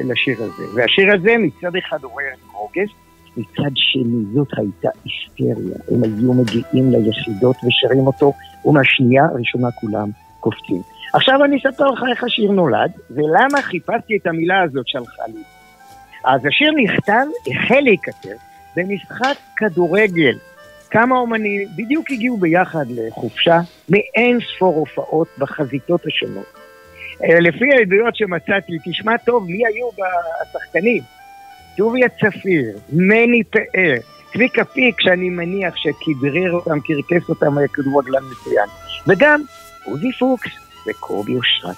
לשיר 0.05 0.43
הזה. 0.43 0.65
והשיר 0.75 1.15
הזה 1.15 1.35
מצד 1.39 1.77
אחד 1.77 2.03
עורר 2.03 2.25
רוגז, 2.53 2.89
מצד 3.37 3.71
שני 3.75 4.25
זאת 4.35 4.49
הייתה 4.57 4.89
היסטריה. 5.05 5.77
הם 5.91 6.03
היו 6.03 6.35
מגיעים 6.35 6.91
ליחידות 6.91 7.57
ושרים 7.57 8.07
אותו, 8.07 8.33
ומהשנייה 8.65 9.25
הראשונה 9.25 9.71
כולם 9.71 10.09
קופצים. 10.41 10.83
עכשיו 11.15 11.45
אני 11.45 11.57
אספר 11.57 11.87
לך 11.87 12.05
איך 12.11 12.25
השיר 12.25 12.51
נולד, 12.51 12.91
ולמה 13.11 13.63
חיפשתי 13.63 14.17
את 14.17 14.27
המילה 14.27 14.63
הזאת 14.63 14.89
שלחה 14.89 15.23
לי. 15.35 15.43
אז 16.25 16.47
השיר 16.47 16.73
נכתב, 16.77 17.27
החל 17.51 17.81
להיכתב, 17.81 18.37
במשחק 18.77 19.37
כדורגל. 19.57 20.39
כמה 20.91 21.17
אומנים 21.17 21.69
בדיוק 21.77 22.11
הגיעו 22.11 22.37
ביחד 22.37 22.85
לחופשה, 22.89 23.61
מאין 23.89 24.39
ספור 24.41 24.75
הופעות 24.75 25.29
בחזיתות 25.39 26.07
השונות. 26.07 26.61
אה, 27.25 27.41
לפי 27.41 27.65
העדויות 27.73 28.17
שמצאתי, 28.17 28.73
תשמע 28.85 29.17
טוב 29.17 29.45
מי 29.47 29.67
היו 29.67 29.89
השחקנים. 30.43 31.03
טוביה 31.77 32.09
צפיר, 32.09 32.79
מני 32.93 33.45
פאר, 33.45 33.95
צביקה 34.33 34.65
פיק, 34.65 35.01
שאני 35.01 35.31
מניח 35.31 35.75
שכדרר 35.77 36.53
אותם, 36.53 36.81
קרקס 36.81 37.29
אותם, 37.29 37.59
היה 37.59 37.69
כדורגלן 37.69 38.23
מצוין. 38.31 38.69
וגם 39.07 39.43
עוזי 39.85 40.13
פוקס 40.19 40.51
וקובי 40.89 41.35
אושרת. 41.37 41.77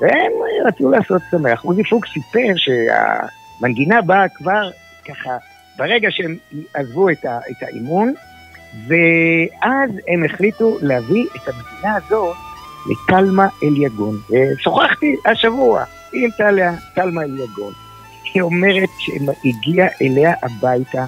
והם 0.00 0.32
רצו 0.66 0.90
לעשות 0.90 1.22
שמח. 1.30 1.64
עוזי 1.64 1.84
פוקס 1.84 2.08
סיפר 2.12 2.54
שהמנגינה 2.56 4.02
באה 4.02 4.28
כבר 4.28 4.70
ככה, 5.08 5.36
ברגע 5.76 6.08
שהם 6.10 6.36
עזבו 6.74 7.10
את, 7.10 7.24
ה, 7.24 7.38
את 7.38 7.62
האימון, 7.62 8.14
ואז 8.86 9.90
הם 10.08 10.24
החליטו 10.24 10.78
להביא 10.82 11.24
את 11.36 11.48
המנגינה 11.48 11.96
הזאת 11.96 12.36
לטלמה 12.86 13.48
אליגון. 13.62 14.20
שוחחתי 14.58 15.16
השבוע 15.26 15.84
עם 16.12 16.30
טליה, 16.36 16.72
טלמה 16.94 17.22
אליגון. 17.22 17.72
היא 18.34 18.42
אומרת 18.42 18.88
שהגיעה 18.98 19.88
אליה 20.02 20.34
הביתה 20.42 21.04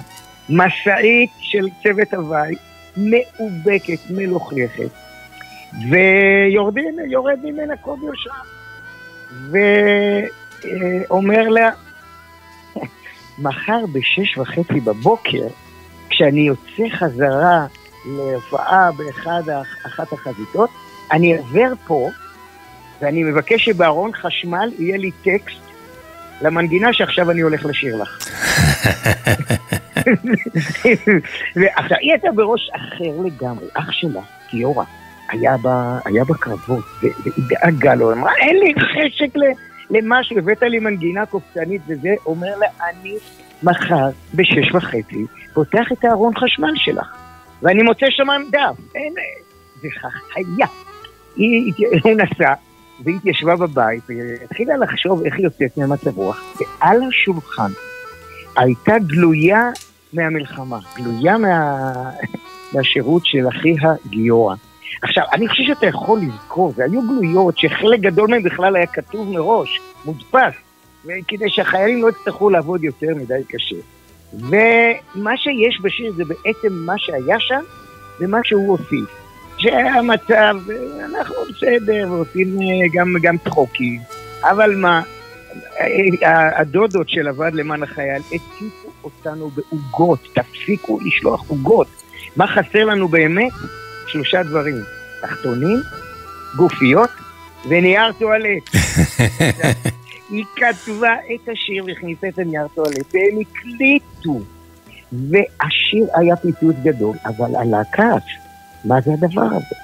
משאית 0.49 1.29
של 1.39 1.67
צוות 1.83 2.13
הוואי, 2.13 2.55
מאובקת, 2.97 3.99
מלוכלכת, 4.09 4.89
ויורד 5.89 7.39
ממנה 7.43 7.77
קובי 7.77 8.05
אושרה, 8.07 8.39
ואומר 11.09 11.49
לה, 11.49 11.69
מחר 13.39 13.85
בשש 13.93 14.37
וחצי 14.37 14.79
בבוקר, 14.79 15.47
כשאני 16.09 16.41
יוצא 16.41 16.95
חזרה 16.95 17.65
להופעה 18.05 18.89
באחת 19.45 20.13
החזיתות, 20.13 20.69
אני 21.13 21.37
עובר 21.37 21.73
פה, 21.87 22.09
ואני 23.01 23.23
מבקש 23.23 23.65
שבארון 23.65 24.11
חשמל 24.13 24.71
יהיה 24.79 24.97
לי 24.97 25.11
טקסט 25.11 25.63
למנגינה 26.41 26.93
שעכשיו 26.93 27.31
אני 27.31 27.41
הולך 27.41 27.65
לשיר 27.65 27.95
לך. 28.01 28.29
ועכשיו, 31.55 31.97
היא 32.01 32.11
הייתה 32.11 32.31
בראש 32.35 32.69
אחר 32.75 33.21
לגמרי, 33.25 33.65
אח 33.73 33.91
שלה, 33.91 34.21
גיורא, 34.51 34.83
היה, 35.29 36.23
בקרבות, 36.29 36.83
והיא 37.01 37.43
דאגה 37.49 37.95
לו, 37.95 38.13
אמרה, 38.13 38.31
אין 38.41 38.55
לי 38.59 38.73
חשק 38.75 39.39
למשהו, 39.89 40.37
הבאת 40.37 40.61
לי 40.61 40.79
מנגינה 40.79 41.25
קופצנית 41.25 41.81
וזה, 41.87 42.09
אומר 42.25 42.57
לה, 42.57 42.67
אני 42.89 43.15
מחר 43.63 44.09
בשש 44.33 44.71
וחצי 44.73 45.25
פותח 45.53 45.91
את 45.91 46.05
הארון 46.05 46.33
חשמל 46.35 46.73
שלך, 46.75 47.15
ואני 47.61 47.83
מוצא 47.83 48.05
שם 48.09 48.27
דף, 48.51 48.99
וכך 49.79 50.21
היה. 50.35 50.82
היא, 51.35 51.73
הוא 52.03 52.11
נסע, 52.11 52.53
והיא 53.03 53.15
התיישבה 53.15 53.55
בבית, 53.55 54.03
והתחילה 54.07 54.77
לחשוב 54.77 55.23
איך 55.25 55.35
היא 55.37 55.43
יוצאת 55.43 55.77
ממצב 55.77 56.17
רוח, 56.17 56.41
ועל 56.59 56.99
השולחן 57.03 57.71
הייתה 58.57 58.99
גלויה 58.99 59.69
מהמלחמה, 60.13 60.79
גלויה 60.95 61.37
מה... 61.37 61.81
מהשירות 62.73 63.25
של 63.25 63.47
אחיה 63.47 63.93
גיורא. 64.09 64.55
עכשיו, 65.01 65.23
אני 65.33 65.47
חושב 65.47 65.63
שאתה 65.63 65.85
יכול 65.85 66.19
לזכור, 66.19 66.73
זה 66.75 66.83
היו 66.83 67.01
גלויות 67.01 67.57
שחלק 67.57 67.99
גדול 67.99 68.29
מהן 68.29 68.43
בכלל 68.43 68.75
היה 68.75 68.87
כתוב 68.87 69.29
מראש, 69.29 69.79
מודפס, 70.05 70.53
כדי 71.27 71.49
שהחיילים 71.49 72.01
לא 72.01 72.09
יצטרכו 72.09 72.49
לעבוד 72.49 72.83
יותר 72.83 73.15
מדי 73.15 73.43
קשה. 73.49 73.75
ומה 74.33 75.37
שיש 75.37 75.79
בשיר 75.81 76.13
זה 76.13 76.23
בעצם 76.25 76.73
מה 76.73 76.93
שהיה 76.97 77.39
שם 77.39 77.61
ומה 78.19 78.39
שהוא 78.43 78.67
הוסיף. 78.67 79.22
שהמצב, 79.57 80.55
אנחנו 81.05 81.35
בסדר, 81.49 82.07
ועושים 82.11 82.59
גם, 82.93 83.15
גם 83.21 83.37
צחוקים, 83.37 83.99
אבל 84.43 84.75
מה, 84.75 85.01
הדודות 86.55 87.09
של 87.09 87.27
הוועד 87.27 87.53
למען 87.53 87.83
החייל 87.83 88.21
הציפו 88.27 88.89
אותנו 89.03 89.49
בעוגות, 89.49 90.19
תפסיקו 90.33 90.99
לשלוח 91.05 91.49
עוגות. 91.49 91.87
מה 92.35 92.47
חסר 92.47 92.85
לנו 92.85 93.07
באמת? 93.07 93.51
שלושה 94.07 94.43
דברים, 94.43 94.81
תחתונים, 95.21 95.77
גופיות 96.55 97.09
ונייר 97.69 98.11
טואלט. 98.19 98.63
היא 100.29 100.45
כתבה 100.55 101.13
את 101.35 101.49
השיר 101.49 101.85
והכניסה 101.85 102.27
את 102.27 102.39
הנייר 102.39 102.67
טואלט, 102.75 103.13
והם 103.13 103.39
הקליטו. 103.41 104.41
והשיר 105.11 106.07
היה 106.15 106.35
פיצוץ 106.35 106.75
גדול, 106.83 107.15
אבל 107.25 107.55
על 107.55 107.73
הכעס, 107.73 108.23
מה 108.85 109.01
זה 109.01 109.11
הדבר 109.13 109.41
הזה? 109.41 109.75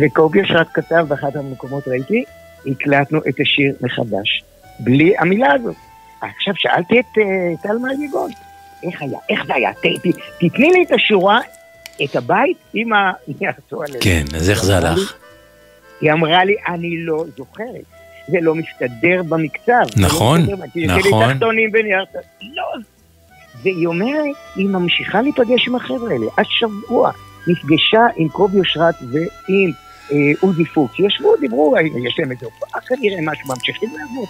וקובי 0.00 0.42
אשרת 0.42 0.66
כתב 0.74 1.04
באחד 1.08 1.36
המקומות, 1.36 1.88
ראיתי, 1.88 2.24
הקלטנו 2.66 3.18
את 3.28 3.40
השיר 3.40 3.74
מחדש, 3.80 4.44
בלי 4.80 5.18
המילה 5.18 5.52
הזאת. 5.52 5.76
עכשיו 6.20 6.54
שאלתי 6.56 7.00
את 7.00 7.18
אה, 7.18 7.56
טל 7.62 7.78
מהליגון, 7.78 8.30
איך 8.82 9.02
היה, 9.02 9.18
איך 9.28 9.46
זה 9.46 9.54
היה? 9.54 9.70
תתני 10.38 10.70
לי 10.70 10.84
את 10.86 10.92
השורה, 10.92 11.40
את 12.04 12.16
הבית 12.16 12.58
עם 12.74 12.88
טואלט. 13.68 13.96
כן, 14.04 14.24
אז 14.36 14.50
איך 14.50 14.64
זה 14.64 14.76
הלך? 14.76 15.14
היא 16.00 16.12
אמרה 16.12 16.44
לי, 16.44 16.56
אני 16.68 16.96
לא 16.98 17.24
זוכרת. 17.36 17.84
זה 18.28 18.38
לא 18.42 18.54
מסתדר 18.54 19.22
במקצב. 19.28 19.72
נכון, 19.96 20.40
לא 20.40 20.52
נכון. 20.52 20.68
לי 20.74 21.34
תחתונים 21.34 21.72
בנייר 21.72 22.04
טואלט. 22.12 22.26
לא. 22.42 22.80
והיא 23.62 23.86
אומרת, 23.86 24.36
היא 24.56 24.68
ממשיכה 24.68 25.22
להיפגש 25.22 25.68
עם 25.68 25.74
החבר'ה 25.74 26.12
האלה. 26.12 26.26
השבוע 26.38 27.10
נפגשה 27.46 28.00
עם 28.16 28.28
קובי 28.28 28.58
אושרת 28.58 28.94
ועם 29.02 29.70
אה, 30.12 30.16
עוזי 30.40 30.64
פוקס. 30.64 30.94
ישבו, 30.98 31.36
דיברו, 31.36 31.74
יש 32.08 32.18
להם 32.18 32.30
איזה 32.30 32.46
הופעה 32.46 32.80
כנראה, 32.80 33.18
משהו, 33.22 33.48
ממשיכים 33.48 33.90
לעבוד. 33.98 34.28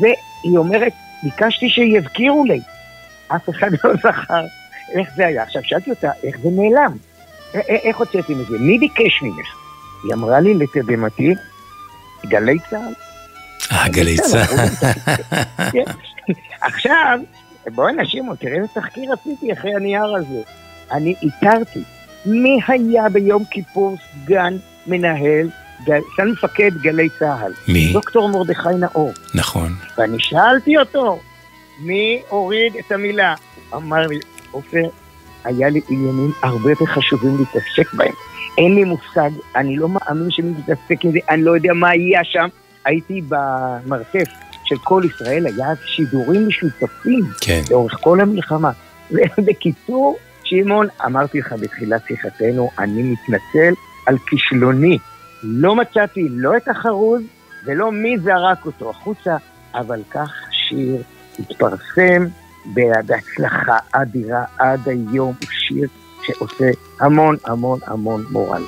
והיא 0.00 0.58
אומרת, 0.58 0.92
ביקשתי 1.22 1.68
שיזכירו 1.68 2.44
לי. 2.44 2.60
אף 3.28 3.48
אחד 3.50 3.70
לא 3.84 3.94
זכר 3.96 4.44
איך 4.94 5.08
זה 5.16 5.26
היה. 5.26 5.42
עכשיו, 5.42 5.62
שאלתי 5.64 5.90
אותה, 5.90 6.10
איך 6.24 6.36
זה 6.42 6.48
נעלם? 6.50 6.96
א- 7.54 7.58
א- 7.58 7.60
איך 7.88 7.96
הוצאתי 7.96 8.34
מזה? 8.34 8.58
מי 8.58 8.78
ביקש 8.78 9.22
ממך? 9.22 9.46
היא 10.04 10.14
אמרה 10.14 10.40
לי, 10.40 10.54
לתדהמתי, 10.54 11.34
גלי 12.26 12.58
צה"ל. 12.70 12.92
אה, 13.72 13.88
גלי 13.88 14.16
צה"ל. 14.16 14.66
כן. 15.72 15.92
עכשיו, 16.60 17.18
בואי 17.74 17.92
נשאיר, 17.92 18.22
תראה 18.40 18.54
איזה 18.56 18.68
תחקיר 18.74 19.12
עשיתי 19.12 19.52
אחרי 19.52 19.74
הנייר 19.74 20.14
הזה. 20.14 20.42
אני 20.92 21.14
איתרתי 21.22 21.82
מי 22.28 22.58
היה 22.68 23.08
ביום 23.08 23.44
כיפור 23.50 23.96
סגן 24.24 24.56
מנהל, 24.86 25.48
סגן 25.82 26.28
מפקד 26.32 26.70
גלי 26.82 27.08
צה"ל. 27.18 27.52
מי? 27.68 27.92
דוקטור 27.92 28.28
מרדכי 28.28 28.68
נאור. 28.78 29.12
נכון. 29.34 29.74
ואני 29.98 30.16
שאלתי 30.18 30.78
אותו, 30.78 31.20
מי 31.80 32.22
הוריד 32.28 32.72
את 32.78 32.92
המילה? 32.92 33.34
אמר 33.74 34.06
לי, 34.06 34.18
עופר, 34.50 34.82
היה 35.44 35.68
לי 35.68 35.80
עניינים 35.88 36.32
הרבה 36.42 36.70
יותר 36.70 36.86
חשובים 36.86 37.36
להתעסק 37.38 37.94
בהם. 37.94 38.12
אין 38.58 38.74
לי 38.74 38.84
מושג, 38.84 39.30
אני 39.56 39.76
לא 39.76 39.88
מאמין 39.88 40.30
שמי 40.30 40.50
מתעסק 40.50 41.04
עם 41.04 41.12
זה, 41.12 41.18
אני 41.28 41.42
לא 41.42 41.56
יודע 41.56 41.72
מה 41.74 41.88
היה 41.88 42.24
שם. 42.24 42.48
הייתי 42.84 43.22
במרתף 43.28 44.28
של 44.64 44.76
כל 44.84 45.02
ישראל, 45.04 45.46
היה 45.46 45.66
שידורים 45.84 46.48
משותפים 46.48 47.24
כן. 47.40 47.60
לאורך 47.70 47.98
כל 48.00 48.20
המלחמה. 48.20 48.70
ובקיצור, 49.10 50.16
שמעון, 50.48 50.86
אמרתי 51.06 51.38
לך 51.38 51.52
בתחילת 51.52 52.02
שיחתנו, 52.08 52.70
אני 52.78 53.02
מתנצל 53.02 53.74
על 54.06 54.18
כישלוני. 54.18 54.98
לא 55.42 55.76
מצאתי 55.76 56.26
לא 56.30 56.56
את 56.56 56.68
החרוז 56.68 57.22
ולא 57.66 57.92
מי 57.92 58.18
זרק 58.18 58.66
אותו 58.66 58.90
החוצה, 58.90 59.36
אבל 59.74 60.00
כך 60.10 60.32
שיר 60.50 61.02
התפרסם 61.38 62.26
בהצלחה 62.64 63.76
אדירה 63.92 64.44
עד 64.58 64.88
היום, 64.88 65.34
הוא 65.40 65.50
שיר 65.50 65.88
שעושה 66.22 66.70
המון 67.00 67.36
המון 67.44 67.78
המון 67.86 68.24
מורל. 68.30 68.62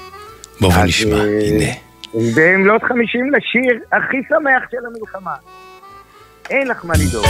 בואו 0.60 0.84
נשמע, 0.84 1.16
אה, 1.16 1.22
הנה. 1.22 1.72
במלאת 2.36 2.82
חמישים 2.82 3.32
לשיר 3.32 3.82
הכי 3.92 4.16
שמח 4.28 4.62
של 4.70 4.86
המלחמה. 4.86 5.34
אין 6.50 6.68
לך 6.68 6.84
מה 6.84 6.94
לדאוג. 6.94 7.26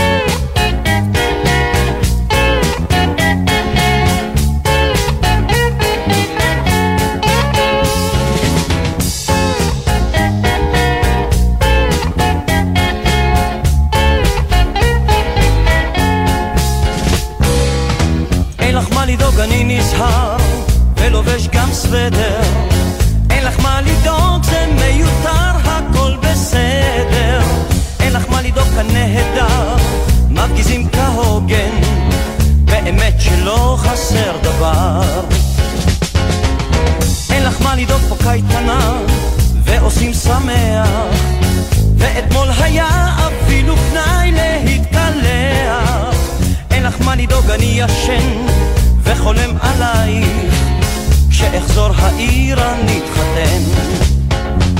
נזהר, 19.81 20.37
ולובש 20.97 21.47
גם 21.47 21.73
סוודר. 21.73 22.41
אין 23.29 23.43
לך 23.43 23.59
מה 23.59 23.81
לדאוג, 23.81 24.43
זה 24.43 24.65
מיותר, 24.75 25.51
הכל 25.65 26.15
בסדר. 26.21 27.41
אין 27.99 28.13
לך 28.13 28.29
מה 28.29 28.41
לדאוג, 28.41 28.67
כאן 28.75 28.87
נהדר, 28.93 29.75
מרגיזים 30.29 30.87
כהוגן, 30.91 31.81
באמת 32.65 33.15
שלא 33.19 33.77
חסר 33.79 34.37
דבר. 34.41 35.01
אין 37.29 37.43
לך 37.43 37.61
מה 37.61 37.75
לדאוג, 37.75 38.01
פה 38.09 38.15
קייטנה, 38.23 38.97
ועושים 39.63 40.13
שמח, 40.13 40.89
ואתמול 41.97 42.47
היה 42.59 43.15
אפילו 43.27 43.75
פנאי 43.77 44.31
להתקלח. 44.31 46.15
אין 46.71 46.83
לך 46.83 46.95
מה 47.05 47.15
לדאוג, 47.15 47.49
אני 47.49 47.81
ישן 47.81 48.45
וחולם 49.11 49.49
עלייך. 49.61 50.55
כשאחזור 51.29 51.89
העירה 51.95 52.73
נתחתן. 52.83 53.61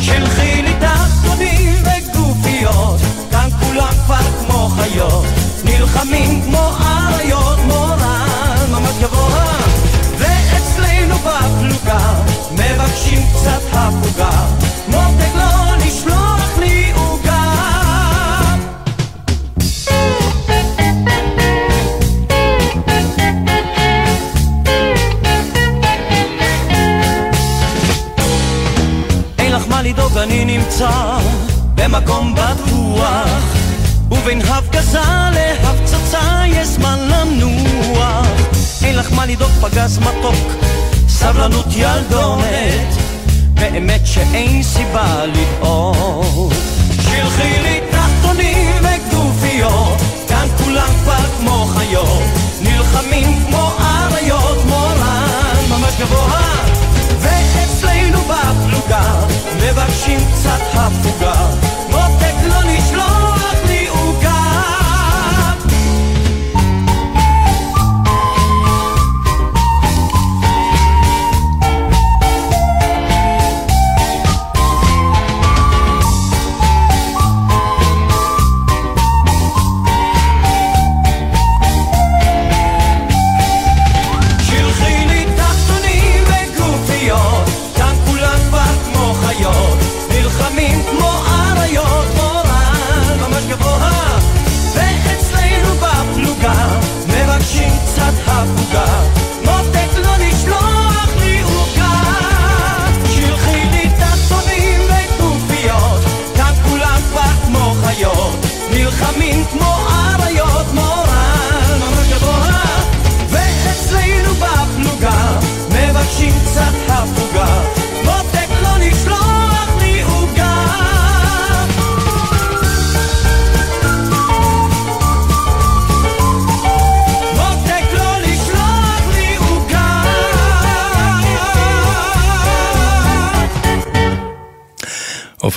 שלחי 0.02 0.62
לי 0.62 0.74
תחתונים 0.80 1.84
וגופיות, 1.84 3.00
כאן 3.32 3.50
כולם 3.60 3.94
כבר 4.06 4.46
כמו 4.46 4.70
חיות. 4.70 5.26
נלחמים 5.66 6.42
כמו 6.42 6.70
אריות, 6.86 7.60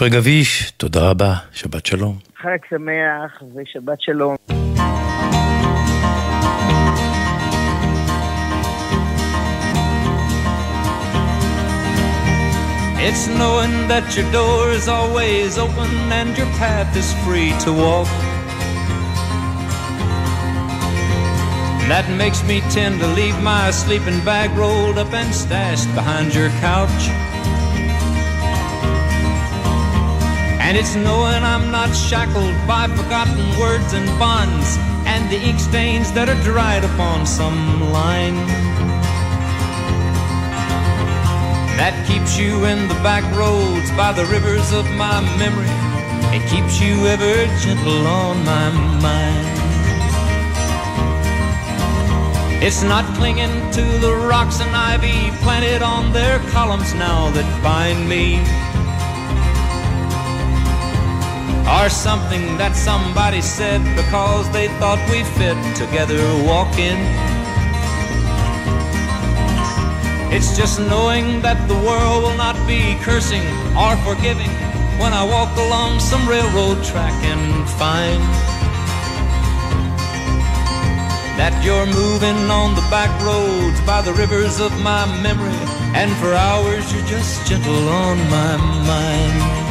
עופר 0.03 0.07
גביש, 0.07 0.72
תודה 0.77 1.10
רבה, 1.10 1.34
שבת 1.53 1.85
שלום. 1.85 2.18
חג 2.41 2.57
שמח 2.69 3.43
ושבת 3.56 4.01
שלום. 4.01 4.35
It's 13.10 13.27
knowing 13.39 13.76
that 13.91 14.06
your 14.15 14.30
door 14.38 14.65
is 14.80 14.88
always 14.88 15.57
open 15.57 15.91
and 16.19 16.38
your 16.38 16.51
path 16.61 16.91
is 17.01 17.10
free 17.23 17.51
to 17.65 17.72
walk. 17.84 18.11
That 21.91 22.06
makes 22.23 22.41
me 22.49 22.57
tend 22.76 22.95
to 23.03 23.07
leave 23.19 23.38
my 23.41 23.72
sleeping 23.72 24.19
bag 24.30 24.49
rolled 24.61 24.97
up 25.03 25.11
and 25.22 25.30
stashed 25.43 25.89
behind 25.99 26.27
your 26.35 26.51
couch. 26.68 27.22
And 30.65 30.78
it's 30.78 30.95
knowing 30.95 31.43
I'm 31.45 31.70
not 31.70 31.95
shackled 31.95 32.57
by 32.66 32.89
forgotten 32.89 33.36
words 33.61 33.93
and 33.93 34.09
bonds 34.19 34.78
and 35.05 35.31
the 35.31 35.36
ink 35.36 35.61
stains 35.61 36.11
that 36.12 36.31
are 36.31 36.43
dried 36.43 36.85
upon 36.85 37.27
some 37.27 37.93
line. 37.93 38.36
That 41.77 41.93
keeps 42.09 42.39
you 42.39 42.65
in 42.65 42.89
the 42.89 42.95
back 43.05 43.24
roads 43.36 43.91
by 43.93 44.12
the 44.12 44.24
rivers 44.24 44.73
of 44.73 44.89
my 44.97 45.20
memory. 45.36 45.69
It 46.32 46.49
keeps 46.49 46.81
you 46.81 46.97
ever 47.12 47.35
gentle 47.61 48.07
on 48.07 48.43
my 48.47 48.70
mind. 49.05 49.47
It's 52.65 52.82
not 52.82 53.05
clinging 53.16 53.53
to 53.73 53.85
the 54.01 54.16
rocks 54.16 54.61
and 54.61 54.74
ivy 54.74 55.31
planted 55.45 55.82
on 55.82 56.15
their 56.15 56.39
columns 56.57 56.95
now 56.95 57.31
that 57.32 57.45
bind 57.62 58.09
me. 58.09 58.41
Or 61.74 61.90
something 61.90 62.56
that 62.56 62.76
somebody 62.76 63.40
said 63.40 63.82
because 63.96 64.46
they 64.52 64.68
thought 64.78 65.02
we 65.10 65.24
fit 65.34 65.59
together 65.74 66.22
walking. 66.46 66.96
It's 70.30 70.56
just 70.56 70.78
knowing 70.78 71.42
that 71.42 71.59
the 71.66 71.74
world 71.74 72.22
will 72.22 72.38
not 72.38 72.55
be 72.66 72.94
cursing 73.02 73.42
or 73.74 73.98
forgiving 74.06 74.55
when 75.02 75.12
I 75.12 75.24
walk 75.26 75.51
along 75.59 75.98
some 75.98 76.22
railroad 76.28 76.82
track 76.84 77.12
and 77.26 77.68
find 77.70 78.22
that 81.36 81.55
you're 81.64 81.86
moving 81.86 82.38
on 82.51 82.74
the 82.76 82.86
back 82.88 83.10
roads 83.26 83.80
by 83.82 84.01
the 84.01 84.12
rivers 84.14 84.60
of 84.60 84.70
my 84.80 85.05
memory, 85.22 85.59
and 85.98 86.10
for 86.22 86.32
hours 86.32 86.86
you're 86.94 87.06
just 87.06 87.46
gentle 87.46 87.88
on 87.88 88.16
my 88.30 88.56
mind. 88.86 89.64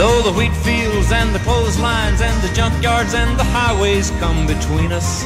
Though 0.00 0.22
the 0.22 0.32
wheat 0.32 0.56
fields 0.64 1.12
and 1.12 1.34
the 1.34 1.40
clotheslines 1.40 2.22
and 2.22 2.42
the 2.42 2.48
junkyards 2.54 3.12
and 3.12 3.38
the 3.38 3.44
highways 3.44 4.10
come 4.12 4.46
between 4.46 4.92
us, 4.92 5.24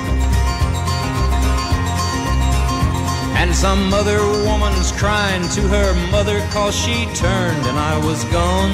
and 3.39 3.55
some 3.55 3.95
other 3.95 4.19
woman's 4.43 4.91
crying 4.91 5.49
to 5.51 5.61
her 5.69 5.95
mother 6.11 6.41
cause 6.51 6.75
she 6.75 7.07
turned 7.15 7.65
and 7.71 7.79
I 7.79 8.05
was 8.05 8.25
gone. 8.35 8.73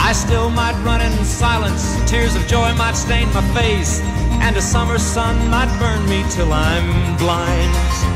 I 0.00 0.14
still 0.14 0.48
might 0.48 0.82
run 0.86 1.02
in 1.02 1.12
silence, 1.26 1.84
tears 2.10 2.34
of 2.34 2.46
joy 2.46 2.72
might 2.76 2.96
stain 2.96 3.30
my 3.34 3.42
face, 3.52 4.00
and 4.40 4.56
a 4.56 4.62
summer 4.62 4.96
sun 4.96 5.36
might 5.50 5.68
burn 5.78 6.02
me 6.08 6.24
till 6.30 6.50
I'm 6.50 7.14
blind. 7.18 8.11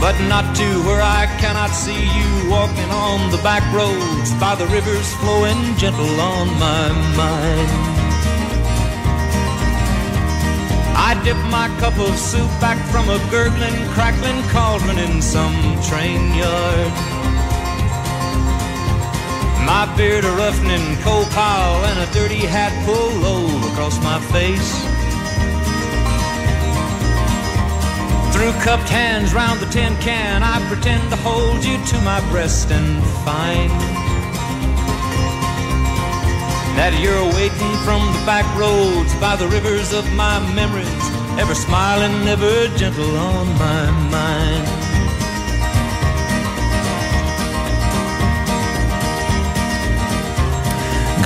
But 0.00 0.18
not 0.28 0.56
to 0.56 0.68
where 0.86 1.02
I 1.02 1.26
cannot 1.38 1.70
see 1.70 1.92
you 2.18 2.50
walking 2.50 2.90
on 2.90 3.30
the 3.30 3.36
back 3.42 3.62
roads 3.72 4.32
by 4.40 4.54
the 4.54 4.66
rivers 4.68 5.12
flowing 5.16 5.76
gentle 5.76 6.18
on 6.18 6.48
my 6.58 6.88
mind. 7.20 7.70
I 10.96 11.20
dip 11.22 11.36
my 11.50 11.68
cup 11.80 11.98
of 11.98 12.16
soup 12.16 12.48
back 12.60 12.78
from 12.90 13.10
a 13.10 13.18
gurgling, 13.30 13.76
crackling 13.92 14.42
cauldron 14.48 14.98
in 14.98 15.20
some 15.20 15.54
train 15.82 16.32
yard. 16.34 16.92
My 19.68 19.84
beard 19.96 20.24
a 20.24 20.30
roughening 20.32 20.96
coal 21.02 21.24
pile 21.26 21.84
and 21.84 21.98
a 22.00 22.12
dirty 22.12 22.46
hat 22.46 22.72
pulled 22.86 23.20
low 23.22 23.46
across 23.70 24.02
my 24.02 24.18
face. 24.32 24.99
Through 28.39 28.53
cupped 28.65 28.89
hands 28.89 29.33
round 29.33 29.59
the 29.59 29.69
tin 29.75 29.93
can, 30.07 30.43
I 30.43 30.55
pretend 30.67 31.03
to 31.11 31.17
hold 31.17 31.63
you 31.63 31.77
to 31.91 31.97
my 32.01 32.19
breast 32.31 32.71
and 32.71 33.03
find 33.27 33.71
that 36.77 36.93
you're 37.01 37.27
waiting 37.39 37.73
from 37.85 38.01
the 38.15 38.23
back 38.25 38.45
roads 38.59 39.13
by 39.15 39.35
the 39.37 39.47
rivers 39.47 39.93
of 39.93 40.03
my 40.13 40.35
memories, 40.53 41.05
ever 41.39 41.55
smiling, 41.55 42.27
ever 42.27 42.67
gentle 42.77 43.15
on 43.17 43.47
my 43.65 43.83
mind. 44.11 44.67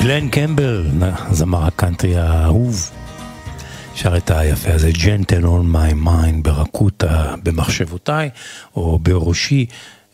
גלן 0.02 0.30
קמבל, 0.30 0.88
זמר 1.32 1.66
הקאנטרי 1.66 2.18
האהוב, 2.18 2.90
שר 3.95 4.17
את 4.17 4.31
היפה 4.31 4.75
הזה, 4.75 4.91
Gentle 4.91 5.45
on 5.45 5.75
my 5.75 6.07
mind, 6.07 6.43
ברכות 6.43 7.05
במחשבותיי, 7.43 8.31
או 8.77 8.99
בראשי. 8.99 9.67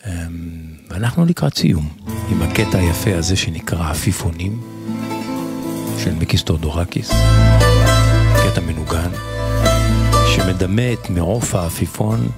אמ, 0.06 0.12
ואנחנו 0.90 1.26
לקראת 1.26 1.56
סיום, 1.56 1.88
עם 2.30 2.42
הקטע 2.42 2.78
היפה 2.78 3.16
הזה 3.16 3.36
שנקרא 3.36 3.90
עפיפונים, 3.90 4.60
של 6.04 6.14
מיקיס 6.14 6.42
תאודורקיס, 6.42 7.10
קטע 8.44 8.60
מנוגן, 8.60 9.10
שמדמה 10.34 10.92
את 10.92 11.10
מעוף 11.10 11.54
העפיפון 11.54 12.28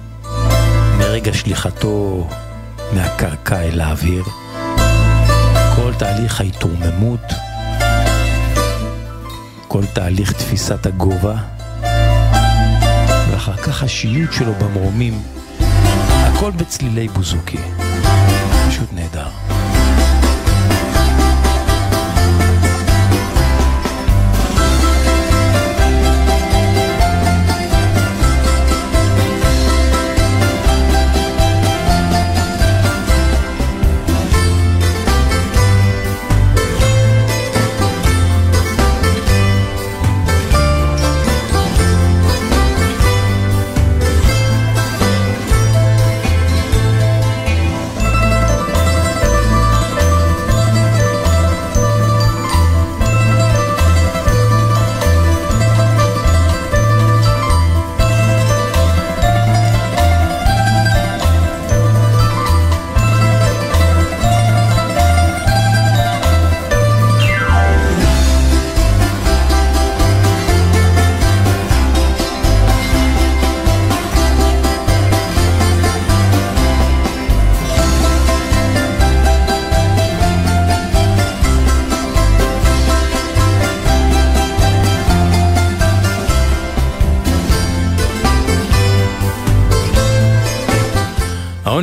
מרגע 0.99 1.33
שליחתו 1.33 2.27
מהקרקע 2.93 3.61
אל 3.61 3.81
האוויר. 3.81 4.23
כל 5.75 5.93
תהליך 5.97 6.41
ההתרוממות, 6.41 7.21
כל 9.73 9.85
תהליך 9.93 10.31
תפיסת 10.31 10.85
הגובה, 10.85 11.35
ואחר 13.31 13.57
כך 13.57 13.83
השיוט 13.83 14.33
שלו 14.33 14.53
במרומים, 14.53 15.21
הכל 15.99 16.51
בצלילי 16.51 17.07
בוזוקי. 17.07 17.57
פשוט 18.67 18.93
נהדר. 18.93 19.42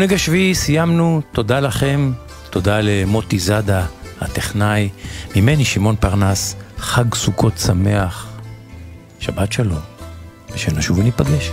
העונג 0.00 0.14
השביעי 0.14 0.54
סיימנו, 0.54 1.20
תודה 1.32 1.60
לכם, 1.60 2.12
תודה 2.50 2.80
למוטי 2.80 3.38
זאדה, 3.38 3.86
הטכנאי, 4.20 4.88
ממני 5.36 5.64
שמעון 5.64 5.96
פרנס, 5.96 6.56
חג 6.78 7.14
סוכות 7.14 7.58
שמח, 7.58 8.26
שבת 9.18 9.52
שלום, 9.52 9.80
ושנשוב 10.52 10.98
וניפגש. 10.98 11.50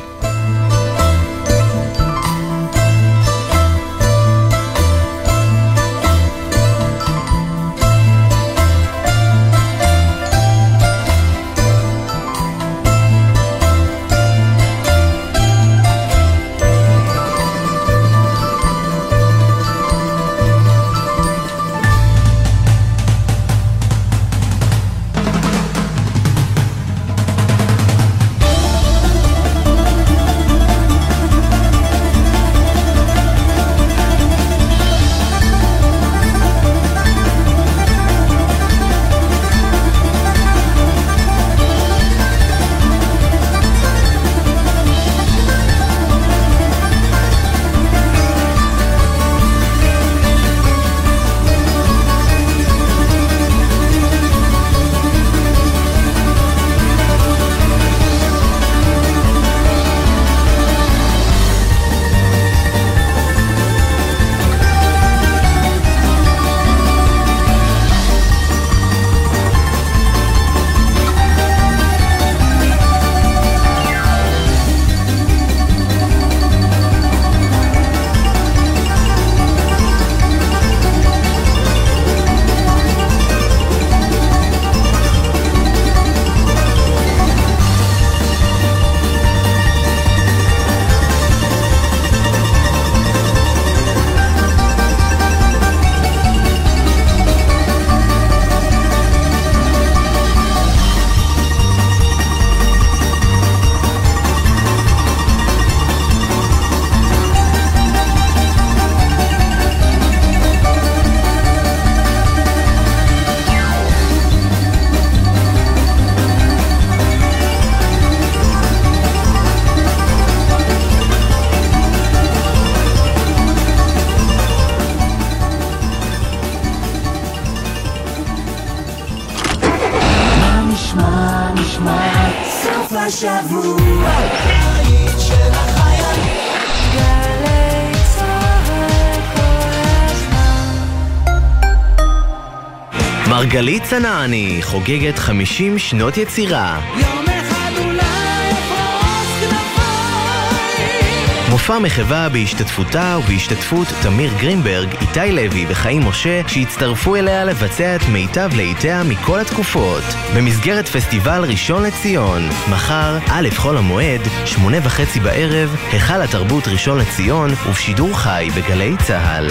צנעני 143.90 144.60
חוגגת 144.62 145.20
50 145.20 145.78
שנות 145.78 146.18
יצירה. 146.18 146.80
יום 146.96 147.26
אחד 147.40 147.72
אולי 147.78 148.52
אפרוס 148.52 149.28
כנפיים. 149.40 151.50
מופע 151.50 151.80
מחווה 151.80 152.30
בהשתתפותה 152.30 153.18
ובהשתתפות 153.20 153.88
תמיר 154.02 154.32
גרינברג, 154.40 154.96
איתי 155.02 155.32
לוי 155.32 155.66
וחיים 155.70 156.08
משה, 156.08 156.42
שהצטרפו 156.48 157.16
אליה 157.16 157.46
לבצע 157.46 157.96
את 157.96 158.02
מיטב 158.12 158.50
להיטיה 158.56 159.04
מכל 159.04 159.40
התקופות. 159.40 160.04
במסגרת 160.36 160.88
פסטיבל 160.88 161.46
ראשון 161.48 161.84
לציון, 161.84 162.42
מחר, 162.72 163.18
א' 163.28 163.50
חול 163.56 163.78
המועד, 163.78 164.22
שמונה 164.46 164.78
וחצי 164.84 165.20
בערב, 165.20 165.76
היכל 165.92 166.22
התרבות 166.22 166.68
ראשון 166.68 166.98
לציון, 166.98 167.50
ובשידור 167.68 168.18
חי 168.18 168.50
בגלי 168.56 168.96
צה"ל. 169.08 169.48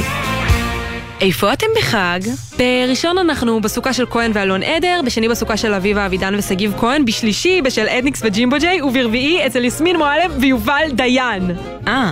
איפה 1.21 1.53
אתם 1.53 1.67
בחג? 1.79 2.21
בראשון 2.59 3.19
אנחנו 3.19 3.61
בסוכה 3.61 3.93
של 3.93 4.07
כהן 4.11 4.31
ואלון 4.35 4.63
עדר, 4.63 5.01
בשני 5.07 5.29
בסוכה 5.29 5.57
של 5.57 5.75
אביבה 5.75 6.07
אבידן 6.07 6.35
ושגיב 6.35 6.75
כהן, 6.79 7.05
בשלישי 7.05 7.63
בשל 7.63 7.89
אדניקס 7.89 8.23
וג'ימבו 8.25 8.57
ג'יי, 8.61 8.83
וברביעי 8.83 9.47
אצל 9.47 9.65
יסמין 9.65 9.97
מועלם 9.97 10.31
ויובל 10.41 10.85
דיין. 10.93 11.51
אה, 11.89 12.11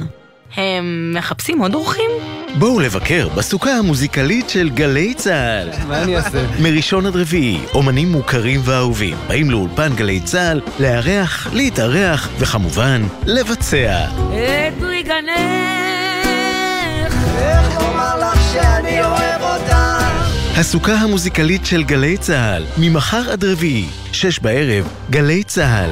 הם 0.57 1.13
מחפשים 1.17 1.59
עוד 1.59 1.75
אורחים? 1.75 2.11
בואו 2.59 2.81
לבקר 2.81 3.29
בסוכה 3.29 3.71
המוזיקלית 3.71 4.51
של 4.51 4.71
גלי 4.71 5.15
צה"ל. 5.15 5.69
מה 5.89 6.03
אני 6.03 6.17
אעשה? 6.17 6.47
מראשון 6.63 7.07
עד 7.07 7.17
רביעי, 7.17 7.59
אומנים 7.75 8.13
מוכרים 8.13 8.61
ואהובים 8.65 9.17
באים 9.29 9.51
לאולפן 9.51 9.95
גלי 9.97 10.21
צה"ל 10.21 10.61
לארח, 10.81 11.49
להתארח 11.53 12.29
וכמובן, 12.39 13.03
לבצע. 13.27 14.05
את 14.09 14.81
פרי 14.81 15.05
שאני 18.55 19.05
אוהב 19.05 19.43
אותך? 19.43 19.77
הסוכה 20.57 20.93
המוזיקלית 20.95 21.67
של 21.67 21.83
גלי 21.83 22.17
צה"ל, 22.17 22.65
ממחר 22.79 23.31
עד 23.33 23.45
רביעי, 23.45 23.89
שש 24.13 24.39
בערב, 24.39 24.89
גלי 25.11 25.45
צה"ל. 25.45 25.91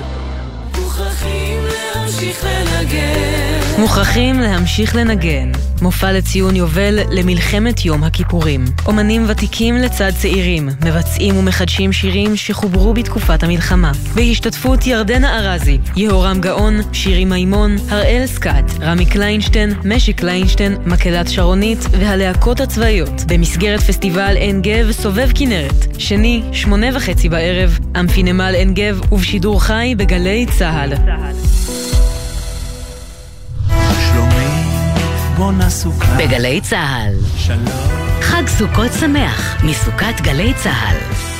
מוכרחים 0.78 1.58
להמשיך 1.64 2.44
לנגן. 2.44 3.80
מוכרחים 3.80 4.40
להמשיך 4.40 4.96
לנגן. 4.96 5.52
מופע 5.82 6.12
לציון 6.12 6.56
יובל 6.56 6.98
למלחמת 7.10 7.84
יום 7.84 8.04
הכיפורים. 8.04 8.64
אומנים 8.86 9.24
ותיקים 9.28 9.74
לצד 9.74 10.10
צעירים, 10.18 10.68
מבצעים 10.84 11.36
ומחדשים 11.36 11.92
שירים 11.92 12.36
שחוברו 12.36 12.94
בתקופת 12.94 13.42
המלחמה. 13.42 13.92
בהשתתפות 14.14 14.86
ירדנה 14.86 15.38
ארזי, 15.38 15.78
יהורם 15.96 16.40
גאון, 16.40 16.74
שירי 16.92 17.24
מימון, 17.24 17.76
הראל 17.88 18.26
סקאט, 18.26 18.64
רמי 18.80 19.06
קליינשטיין, 19.06 19.72
משי 19.84 20.12
קליינשטיין, 20.12 20.76
מקהלת 20.86 21.28
שרונית 21.28 21.78
והלהקות 21.90 22.60
הצבאיות. 22.60 23.22
במסגרת 23.28 23.80
פסטיבל 23.80 24.36
עין 24.36 24.62
גב 24.62 24.92
סובב 24.92 25.28
כנרת. 25.34 25.86
שני, 25.98 26.42
שמונה 26.52 26.86
וחצי 26.96 27.28
בערב, 27.28 27.78
אמפי 28.00 28.22
נמל 28.22 28.54
עין 28.54 28.74
גב 28.74 29.00
ובשידור 29.12 29.62
חי 29.62 29.94
בגלי 29.96 30.46
צה"ל. 30.58 30.92
סוכה. 35.60 36.16
בגלי 36.18 36.60
צה"ל. 36.60 37.14
שלום. 37.36 37.64
חג 38.20 38.46
סוכות 38.46 38.92
שמח, 39.00 39.64
מסוכת 39.64 40.20
גלי 40.22 40.52
צה"ל. 40.54 41.31